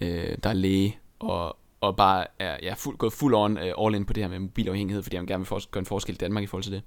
øh, 0.00 0.36
der 0.42 0.50
er 0.50 0.54
læge, 0.54 0.98
og, 1.18 1.56
og 1.80 1.96
bare 1.96 2.26
er 2.38 2.56
ja, 2.62 2.74
fuld, 2.74 2.96
gået 2.96 3.12
fuld 3.12 3.34
on 3.34 3.58
uh, 3.58 3.86
all 3.86 3.94
in 3.94 4.04
på 4.04 4.12
det 4.12 4.22
her 4.22 4.30
med 4.30 4.38
mobilafhængighed, 4.38 5.02
fordi 5.02 5.16
han 5.16 5.26
gerne 5.26 5.40
vil 5.40 5.46
for, 5.46 5.70
gøre 5.70 5.80
en 5.80 5.86
forskel 5.86 6.14
i 6.14 6.18
Danmark 6.18 6.44
i 6.44 6.46
forhold 6.46 6.62
til 6.62 6.72
det. 6.72 6.82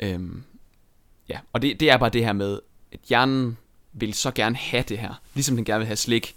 Øhm, 0.00 0.42
ja, 1.28 1.38
og 1.52 1.62
det, 1.62 1.80
det 1.80 1.90
er 1.90 1.96
bare 1.96 2.10
det 2.10 2.24
her 2.24 2.32
med, 2.32 2.60
at 2.92 3.00
hjernen 3.08 3.58
vil 3.92 4.14
så 4.14 4.30
gerne 4.30 4.56
have 4.56 4.82
det 4.88 4.98
her, 4.98 5.20
ligesom 5.34 5.56
den 5.56 5.64
gerne 5.64 5.78
vil 5.78 5.86
have 5.86 5.96
slik, 5.96 6.36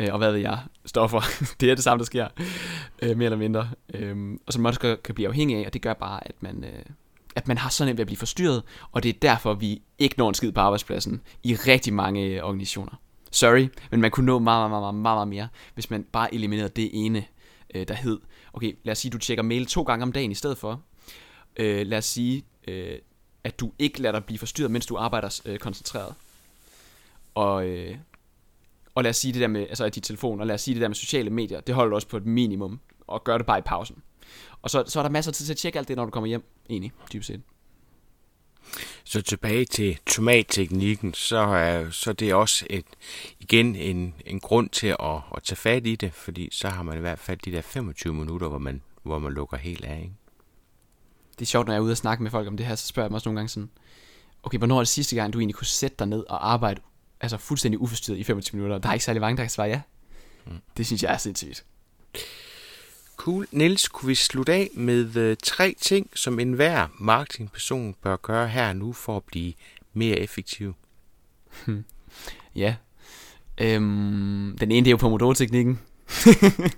øh, 0.00 0.08
og 0.12 0.18
hvad 0.18 0.32
ved 0.32 0.40
jeg, 0.40 0.58
stoffer. 0.84 1.20
det 1.60 1.70
er 1.70 1.74
det 1.74 1.84
samme, 1.84 1.98
der 1.98 2.04
sker, 2.04 2.28
øh, 3.02 3.16
mere 3.16 3.24
eller 3.24 3.38
mindre. 3.38 3.70
Øh, 3.94 4.38
og 4.46 4.52
som 4.52 4.62
man 4.62 4.70
også 4.70 4.96
kan 5.04 5.14
blive 5.14 5.28
afhængig 5.28 5.56
af, 5.56 5.66
og 5.66 5.72
det 5.72 5.82
gør 5.82 5.94
bare, 5.94 6.26
at 6.26 6.34
man, 6.40 6.64
øh, 6.64 6.84
at 7.36 7.48
man 7.48 7.58
har 7.58 7.70
sådan 7.70 7.88
nemt 7.88 7.98
ved 7.98 8.02
at 8.02 8.06
blive 8.06 8.18
forstyrret, 8.18 8.62
og 8.92 9.02
det 9.02 9.08
er 9.08 9.18
derfor, 9.22 9.54
vi 9.54 9.82
ikke 9.98 10.14
når 10.18 10.28
en 10.28 10.34
skid 10.34 10.52
på 10.52 10.60
arbejdspladsen 10.60 11.20
i 11.42 11.54
rigtig 11.54 11.92
mange 11.92 12.24
øh, 12.24 12.44
organisationer. 12.44 13.00
Sorry, 13.32 13.68
men 13.90 14.00
man 14.00 14.10
kunne 14.10 14.26
nå 14.26 14.38
meget, 14.38 14.70
meget, 14.70 14.82
meget, 14.82 14.94
meget, 14.94 15.16
meget 15.16 15.28
mere, 15.28 15.48
hvis 15.74 15.90
man 15.90 16.04
bare 16.04 16.34
eliminerede 16.34 16.68
det 16.68 16.90
ene, 16.92 17.24
øh, 17.74 17.88
der 17.88 17.94
hed, 17.94 18.20
okay, 18.52 18.78
lad 18.84 18.92
os 18.92 18.98
sige, 18.98 19.12
du 19.12 19.18
tjekker 19.18 19.42
mail 19.42 19.66
to 19.66 19.82
gange 19.82 20.02
om 20.02 20.12
dagen 20.12 20.30
i 20.30 20.34
stedet 20.34 20.58
for. 20.58 20.82
Øh, 21.56 21.86
lad 21.86 21.98
os 21.98 22.04
sige, 22.04 22.44
øh, 22.68 22.98
at 23.44 23.60
du 23.60 23.72
ikke 23.78 24.02
lader 24.02 24.12
dig 24.12 24.24
blive 24.24 24.38
forstyrret, 24.38 24.70
mens 24.70 24.86
du 24.86 24.96
arbejder 24.96 25.40
øh, 25.44 25.58
koncentreret. 25.58 26.14
Og, 27.34 27.66
øh, 27.66 27.96
og 28.94 29.02
lad 29.02 29.10
os 29.10 29.16
sige 29.16 29.32
det 29.32 29.40
der 29.40 29.48
med, 29.48 29.60
altså 29.60 29.88
dit 29.88 30.02
telefon, 30.02 30.40
og 30.40 30.46
lad 30.46 30.54
os 30.54 30.60
sige 30.60 30.74
det 30.74 30.82
der 30.82 30.88
med 30.88 30.94
sociale 30.94 31.30
medier, 31.30 31.60
det 31.60 31.74
holder 31.74 31.90
du 31.90 31.94
også 31.94 32.08
på 32.08 32.16
et 32.16 32.26
minimum, 32.26 32.80
og 33.06 33.24
gør 33.24 33.38
det 33.38 33.46
bare 33.46 33.58
i 33.58 33.62
pausen. 33.62 34.02
Og 34.62 34.70
så, 34.70 34.84
så 34.86 34.98
er 34.98 35.02
der 35.02 35.10
masser 35.10 35.30
af 35.30 35.34
tid 35.34 35.46
til 35.46 35.52
at 35.52 35.56
tjekke 35.56 35.78
alt 35.78 35.88
det, 35.88 35.96
når 35.96 36.04
du 36.04 36.10
kommer 36.10 36.28
hjem, 36.28 36.44
egentlig, 36.70 36.92
dybest 37.12 37.26
set. 37.26 37.42
Så 39.04 39.22
tilbage 39.22 39.64
til 39.64 39.98
tomatteknikken, 40.06 41.14
så 41.14 41.38
er 41.38 41.90
så 41.90 42.12
det 42.12 42.30
er 42.30 42.34
også 42.34 42.66
et, 42.70 42.84
igen 43.40 43.76
en, 43.76 44.14
en 44.26 44.40
grund 44.40 44.70
til 44.70 44.86
at, 44.86 45.20
at 45.36 45.42
tage 45.42 45.56
fat 45.56 45.86
i 45.86 45.96
det, 45.96 46.12
fordi 46.14 46.48
så 46.52 46.68
har 46.68 46.82
man 46.82 46.98
i 46.98 47.00
hvert 47.00 47.18
fald 47.18 47.38
de 47.38 47.52
der 47.52 47.62
25 47.62 48.14
minutter, 48.14 48.48
hvor 48.48 48.58
man, 48.58 48.82
hvor 49.02 49.18
man 49.18 49.32
lukker 49.32 49.56
helt 49.56 49.84
af. 49.84 49.96
Ikke? 49.96 50.14
Det 51.38 51.42
er 51.42 51.46
sjovt, 51.46 51.66
når 51.66 51.74
jeg 51.74 51.78
er 51.78 51.82
ude 51.82 51.92
og 51.92 51.96
snakke 51.96 52.22
med 52.22 52.30
folk 52.30 52.48
om 52.48 52.56
det 52.56 52.66
her, 52.66 52.74
så 52.74 52.86
spørger 52.86 53.04
jeg 53.04 53.10
mig 53.10 53.16
også 53.16 53.28
nogle 53.28 53.38
gange 53.38 53.48
sådan, 53.48 53.70
okay, 54.42 54.58
hvornår 54.58 54.76
er 54.76 54.80
det 54.80 54.88
sidste 54.88 55.16
gang, 55.16 55.32
du 55.32 55.38
egentlig 55.38 55.54
kunne 55.54 55.66
sætte 55.66 55.96
dig 55.98 56.06
ned 56.06 56.24
og 56.28 56.52
arbejde 56.52 56.80
altså 57.20 57.36
fuldstændig 57.38 57.80
uforstyrret 57.80 58.18
i 58.18 58.24
25 58.24 58.58
minutter? 58.58 58.78
Der 58.78 58.88
er 58.88 58.92
ikke 58.92 59.04
særlig 59.04 59.20
mange, 59.20 59.36
der 59.36 59.42
kan 59.42 59.50
svare 59.50 59.68
ja. 59.68 59.80
Mm. 60.46 60.52
Det 60.76 60.86
synes 60.86 61.02
jeg 61.02 61.12
er 61.12 61.18
sindssygt. 61.18 61.64
Cool. 63.16 63.46
Niels, 63.50 63.88
kunne 63.88 64.06
vi 64.06 64.14
slutte 64.14 64.52
af 64.52 64.70
med 64.74 65.16
øh, 65.16 65.36
tre 65.42 65.74
ting, 65.80 66.10
som 66.14 66.38
enhver 66.38 66.86
marketingperson 66.98 67.94
bør 68.02 68.16
gøre 68.16 68.48
her 68.48 68.72
nu 68.72 68.92
for 68.92 69.16
at 69.16 69.24
blive 69.24 69.52
mere 69.92 70.18
effektiv? 70.18 70.74
ja. 72.54 72.74
Øhm, 73.58 74.56
den 74.60 74.70
ene 74.70 74.84
det 74.84 74.86
er 74.86 74.90
jo 74.90 74.96
Pomodoro-teknikken. 74.96 75.80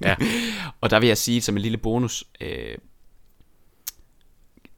ja. 0.02 0.16
Og 0.80 0.90
der 0.90 1.00
vil 1.00 1.06
jeg 1.06 1.18
sige 1.18 1.42
som 1.42 1.56
en 1.56 1.62
lille 1.62 1.78
bonus, 1.78 2.24
øh, 2.40 2.78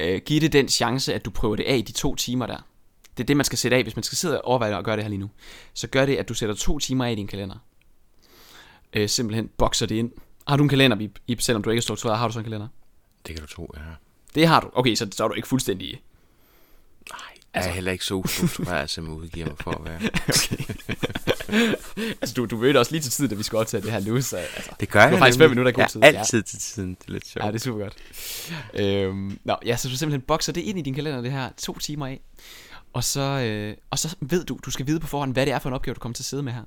øh, 0.01 0.21
giv 0.25 0.41
det 0.41 0.53
den 0.53 0.69
chance, 0.69 1.15
at 1.15 1.25
du 1.25 1.31
prøver 1.31 1.57
det 1.57 1.65
af 1.65 1.77
i 1.77 1.83
de 1.83 1.93
to 1.93 2.15
timer 2.15 2.47
der. 2.47 2.69
Det 3.17 3.23
er 3.23 3.27
det, 3.27 3.37
man 3.37 3.45
skal 3.45 3.59
sætte 3.59 3.77
af, 3.77 3.83
hvis 3.83 3.97
man 3.97 4.03
skal 4.03 4.19
sidde 4.19 4.41
og 4.41 4.49
overveje 4.49 4.79
at 4.79 4.85
gøre 4.85 4.97
det 4.97 5.05
her 5.05 5.09
lige 5.09 5.21
nu. 5.21 5.31
Så 5.75 5.87
gør 5.87 6.07
det, 6.07 6.17
at 6.17 6.29
du 6.29 6.35
sætter 6.35 6.55
to 6.55 6.79
timer 6.79 7.05
af 7.05 7.13
i 7.13 7.15
din 7.15 7.27
kalender. 7.27 7.57
Øh, 8.93 9.09
simpelthen 9.09 9.51
bokser 9.59 9.87
det 9.87 9.95
ind 9.95 10.13
har 10.49 10.57
du 10.57 10.63
en 10.63 10.69
kalender, 10.69 11.09
Ip, 11.27 11.41
selvom 11.41 11.63
du 11.63 11.71
ikke 11.71 11.81
er 11.81 11.83
struktureret? 11.83 12.19
Har 12.19 12.29
du 12.29 12.33
sådan 12.33 12.41
en 12.41 12.51
kalender? 12.51 12.69
Det 13.27 13.35
kan 13.35 13.47
du 13.47 13.55
tro, 13.55 13.75
ja. 13.77 13.81
Det 14.35 14.47
har 14.47 14.61
du. 14.61 14.71
Okay, 14.73 14.95
så, 14.95 15.09
så 15.13 15.25
er 15.25 15.29
du 15.29 15.35
ikke 15.35 15.49
fuldstændig... 15.49 15.89
Nej, 15.89 17.19
jeg 17.31 17.39
altså... 17.55 17.71
er 17.71 17.75
heller 17.75 17.93
ikke 17.93 18.05
så 18.05 18.23
struktureret, 18.27 18.91
som 18.91 19.05
jeg 19.05 19.13
udgiver 19.13 19.47
mig 19.47 19.57
for 19.61 19.71
at 19.71 19.85
være. 19.85 20.01
altså, 22.21 22.35
du, 22.37 22.45
du 22.45 22.57
mødte 22.57 22.79
også 22.79 22.93
lige 22.93 23.03
til 23.03 23.13
tid, 23.13 23.29
da 23.29 23.35
vi 23.35 23.43
skulle 23.43 23.61
optage 23.61 23.83
det 23.83 23.91
her 23.91 24.01
nu, 24.01 24.21
så 24.21 24.37
altså, 24.37 24.71
det 24.81 24.91
gør 24.91 25.01
jeg. 25.01 25.11
Det 25.11 25.19
faktisk 25.19 25.39
fem 25.39 25.51
minutter 25.51 25.73
i 25.73 25.75
god 25.75 25.89
tid. 25.89 26.01
Ja, 26.01 26.07
altid 26.07 26.43
til 26.43 26.59
tiden. 26.59 26.91
Det 27.01 27.09
er 27.09 27.13
lidt 27.13 27.27
sjovt. 27.27 27.45
Ja, 27.45 27.51
det 27.51 27.57
er 27.57 27.61
super 27.61 27.79
godt. 27.79 27.97
Øhm, 28.75 29.39
nå, 29.45 29.57
ja, 29.67 29.77
så 29.77 29.89
du 29.89 29.97
simpelthen 29.97 30.21
bokser 30.21 30.53
det 30.53 30.61
ind 30.61 30.79
i 30.79 30.83
din 30.83 30.95
kalender, 30.95 31.21
det 31.21 31.33
her 31.33 31.51
to 31.59 31.79
timer 31.79 32.07
af. 32.07 32.21
Og 32.93 33.05
så, 33.05 33.21
øh, 33.21 33.77
og 33.91 33.99
så 33.99 34.17
ved 34.21 34.45
du, 34.45 34.59
du 34.65 34.71
skal 34.71 34.87
vide 34.87 35.01
på 35.01 35.07
forhånd, 35.07 35.33
hvad 35.33 35.47
det 35.47 35.55
er 35.55 35.59
for 35.59 35.69
en 35.69 35.75
opgave, 35.75 35.95
du 35.95 36.01
kommer 36.01 36.15
til 36.15 36.23
at 36.23 36.27
sidde 36.27 36.43
med 36.43 36.53
her 36.53 36.63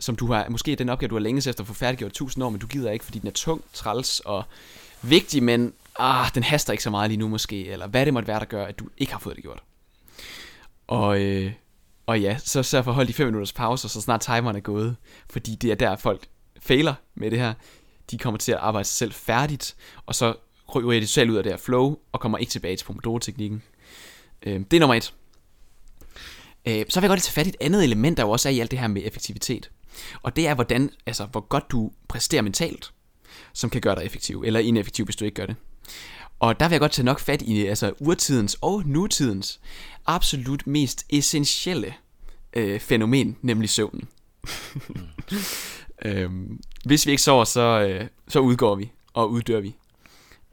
som 0.00 0.16
du 0.16 0.32
har, 0.32 0.48
måske 0.48 0.74
den 0.74 0.88
opgave, 0.88 1.08
du 1.08 1.14
har 1.14 1.20
længes 1.20 1.46
efter 1.46 1.62
at 1.62 1.68
få 1.68 1.74
færdiggjort 1.74 2.12
tusind 2.12 2.44
år, 2.44 2.50
men 2.50 2.60
du 2.60 2.66
gider 2.66 2.90
ikke, 2.90 3.04
fordi 3.04 3.18
den 3.18 3.28
er 3.28 3.32
tung, 3.32 3.64
træls 3.72 4.20
og 4.20 4.44
vigtig, 5.02 5.42
men 5.42 5.72
ah, 5.98 6.30
den 6.34 6.42
haster 6.42 6.72
ikke 6.72 6.82
så 6.82 6.90
meget 6.90 7.10
lige 7.10 7.18
nu 7.18 7.28
måske, 7.28 7.68
eller 7.68 7.86
hvad 7.86 8.06
det 8.06 8.14
måtte 8.14 8.28
være, 8.28 8.38
der 8.38 8.44
gør, 8.44 8.66
at 8.66 8.78
du 8.78 8.88
ikke 8.98 9.12
har 9.12 9.20
fået 9.20 9.36
det 9.36 9.44
gjort. 9.44 9.62
Og, 10.86 11.20
øh, 11.20 11.52
og 12.06 12.20
ja, 12.20 12.36
så 12.38 12.62
sørg 12.62 12.84
for 12.84 12.90
at 12.90 12.94
holde 12.94 13.08
de 13.08 13.14
5 13.14 13.26
minutters 13.26 13.52
pause, 13.52 13.88
så 13.88 14.00
snart 14.00 14.20
timeren 14.20 14.56
er 14.56 14.60
gået, 14.60 14.96
fordi 15.30 15.54
det 15.54 15.70
er 15.70 15.74
der, 15.74 15.96
folk 15.96 16.26
fejler 16.60 16.94
med 17.14 17.30
det 17.30 17.38
her. 17.38 17.54
De 18.10 18.18
kommer 18.18 18.38
til 18.38 18.52
at 18.52 18.58
arbejde 18.58 18.88
sig 18.88 18.96
selv 18.96 19.12
færdigt, 19.12 19.76
og 20.06 20.14
så 20.14 20.34
ryger 20.74 21.00
de 21.00 21.06
selv 21.06 21.30
ud 21.30 21.36
af 21.36 21.42
det 21.42 21.52
her 21.52 21.58
flow, 21.58 21.96
og 22.12 22.20
kommer 22.20 22.38
ikke 22.38 22.50
tilbage 22.50 22.76
til 22.76 22.84
Pomodoro-teknikken. 22.84 23.62
Øh, 24.42 24.60
det 24.70 24.76
er 24.76 24.80
nummer 24.80 24.94
et. 24.94 25.14
Øh, 26.66 26.84
så 26.88 27.00
vil 27.00 27.06
jeg 27.06 27.10
godt 27.10 27.22
tage 27.22 27.32
fat 27.32 27.46
i 27.46 27.48
et 27.48 27.56
andet 27.60 27.84
element, 27.84 28.16
der 28.16 28.22
jo 28.22 28.30
også 28.30 28.48
er 28.48 28.52
i 28.52 28.60
alt 28.60 28.70
det 28.70 28.78
her 28.78 28.88
med 28.88 29.02
effektivitet. 29.04 29.70
Og 30.22 30.36
det 30.36 30.46
er, 30.46 30.54
hvordan, 30.54 30.90
altså, 31.06 31.26
hvor 31.26 31.40
godt 31.40 31.70
du 31.70 31.90
præsterer 32.08 32.42
mentalt, 32.42 32.92
som 33.52 33.70
kan 33.70 33.80
gøre 33.80 33.94
dig 33.94 34.04
effektiv, 34.04 34.42
eller 34.46 34.60
ineffektiv, 34.60 35.04
hvis 35.04 35.16
du 35.16 35.24
ikke 35.24 35.34
gør 35.34 35.46
det. 35.46 35.56
Og 36.38 36.60
der 36.60 36.68
vil 36.68 36.74
jeg 36.74 36.80
godt 36.80 36.92
tage 36.92 37.06
nok 37.06 37.20
fat 37.20 37.42
i 37.42 37.66
altså, 37.66 37.92
urtidens 38.00 38.56
og 38.60 38.82
nutidens 38.86 39.60
absolut 40.06 40.66
mest 40.66 41.06
essentielle 41.10 41.94
øh, 42.52 42.80
fænomen, 42.80 43.36
nemlig 43.42 43.70
søvnen. 43.70 44.08
øhm, 46.04 46.60
hvis 46.84 47.06
vi 47.06 47.10
ikke 47.10 47.22
sover, 47.22 47.44
så, 47.44 47.60
øh, 47.60 48.08
så 48.28 48.40
udgår 48.40 48.74
vi 48.74 48.92
og 49.12 49.30
uddør 49.30 49.60
vi. 49.60 49.76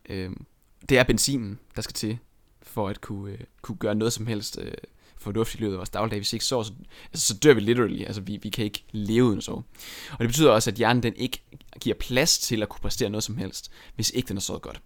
Øhm, 0.10 0.46
det 0.90 0.98
er 0.98 1.04
benzinen, 1.04 1.60
der 1.76 1.82
skal 1.82 1.94
til 1.94 2.18
for 2.64 2.90
at 2.90 3.02
kunne, 3.02 3.32
øh, 3.32 3.40
kunne 3.62 3.78
gøre 3.78 3.96
noget 3.96 4.14
som 4.14 4.28
helst 4.28 4.60
øh, 4.62 4.72
fornuftigt 5.20 5.60
i 5.60 5.64
løbet 5.64 5.74
af 5.74 5.78
vores 5.78 5.90
dagligdag. 5.90 6.20
Hvis 6.20 6.34
vi 6.34 6.36
ikke 6.36 6.46
sover, 6.46 6.64
så, 6.64 6.74
altså, 7.14 7.28
så 7.28 7.34
dør 7.34 7.54
vi 7.54 7.60
literally. 7.60 8.04
Altså, 8.04 8.22
vi, 8.22 8.40
vi 8.44 8.50
kan 8.50 8.66
ikke 8.66 8.84
leve 8.92 9.26
uden 9.26 9.38
at 9.38 9.44
sove. 9.44 9.64
Og 10.12 10.20
det 10.20 10.28
betyder 10.28 10.52
også, 10.52 10.70
at 10.70 10.76
hjernen 10.76 11.04
den 11.04 11.16
ikke 11.16 11.44
giver 11.82 11.96
plads 12.00 12.40
til 12.40 12.62
at 12.62 12.70
kunne 12.70 12.82
præstere 12.82 13.10
noget 13.10 13.24
som 13.24 13.38
helst, 13.38 13.72
hvis 13.96 14.10
ikke 14.10 14.28
den 14.28 14.38
har 14.38 14.42
sovet 14.42 14.62
godt. 14.62 14.82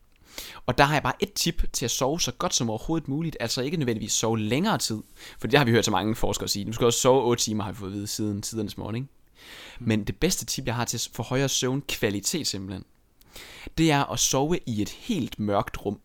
Og 0.65 0.77
der 0.77 0.83
har 0.83 0.95
jeg 0.95 1.03
bare 1.03 1.23
et 1.23 1.33
tip 1.33 1.63
til 1.73 1.85
at 1.85 1.91
sove 1.91 2.21
så 2.21 2.31
godt 2.31 2.53
som 2.53 2.69
overhovedet 2.69 3.07
muligt. 3.07 3.37
Altså 3.39 3.61
ikke 3.61 3.77
nødvendigvis 3.77 4.11
sove 4.11 4.39
længere 4.39 4.77
tid. 4.77 5.01
For 5.39 5.47
det 5.47 5.57
har 5.57 5.65
vi 5.65 5.71
hørt 5.71 5.85
så 5.85 5.91
mange 5.91 6.15
forskere 6.15 6.47
sige. 6.47 6.65
Du 6.65 6.73
skal 6.73 6.85
også 6.85 6.99
sove 6.99 7.23
8 7.23 7.43
timer, 7.43 7.63
har 7.63 7.71
vi 7.71 7.77
fået 7.77 7.89
at 7.89 7.95
vide 7.95 8.07
siden 8.07 8.41
tidernes 8.41 8.77
morgen. 8.77 9.09
Men 9.79 10.03
det 10.03 10.17
bedste 10.17 10.45
tip, 10.45 10.65
jeg 10.65 10.75
har 10.75 10.85
til 10.85 10.97
at 10.97 11.09
få 11.13 11.23
højere 11.23 11.49
søvnkvalitet 11.49 12.47
simpelthen, 12.47 12.85
det 13.77 13.91
er 13.91 14.03
at 14.03 14.19
sove 14.19 14.59
i 14.65 14.81
et 14.81 14.89
helt 14.89 15.39
mørkt 15.39 15.85
rum. 15.85 15.99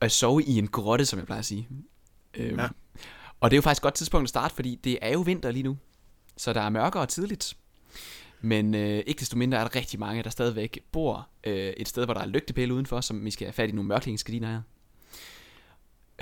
At 0.00 0.12
sove 0.12 0.42
i 0.42 0.58
en 0.58 0.68
grotte, 0.68 1.06
som 1.06 1.18
jeg 1.18 1.26
plejer 1.26 1.38
at 1.38 1.46
sige. 1.46 1.68
Øhm, 2.34 2.58
ja. 2.58 2.68
Og 3.40 3.50
det 3.50 3.54
er 3.54 3.58
jo 3.58 3.62
faktisk 3.62 3.80
et 3.80 3.82
godt 3.82 3.94
tidspunkt 3.94 4.24
at 4.24 4.28
starte, 4.28 4.54
fordi 4.54 4.80
det 4.84 4.98
er 5.02 5.12
jo 5.12 5.20
vinter 5.20 5.50
lige 5.50 5.62
nu. 5.62 5.78
Så 6.36 6.52
der 6.52 6.60
er 6.60 6.68
mørkere 6.68 7.06
tidligt. 7.06 7.56
Men 8.40 8.74
øh, 8.74 9.02
ikke 9.06 9.20
desto 9.20 9.38
mindre 9.38 9.58
er 9.58 9.62
der 9.62 9.74
rigtig 9.74 10.00
mange, 10.00 10.22
der 10.22 10.30
stadigvæk 10.30 10.80
bor 10.92 11.28
øh, 11.44 11.72
et 11.76 11.88
sted, 11.88 12.04
hvor 12.04 12.14
der 12.14 12.20
er 12.20 12.26
lygtepæle 12.26 12.74
udenfor, 12.74 13.00
som 13.00 13.24
vi 13.24 13.30
skal 13.30 13.46
have 13.46 13.52
fat 13.52 13.68
i 13.68 13.72
nogle 13.72 13.88
mørklægningsgardiner 13.88 14.48
her. 14.48 14.60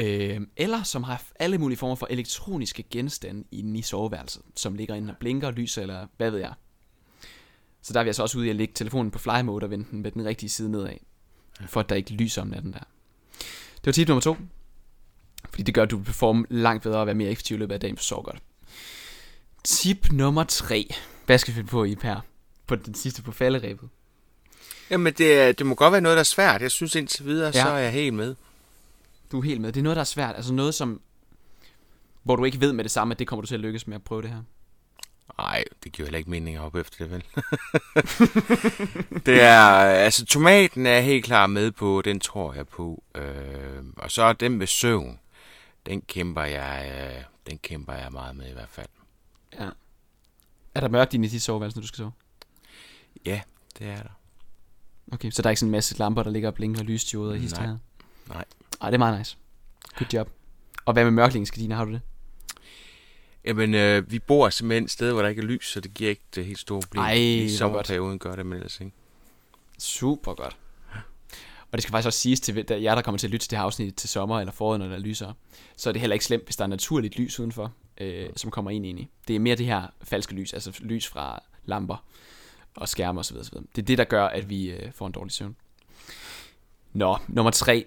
Øh, 0.01 0.41
eller 0.57 0.83
som 0.83 1.03
har 1.03 1.23
alle 1.39 1.59
mulige 1.59 1.79
former 1.79 1.95
for 1.95 2.07
elektroniske 2.11 2.83
genstande 2.83 3.45
inde 3.53 3.79
i 3.79 3.83
soveværelset, 3.83 4.43
som 4.55 4.75
ligger 4.75 4.95
inde 4.95 5.11
og 5.11 5.17
blinker, 5.17 5.51
lyser 5.51 5.83
eller 5.83 6.07
hvad 6.17 6.31
ved 6.31 6.39
jeg. 6.39 6.53
Så 7.83 7.93
der 7.93 8.01
er 8.01 8.05
vi 8.05 8.09
altså 8.09 8.23
også 8.23 8.39
ude 8.39 8.47
i 8.47 8.51
at 8.51 8.57
lægge 8.57 8.75
telefonen 8.75 9.11
på 9.11 9.19
fly 9.19 9.41
mode 9.45 9.65
og 9.65 9.71
vende 9.71 9.87
den 9.91 10.03
med 10.03 10.11
den 10.11 10.25
rigtige 10.25 10.51
side 10.51 10.71
nedad, 10.71 10.97
for 11.67 11.81
at 11.81 11.89
der 11.89 11.97
ikke 11.97 12.13
lyser 12.13 12.43
om 12.43 12.49
natten 12.49 12.73
der. 12.73 12.79
Det 13.77 13.87
var 13.87 13.93
tip 13.93 14.09
nummer 14.09 14.21
to. 14.21 14.37
Fordi 15.51 15.63
det 15.63 15.75
gør, 15.75 15.83
at 15.83 15.91
du 15.91 15.97
vil 15.97 16.05
performe 16.05 16.47
langt 16.51 16.83
bedre 16.83 16.99
og 16.99 17.07
være 17.07 17.15
mere 17.15 17.31
effektiv 17.31 17.57
i 17.57 17.59
løbet 17.59 17.75
af 17.75 17.81
dagen, 17.81 17.97
så 17.97 18.15
godt. 18.15 18.39
Tip 19.65 20.13
nummer 20.13 20.45
3. 20.45 20.95
Hvad 21.27 21.39
skal 21.39 21.55
vi 21.55 21.57
finde 21.57 21.71
på 21.71 21.85
i 21.85 21.97
her? 22.03 22.21
På 22.67 22.75
den 22.75 22.95
sidste 22.95 23.23
på 23.23 23.33
falderæbet. 23.33 23.89
Jamen, 24.91 25.13
det, 25.13 25.59
det 25.59 25.67
må 25.67 25.75
godt 25.75 25.93
være 25.93 26.01
noget, 26.01 26.17
der 26.17 26.21
er 26.21 26.25
svært. 26.25 26.63
Jeg 26.63 26.71
synes 26.71 26.95
indtil 26.95 27.25
videre, 27.25 27.53
ja. 27.55 27.63
så 27.63 27.69
er 27.69 27.79
jeg 27.79 27.93
helt 27.93 28.15
med. 28.15 28.35
Du 29.33 29.39
er 29.39 29.45
helt 29.45 29.61
med. 29.61 29.73
Det 29.73 29.81
er 29.81 29.85
noget, 29.85 29.97
der 29.97 30.01
er 30.01 30.05
svært. 30.05 30.37
Altså 30.37 30.53
noget, 30.53 30.75
som... 30.75 31.01
Hvor 32.23 32.37
du 32.37 32.45
ikke 32.45 32.61
ved 32.61 32.73
med 32.73 32.85
det 32.85 32.91
samme, 32.91 33.13
at 33.13 33.19
det 33.19 33.27
kommer 33.27 33.41
du 33.41 33.47
til 33.47 33.55
at 33.55 33.61
lykkes 33.61 33.87
med 33.87 33.95
at 33.95 34.03
prøve 34.03 34.23
det 34.23 34.31
her. 34.31 34.43
Nej, 35.39 35.65
det 35.85 35.93
giver 35.93 36.07
heller 36.07 36.19
ikke 36.19 36.31
mening 36.31 36.57
at 36.57 36.63
hoppe 36.63 36.81
efter 36.81 37.05
det, 37.05 37.11
vel? 37.11 37.25
det 39.27 39.43
er, 39.43 39.61
altså 39.81 40.25
tomaten 40.25 40.87
er 40.87 41.01
helt 41.01 41.25
klar 41.25 41.47
med 41.47 41.71
på, 41.71 42.03
den 42.05 42.21
tror 42.21 42.55
jeg 42.55 42.69
på. 42.69 43.03
Øh, 43.15 43.85
og 43.97 44.11
så 44.11 44.23
er 44.23 44.33
den 44.33 44.59
med 44.59 44.67
søvn 44.67 45.19
den 45.87 46.01
kæmper 46.01 46.43
jeg, 46.43 46.93
øh, 47.17 47.25
den 47.47 47.59
kæmper 47.59 47.93
jeg 47.93 48.13
meget 48.13 48.37
med 48.37 48.51
i 48.51 48.53
hvert 48.53 48.69
fald. 48.69 48.89
Ja. 49.59 49.69
Er 50.75 50.81
der 50.81 50.89
mørkt 50.89 51.15
i 51.15 51.17
dit 51.17 51.43
soveværelse, 51.43 51.79
når 51.79 51.81
du 51.81 51.87
skal 51.87 51.97
sove? 51.97 52.13
Ja, 53.27 53.41
det 53.79 53.87
er 53.87 54.03
der. 54.03 54.21
Okay, 55.13 55.31
så 55.31 55.43
der 55.43 55.49
er 55.49 55.51
ikke 55.51 55.61
sådan 55.61 55.69
en 55.69 55.73
masse 55.73 55.99
lamper, 55.99 56.23
der 56.23 56.31
ligger 56.31 56.49
og 56.49 56.55
blinker 56.55 56.81
og 56.81 56.87
lysdioder 56.87 57.35
i 57.35 57.39
historien? 57.39 57.71
Nej. 57.71 57.79
Nej. 58.29 58.45
Ej, 58.81 58.91
det 58.91 58.95
er 58.95 58.99
meget 58.99 59.19
nice. 59.19 59.37
Good 59.99 60.15
job. 60.15 60.31
Og 60.85 60.93
hvad 60.93 61.05
med 61.05 61.11
mørklægningsgardiner, 61.11 61.77
har 61.77 61.85
du 61.85 61.93
det? 61.93 62.01
Jamen, 63.45 63.75
øh, 63.75 64.11
vi 64.11 64.19
bor 64.19 64.51
simpelthen 64.51 64.85
et 64.85 64.91
sted, 64.91 65.13
hvor 65.13 65.23
der 65.23 65.29
ikke 65.29 65.43
er 65.43 65.47
lys, 65.47 65.67
så 65.67 65.81
det 65.81 65.95
giver 65.95 66.11
ikke 66.11 66.23
det 66.35 66.47
helt 66.47 66.59
store 66.59 66.81
problem. 66.81 67.03
Ej, 67.03 67.13
I 67.13 67.57
sommerperioden 67.57 68.19
gør 68.19 68.37
det, 68.37 68.47
men 68.47 68.57
ellers 68.57 68.81
ikke. 68.81 68.93
Super 69.79 70.35
godt. 70.35 70.57
Og 71.73 71.79
det 71.79 71.83
skal 71.83 71.91
faktisk 71.93 72.07
også 72.07 72.19
siges 72.19 72.41
til 72.41 72.67
jer, 72.71 72.95
der 72.95 73.03
kommer 73.03 73.19
til 73.19 73.27
at 73.27 73.31
lytte 73.31 73.45
til 73.45 73.51
det 73.51 73.59
her 73.59 73.65
afsnit 73.65 73.95
til 73.95 74.09
sommer 74.09 74.41
eller 74.41 74.53
foråret, 74.53 74.81
når 74.81 74.89
der 74.89 74.99
lyser, 74.99 75.33
så 75.77 75.89
er 75.89 75.93
det 75.93 76.01
heller 76.01 76.15
ikke 76.15 76.25
slemt, 76.25 76.45
hvis 76.45 76.57
der 76.57 76.65
er 76.65 76.69
naturligt 76.69 77.19
lys 77.19 77.41
udenfor, 77.41 77.73
øh, 78.01 78.29
som 78.37 78.51
kommer 78.51 78.71
ind 78.71 78.87
i. 78.87 79.09
Det 79.29 79.37
er 79.37 79.41
mere 79.41 79.57
det 79.57 79.67
her 79.67 79.87
falske 80.03 80.35
lys, 80.35 80.53
altså 80.53 80.73
lys 80.81 81.07
fra 81.07 81.43
lamper 81.65 82.05
og 82.77 82.89
skærme 82.89 83.21
osv. 83.21 83.37
osv. 83.37 83.59
Det 83.77 83.83
er 83.83 83.87
det, 83.87 83.99
der 83.99 84.05
gør, 84.05 84.27
at 84.27 84.51
vi 84.51 84.71
øh, 84.71 84.93
får 84.93 85.07
en 85.07 85.13
dårlig 85.13 85.33
søvn. 85.33 85.57
Nå, 86.93 87.19
nummer 87.29 87.51
tre. 87.51 87.87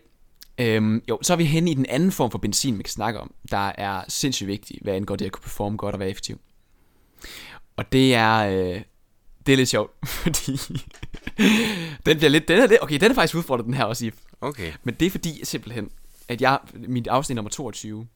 Øhm, 0.57 1.03
jo, 1.09 1.19
så 1.21 1.33
er 1.33 1.37
vi 1.37 1.45
henne 1.45 1.71
i 1.71 1.73
den 1.73 1.85
anden 1.85 2.11
form 2.11 2.31
for 2.31 2.37
benzin, 2.37 2.77
vi 2.77 2.83
kan 2.83 2.91
snakke 2.91 3.19
om, 3.19 3.33
der 3.51 3.71
er 3.77 4.03
sindssygt 4.07 4.47
vigtig, 4.47 4.79
hvad 4.81 4.93
angår 4.93 5.15
det 5.15 5.25
at 5.25 5.31
kunne 5.31 5.41
performe 5.41 5.77
godt 5.77 5.93
og 5.93 5.99
være 5.99 6.09
effektiv. 6.09 6.39
Og 7.75 7.91
det 7.91 8.15
er, 8.15 8.37
øh, 8.37 8.81
det 9.45 9.53
er 9.53 9.57
lidt 9.57 9.69
sjovt, 9.69 9.91
fordi 10.23 10.51
den 12.05 12.17
bliver 12.17 12.29
lidt, 12.29 12.47
den 12.47 12.59
er 12.59 12.67
lidt, 12.67 12.83
okay, 12.83 12.99
den 12.99 13.11
er 13.11 13.15
faktisk 13.15 13.35
udfordret, 13.35 13.65
den 13.65 13.73
her 13.73 13.83
også, 13.83 14.05
Yves. 14.05 14.19
Okay. 14.41 14.73
Men 14.83 14.95
det 14.95 15.05
er 15.05 15.09
fordi, 15.09 15.45
simpelthen, 15.45 15.91
at 16.27 16.41
jeg, 16.41 16.59
mit 16.73 17.07
afsnit 17.07 17.35
nummer 17.35 17.49
22, 17.49 18.07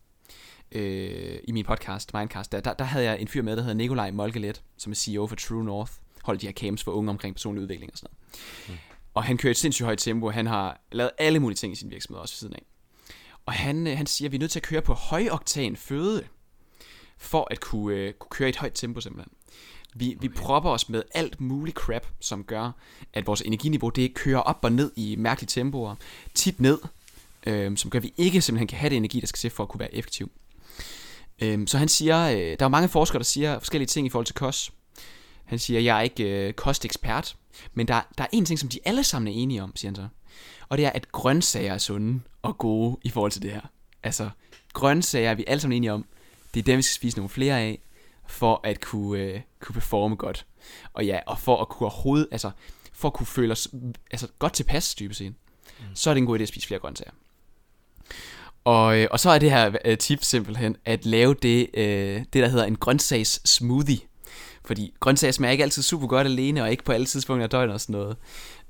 øh, 0.72 1.38
i 1.44 1.52
min 1.52 1.66
podcast, 1.66 2.14
Mindcast, 2.14 2.52
der, 2.52 2.60
der, 2.60 2.74
der 2.74 2.86
havde 2.86 3.06
jeg 3.06 3.22
en 3.22 3.28
fyr 3.28 3.42
med, 3.42 3.56
der 3.56 3.62
hedder 3.62 3.76
Nikolaj 3.76 4.12
Molkelet, 4.12 4.62
som 4.78 4.92
er 4.92 4.96
CEO 4.96 5.28
for 5.28 5.36
True 5.36 5.64
North, 5.64 5.92
holder 6.24 6.40
de 6.40 6.46
her 6.46 6.54
camps 6.54 6.84
for 6.84 6.92
unge 6.92 7.10
omkring 7.10 7.36
personlig 7.36 7.62
udvikling 7.62 7.92
og 7.92 7.98
sådan 7.98 8.10
noget. 8.12 8.80
Mm. 8.80 8.94
Og 9.14 9.24
han 9.24 9.38
kører 9.38 9.52
et 9.52 9.58
sindssygt 9.58 9.86
højt 9.86 9.98
tempo, 9.98 10.30
han 10.30 10.48
har 10.48 10.82
lavet 10.92 11.12
alle 11.18 11.40
mulige 11.40 11.58
ting 11.58 11.74
i 11.74 11.76
sin 11.76 11.92
virksomhed 11.92 12.22
også 12.22 12.34
ved 12.34 12.38
siden 12.38 12.54
af. 12.54 12.64
Og 13.46 13.54
han, 13.54 13.88
øh, 13.88 13.98
han 13.98 14.06
siger, 14.06 14.28
at 14.28 14.32
vi 14.32 14.38
er 14.38 14.40
nødt 14.40 14.52
til 14.52 14.60
at 14.60 14.64
køre 14.64 14.82
på 14.82 14.94
højoktan 14.94 15.76
føde, 15.76 16.24
for 17.18 17.48
at 17.52 17.60
kunne, 17.60 17.96
øh, 17.96 18.14
kunne 18.14 18.30
køre 18.30 18.48
i 18.48 18.50
et 18.50 18.56
højt 18.56 18.72
tempo 18.76 19.02
simpelthen. 19.02 19.34
Vi, 19.96 20.16
okay. 20.16 20.22
vi 20.22 20.30
propper 20.30 20.70
os 20.70 20.90
med 20.90 21.04
alt 21.14 21.42
muligt 21.42 21.78
crap, 21.78 22.08
som 22.20 22.44
gør, 22.44 22.72
at 23.14 23.28
vores 23.28 23.42
energiniveau 23.42 23.90
det 23.90 24.14
kører 24.14 24.40
op 24.40 24.60
og 24.62 24.72
ned 24.72 24.92
i 24.96 25.16
mærkelige 25.16 25.48
tempoer, 25.48 25.96
tit 26.34 26.60
ned, 26.60 26.80
øh, 27.48 27.78
som 27.78 27.92
gør, 27.92 28.00
at 28.00 28.04
vi 28.04 28.14
ikke 28.18 28.42
simpelthen 28.42 28.68
kan 28.68 28.78
have 28.78 28.90
det 28.90 28.98
energi, 28.98 29.20
der 29.20 29.28
skal 29.28 29.38
til 29.38 29.50
for 29.50 29.64
at 29.64 29.70
kunne 29.70 29.80
være 29.80 29.96
effektiv. 29.96 30.32
Øh, 31.42 31.68
så 31.68 31.78
han 31.78 31.88
siger, 31.88 32.30
øh, 32.30 32.56
der 32.60 32.66
er 32.66 32.70
mange 32.70 32.90
forskere, 32.90 33.20
der 33.20 33.24
siger 33.24 33.60
forskellige 33.60 33.88
ting 33.88 34.08
i 34.08 34.10
forhold 34.10 34.26
til 34.26 34.36
kost. 34.36 34.72
Han 35.46 35.60
siger, 35.60 35.80
jeg 35.80 35.98
er 35.98 36.02
ikke 36.02 36.48
øh, 36.48 36.54
kostekspert, 36.54 37.36
men 37.74 37.88
der, 37.88 38.02
der 38.18 38.24
er 38.24 38.28
en 38.32 38.46
ting, 38.46 38.60
som 38.60 38.70
de 38.70 38.80
alle 38.86 39.04
sammen 39.04 39.34
er 39.34 39.38
enige 39.38 39.64
om, 39.64 39.76
siger 39.76 39.90
han 39.90 39.96
så. 39.96 40.08
Og 40.70 40.78
det 40.78 40.86
er, 40.86 40.90
at 40.90 41.12
grøntsager 41.12 41.74
er 41.74 41.78
sunde 41.78 42.22
og 42.42 42.58
gode 42.58 42.98
i 43.04 43.10
forhold 43.10 43.32
til 43.32 43.42
det 43.42 43.52
her. 43.52 43.62
Altså, 44.04 44.30
grøntsager 44.74 45.30
er 45.30 45.36
vi 45.36 45.44
alle 45.48 45.62
sammen 45.62 45.78
enige 45.78 45.94
om. 45.94 46.06
Det 46.54 46.60
er 46.60 46.64
dem, 46.64 46.78
vi 46.78 46.82
skal 46.82 46.96
spise 46.96 47.18
nogle 47.18 47.30
flere 47.30 47.60
af, 47.60 47.80
for 48.28 48.62
at 48.64 48.82
kunne, 48.82 49.20
øh, 49.20 49.42
kunne 49.60 49.74
performe 49.74 50.16
godt. 50.16 50.46
Og 50.94 51.06
ja, 51.06 51.20
og 51.28 51.40
for 51.40 51.62
at 51.62 51.70
kunne 51.70 51.88
overhovedet, 51.88 52.28
altså, 52.32 52.52
for 52.94 53.08
at 53.08 53.14
kunne 53.14 53.28
føle 53.28 53.52
os 53.52 53.68
altså, 54.12 54.28
godt 54.40 54.54
tilpas, 54.54 54.96
dybest 54.96 55.18
set, 55.18 55.34
mm. 55.80 55.86
så 55.94 56.10
er 56.10 56.14
det 56.14 56.22
en 56.22 56.28
god 56.28 56.40
idé 56.40 56.42
at 56.42 56.48
spise 56.48 56.68
flere 56.68 56.80
grøntsager. 56.80 57.12
Og, 58.64 59.00
øh, 59.00 59.08
og 59.12 59.20
så 59.20 59.30
er 59.30 59.40
det 59.40 59.52
her 59.52 59.76
øh, 59.86 59.98
tip 59.98 60.24
simpelthen 60.24 60.76
at 60.86 61.06
lave 61.06 61.34
det, 61.34 61.70
øh, 61.74 62.20
det 62.20 62.34
der 62.34 62.48
hedder 62.48 62.66
en 62.66 62.76
grøntsags 62.76 63.50
smoothie. 63.50 64.00
Fordi 64.66 64.94
grøntsager 65.00 65.32
smager 65.32 65.52
ikke 65.52 65.64
altid 65.64 65.84
super 65.84 66.08
godt 66.08 66.28
alene, 66.28 66.64
og 66.64 66.72
ikke 66.72 66.84
på 66.84 66.92
alle 66.92 67.06
tidspunkter 67.06 67.44
af 67.44 67.50
døgnet 67.50 67.74
og 67.74 67.82
sådan 67.82 67.94
noget. 67.94 68.18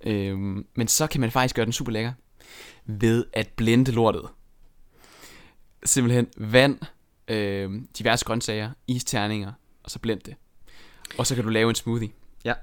Øhm, 0.03 0.65
men 0.75 0.87
så 0.87 1.07
kan 1.07 1.21
man 1.21 1.31
faktisk 1.31 1.55
gøre 1.55 1.65
den 1.65 1.73
super 1.73 1.91
lækker 1.91 2.13
ved 2.85 3.25
at 3.33 3.47
blende 3.47 3.91
lortet. 3.91 4.29
Simpelthen 5.85 6.27
vand, 6.37 6.79
øh, 7.33 7.71
diverse 7.97 8.25
grøntsager, 8.25 8.71
isterninger, 8.87 9.51
og 9.83 9.91
så 9.91 9.99
blend 9.99 10.19
det. 10.19 10.35
Og 11.17 11.27
så 11.27 11.35
kan 11.35 11.43
du 11.43 11.49
lave 11.49 11.69
en 11.69 11.75
smoothie. 11.75 12.09
Ja. 12.45 12.53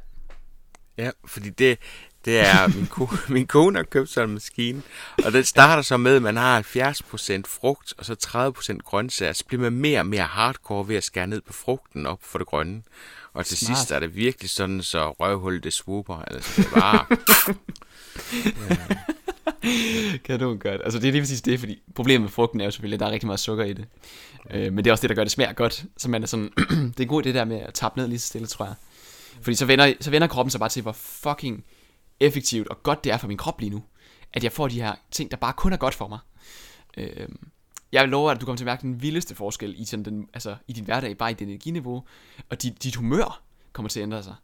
Ja, 0.98 1.10
fordi 1.24 1.50
det, 1.50 1.78
det 2.24 2.40
er, 2.40 2.68
min, 2.76 2.86
ko, 2.86 3.08
min 3.28 3.46
kone 3.46 3.76
har 3.78 3.84
købt 3.84 4.08
sådan 4.08 4.28
en 4.28 4.34
maskine, 4.34 4.82
og 5.24 5.32
den 5.32 5.44
starter 5.44 5.82
så 5.82 5.96
med, 5.96 6.16
at 6.16 6.22
man 6.22 6.36
har 6.36 6.62
70% 6.62 7.42
frugt, 7.46 7.94
og 7.98 8.04
så 8.04 8.52
30% 8.74 8.78
grøntsager, 8.78 9.32
så 9.32 9.44
bliver 9.44 9.62
man 9.62 9.72
mere 9.72 10.00
og 10.00 10.06
mere 10.06 10.22
hardcore 10.22 10.88
ved 10.88 10.96
at 10.96 11.04
skære 11.04 11.26
ned 11.26 11.40
på 11.40 11.52
frugten 11.52 12.06
op 12.06 12.18
for 12.22 12.38
det 12.38 12.46
grønne. 12.46 12.82
Og 13.32 13.46
til 13.46 13.58
Smart. 13.58 13.78
sidst 13.78 13.90
er 13.90 13.98
det 13.98 14.16
virkelig 14.16 14.50
sådan, 14.50 14.82
så 14.82 15.10
røvhullet 15.10 15.64
det 15.64 15.72
swooper. 15.72 16.16
Altså, 16.16 16.62
det 16.62 16.66
er 16.66 16.80
bare... 16.80 17.06
ja. 18.70 18.96
kan 20.24 20.40
du 20.40 20.56
godt. 20.56 20.80
Altså 20.84 20.98
det 20.98 21.08
er 21.08 21.12
lige 21.12 21.22
præcis 21.22 21.42
det, 21.42 21.60
fordi 21.60 21.82
problemet 21.94 22.20
med 22.20 22.28
frugten 22.30 22.60
er 22.60 22.64
jo 22.64 22.70
selvfølgelig, 22.70 22.96
at 22.96 23.00
der 23.00 23.06
er 23.06 23.10
rigtig 23.10 23.26
meget 23.26 23.40
sukker 23.40 23.64
i 23.64 23.72
det. 23.72 23.86
Øh, 24.50 24.72
men 24.72 24.78
det 24.78 24.86
er 24.86 24.92
også 24.92 25.02
det, 25.02 25.08
der 25.08 25.14
gør 25.14 25.24
det 25.24 25.32
smager 25.32 25.52
godt. 25.52 25.84
Så 25.96 26.10
man 26.10 26.22
er 26.22 26.26
sådan, 26.26 26.50
det 26.96 27.00
er 27.00 27.06
godt 27.06 27.24
det 27.24 27.34
der 27.34 27.44
med 27.44 27.60
at 27.60 27.74
tappe 27.74 28.00
ned 28.00 28.08
lige 28.08 28.18
så 28.18 28.26
stille, 28.26 28.46
tror 28.46 28.64
jeg. 28.64 28.74
Fordi 29.42 29.54
så 29.54 29.66
vender, 29.66 29.92
så 30.00 30.10
vender 30.10 30.28
kroppen 30.28 30.50
sig 30.50 30.58
bare 30.60 30.68
til, 30.68 30.82
hvor 30.82 30.92
fucking 30.92 31.64
effektivt 32.20 32.68
og 32.68 32.82
godt 32.82 33.04
det 33.04 33.12
er 33.12 33.16
for 33.16 33.28
min 33.28 33.36
krop 33.36 33.60
lige 33.60 33.70
nu. 33.70 33.82
At 34.32 34.44
jeg 34.44 34.52
får 34.52 34.68
de 34.68 34.82
her 34.82 34.94
ting, 35.10 35.30
der 35.30 35.36
bare 35.36 35.52
kun 35.52 35.72
er 35.72 35.76
godt 35.76 35.94
for 35.94 36.08
mig. 36.08 36.18
Øh, 36.96 37.28
jeg 37.92 38.08
lover, 38.08 38.30
at 38.30 38.40
du 38.40 38.46
kommer 38.46 38.56
til 38.56 38.64
at 38.64 38.66
mærke 38.66 38.82
den 38.82 39.02
vildeste 39.02 39.34
forskel 39.34 39.74
i, 39.78 39.84
sådan 39.84 40.04
den, 40.04 40.28
altså, 40.34 40.56
i 40.68 40.72
din 40.72 40.84
hverdag, 40.84 41.18
bare 41.18 41.30
i 41.30 41.34
dit 41.34 41.48
energiniveau, 41.48 42.04
og 42.50 42.62
dit, 42.62 42.82
dit 42.82 42.96
humør 42.96 43.42
kommer 43.72 43.88
til 43.88 44.00
at 44.00 44.04
ændre 44.04 44.22
sig. 44.22 44.34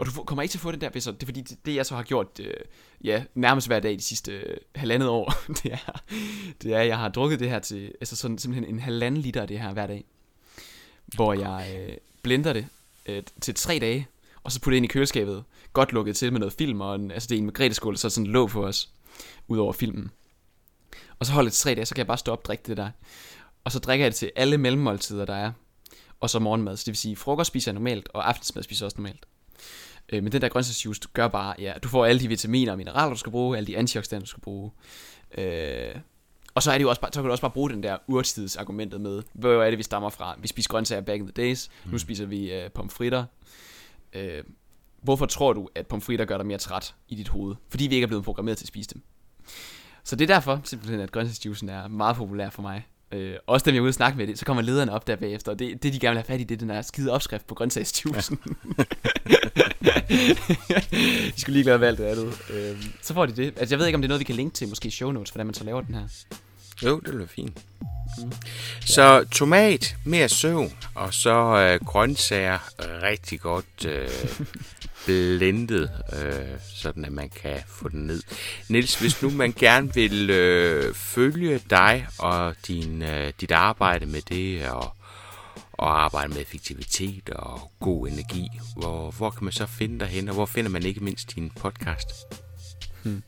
Og 0.00 0.06
du 0.06 0.24
kommer 0.24 0.42
ikke 0.42 0.52
til 0.52 0.58
at 0.58 0.62
få 0.62 0.72
det 0.72 0.80
der, 0.80 1.00
så 1.00 1.12
det 1.12 1.22
er 1.22 1.26
fordi, 1.26 1.40
det, 1.40 1.66
det 1.66 1.74
jeg 1.74 1.86
så 1.86 1.94
har 1.96 2.02
gjort, 2.02 2.40
øh, 2.40 2.54
ja, 3.04 3.24
nærmest 3.34 3.66
hver 3.66 3.80
dag 3.80 3.92
de 3.92 4.00
sidste 4.00 4.32
øh, 4.32 4.56
halvandet 4.74 5.08
år, 5.08 5.34
det 5.62 5.72
er, 5.72 6.02
det 6.62 6.74
er, 6.74 6.78
at 6.78 6.86
jeg 6.86 6.98
har 6.98 7.08
drukket 7.08 7.40
det 7.40 7.50
her 7.50 7.58
til, 7.58 7.92
altså 8.00 8.16
sådan 8.16 8.38
simpelthen 8.38 8.74
en 8.74 8.80
halvanden 8.80 9.20
liter 9.20 9.42
af 9.42 9.48
det 9.48 9.60
her 9.60 9.72
hver 9.72 9.86
dag, 9.86 10.04
hvor 11.14 11.32
jeg 11.32 11.76
øh, 11.78 11.96
blender 12.22 12.52
det 12.52 12.66
øh, 13.06 13.22
til 13.40 13.54
tre 13.54 13.78
dage, 13.78 14.08
og 14.42 14.52
så 14.52 14.60
putter 14.60 14.74
det 14.74 14.76
ind 14.76 14.84
i 14.84 14.88
køleskabet, 14.88 15.44
godt 15.72 15.92
lukket 15.92 16.16
til 16.16 16.32
med 16.32 16.40
noget 16.40 16.52
film, 16.52 16.80
og 16.80 16.94
en, 16.94 17.10
altså 17.10 17.26
det 17.26 17.34
er 17.34 17.38
en 17.38 17.46
margrethe 17.46 17.96
så 17.96 18.10
sådan 18.10 18.26
låg 18.26 18.48
på 18.48 18.66
os, 18.66 18.90
ud 19.48 19.58
over 19.58 19.72
filmen. 19.72 20.10
Og 21.18 21.26
så 21.26 21.32
holder 21.32 21.50
det 21.50 21.56
tre 21.56 21.74
dage, 21.74 21.86
så 21.86 21.94
kan 21.94 22.00
jeg 22.00 22.06
bare 22.06 22.18
stoppe 22.18 22.42
og 22.42 22.44
drikke 22.44 22.64
det 22.66 22.76
der. 22.76 22.90
Og 23.64 23.72
så 23.72 23.78
drikker 23.78 24.04
jeg 24.04 24.12
det 24.12 24.18
til 24.18 24.32
alle 24.36 24.58
mellemmåltider, 24.58 25.24
der 25.24 25.34
er. 25.34 25.52
Og 26.20 26.30
så 26.30 26.38
morgenmad. 26.38 26.76
Så 26.76 26.82
det 26.84 26.92
vil 26.92 26.96
sige, 26.96 27.16
frokost 27.16 27.48
spiser 27.48 27.70
jeg 27.70 27.74
normalt, 27.74 28.08
og 28.14 28.28
aftensmad 28.28 28.62
spiser 28.62 28.84
jeg 28.84 28.86
også 28.86 28.96
normalt. 28.96 29.26
Øh, 30.12 30.22
men 30.22 30.32
den 30.32 30.42
der 30.42 30.48
grøntsagsjuice 30.48 31.00
gør 31.12 31.28
bare, 31.28 31.54
ja, 31.58 31.72
du 31.82 31.88
får 31.88 32.06
alle 32.06 32.20
de 32.20 32.28
vitaminer 32.28 32.72
og 32.72 32.78
mineraler, 32.78 33.10
du 33.10 33.18
skal 33.18 33.32
bruge, 33.32 33.56
alle 33.56 33.66
de 33.66 33.78
antioxidanter, 33.78 34.24
du 34.24 34.30
skal 34.30 34.40
bruge. 34.40 34.70
Øh, 35.38 35.94
og 36.54 36.62
så 36.62 36.72
er 36.72 36.78
det 36.78 36.82
jo 36.82 36.88
også 36.88 37.00
bare, 37.00 37.12
så 37.12 37.20
kan 37.20 37.24
du 37.24 37.30
også 37.30 37.42
bare 37.42 37.50
bruge 37.50 37.70
den 37.70 37.82
der 37.82 37.96
urtidsargumentet 38.06 39.00
med, 39.00 39.22
hvor 39.32 39.62
er 39.62 39.70
det, 39.70 39.78
vi 39.78 39.82
stammer 39.82 40.08
fra? 40.08 40.36
Vi 40.38 40.48
spiser 40.48 40.68
grøntsager 40.68 41.00
back 41.02 41.20
in 41.20 41.26
the 41.26 41.32
days, 41.32 41.70
mm. 41.84 41.90
nu 41.90 41.98
spiser 41.98 42.26
vi 42.26 42.52
øh, 42.52 42.70
pomfritter. 42.70 43.24
Øh, 44.12 44.44
hvorfor 45.02 45.26
tror 45.26 45.52
du, 45.52 45.68
at 45.74 45.86
pomfritter 45.86 46.24
gør 46.24 46.36
dig 46.36 46.46
mere 46.46 46.58
træt 46.58 46.94
i 47.08 47.14
dit 47.14 47.28
hoved? 47.28 47.54
Fordi 47.68 47.86
vi 47.86 47.94
ikke 47.94 48.04
er 48.04 48.08
blevet 48.08 48.24
programmeret 48.24 48.58
til 48.58 48.64
at 48.64 48.68
spise 48.68 48.94
dem. 48.94 49.02
Så 50.04 50.16
det 50.16 50.30
er 50.30 50.34
derfor 50.34 50.60
simpelthen, 50.64 51.00
at 51.00 51.12
grøntsagsjuicen 51.12 51.68
er 51.68 51.88
meget 51.88 52.16
populær 52.16 52.50
for 52.50 52.62
mig. 52.62 52.86
Øh, 53.12 53.34
også 53.46 53.64
da 53.64 53.70
vi 53.70 53.76
er 53.76 53.80
ude 53.80 53.90
og 53.90 53.94
snakke 53.94 54.18
med 54.18 54.26
det, 54.26 54.38
så 54.38 54.44
kommer 54.44 54.62
lederne 54.62 54.92
op 54.92 55.06
der 55.06 55.16
bagefter, 55.16 55.52
og 55.52 55.58
det, 55.58 55.82
det 55.82 55.92
de 55.92 55.98
gerne 55.98 56.14
vil 56.14 56.18
have 56.18 56.24
fat 56.24 56.40
i, 56.40 56.44
det 56.44 56.54
er 56.54 56.58
den 56.58 56.68
der 56.68 56.82
skide 56.82 57.12
opskrift 57.12 57.46
på 57.46 57.54
grøntsagsjuicen. 57.54 58.38
de 61.34 61.40
skulle 61.40 61.52
lige 61.52 61.62
glade 61.62 61.78
med 61.78 61.88
alt 61.88 61.98
det 61.98 62.04
andet. 62.04 62.40
Øh, 62.54 62.84
så 63.02 63.14
får 63.14 63.26
de 63.26 63.32
det. 63.32 63.46
Altså 63.46 63.74
jeg 63.74 63.78
ved 63.78 63.86
ikke, 63.86 63.96
om 63.96 64.02
det 64.02 64.06
er 64.06 64.08
noget, 64.08 64.20
vi 64.20 64.24
kan 64.24 64.34
linke 64.34 64.54
til, 64.54 64.68
måske 64.68 64.86
i 64.86 64.90
show 64.90 65.10
notes, 65.10 65.30
hvordan 65.30 65.46
man 65.46 65.54
så 65.54 65.64
laver 65.64 65.80
den 65.80 65.94
her. 65.94 66.06
Jo, 66.82 67.00
det 67.00 67.14
bliver 67.14 67.26
fint. 67.26 67.64
Mm. 68.18 68.32
Så 68.80 69.24
tomat, 69.32 69.96
mere 70.04 70.28
søvn, 70.28 70.72
og 70.94 71.14
så 71.14 71.30
øh, 71.30 71.86
grøntsager 71.86 72.58
rigtig 73.02 73.40
godt 73.40 73.84
øh, 73.86 74.08
blendet, 75.06 75.90
øh, 76.12 76.58
sådan 76.74 77.04
at 77.04 77.12
man 77.12 77.28
kan 77.28 77.58
få 77.68 77.88
den 77.88 78.06
ned. 78.06 78.22
Niels, 78.68 79.00
hvis 79.00 79.22
nu 79.22 79.30
man 79.30 79.52
gerne 79.52 79.94
vil 79.94 80.30
øh, 80.30 80.94
følge 80.94 81.60
dig 81.70 82.06
og 82.18 82.54
din, 82.66 83.02
øh, 83.02 83.32
dit 83.40 83.50
arbejde 83.50 84.06
med 84.06 84.22
det, 84.22 84.68
og, 84.68 84.92
og 85.72 86.02
arbejde 86.04 86.28
med 86.28 86.40
effektivitet 86.40 87.30
og 87.30 87.72
god 87.80 88.08
energi, 88.08 88.48
hvor, 88.76 89.10
hvor 89.10 89.30
kan 89.30 89.44
man 89.44 89.52
så 89.52 89.66
finde 89.66 89.98
dig 89.98 90.08
hen, 90.08 90.28
og 90.28 90.34
hvor 90.34 90.46
finder 90.46 90.70
man 90.70 90.82
ikke 90.82 91.00
mindst 91.00 91.34
din 91.34 91.50
podcast? 91.50 92.06
Hmm. 93.02 93.22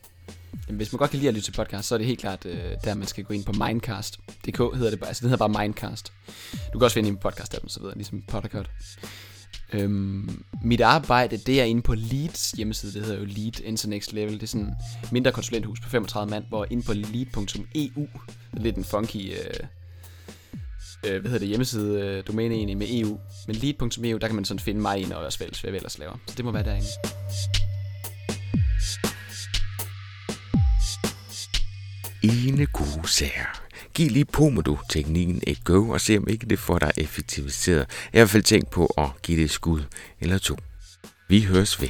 Jamen, 0.68 0.76
hvis 0.76 0.92
man 0.92 0.98
godt 0.98 1.10
kan 1.10 1.18
lide 1.18 1.28
at 1.28 1.34
lytte 1.34 1.46
til 1.46 1.52
podcast, 1.52 1.88
så 1.88 1.94
er 1.94 1.98
det 1.98 2.06
helt 2.06 2.20
klart 2.20 2.46
øh, 2.46 2.70
der, 2.84 2.94
man 2.94 3.06
skal 3.06 3.24
gå 3.24 3.34
ind 3.34 3.44
på 3.44 3.52
Mindcast.dk, 3.52 4.58
hedder 4.58 4.90
det 4.90 5.00
bare. 5.00 5.08
Altså, 5.08 5.20
det 5.20 5.30
hedder 5.30 5.48
bare 5.48 5.62
Mindcast. 5.64 6.12
Du 6.72 6.78
kan 6.78 6.84
også 6.84 6.94
finde 6.94 7.08
en 7.08 7.18
podcast-appen, 7.26 7.68
så 7.68 7.80
videre, 7.80 7.94
ligesom 7.94 8.22
Podcast. 8.28 8.70
Øhm, 9.72 10.44
mit 10.64 10.80
arbejde, 10.80 11.36
det 11.36 11.60
er 11.60 11.64
inde 11.64 11.82
på 11.82 11.94
Leads 11.94 12.50
hjemmeside, 12.50 12.92
det 12.92 13.02
hedder 13.02 13.18
jo 13.18 13.24
Lead 13.24 13.60
Into 13.60 13.88
Next 13.88 14.12
Level. 14.12 14.34
Det 14.34 14.42
er 14.42 14.46
sådan 14.46 14.74
mindre 15.12 15.32
konsulenthus 15.32 15.80
på 15.80 15.88
35 15.88 16.30
mand, 16.30 16.44
hvor 16.48 16.66
inde 16.70 16.82
på 16.82 16.92
lead.eu, 16.92 18.08
det 18.50 18.58
er 18.58 18.62
lidt 18.62 18.76
en 18.76 18.84
funky, 18.84 19.30
øh, 19.30 19.36
øh, 21.06 21.20
hvad 21.20 21.30
hedder 21.30 21.38
det, 21.38 21.48
hjemmeside 21.48 22.00
øh, 22.00 22.24
domæne 22.26 22.54
egentlig 22.54 22.76
med 22.76 22.86
EU. 22.90 23.20
Men 23.46 23.56
lead.eu, 23.56 24.18
der 24.18 24.26
kan 24.26 24.34
man 24.34 24.44
sådan 24.44 24.58
finde 24.58 24.80
mig 24.80 24.98
ind 24.98 25.12
og 25.12 25.24
også 25.24 25.38
fælles, 25.38 25.60
hvad 25.60 25.70
jeg 25.70 25.76
ellers 25.76 25.98
laver. 25.98 26.16
Så 26.26 26.34
det 26.36 26.44
må 26.44 26.50
være 26.50 26.64
derinde. 26.64 26.86
Ene 32.23 32.66
gode 32.66 33.09
sager. 33.09 33.62
Giv 33.95 34.11
lige 34.11 34.25
Pomodo-teknikken 34.25 35.43
et 35.47 35.64
go 35.64 35.89
og 35.89 36.01
se 36.01 36.18
om 36.18 36.29
ikke 36.29 36.47
det 36.47 36.59
får 36.59 36.79
dig 36.79 36.93
effektiviseret. 36.97 37.79
Jeg 37.79 37.87
har 37.87 38.18
i 38.18 38.18
hvert 38.18 38.31
fald 38.31 38.43
tænkt 38.43 38.70
på 38.70 38.87
at 38.87 39.09
give 39.23 39.39
det 39.39 39.45
et 39.45 39.51
skud 39.51 39.83
eller 40.20 40.39
to. 40.39 40.57
Vi 41.29 41.43
høres 41.43 41.81
ved. 41.81 41.89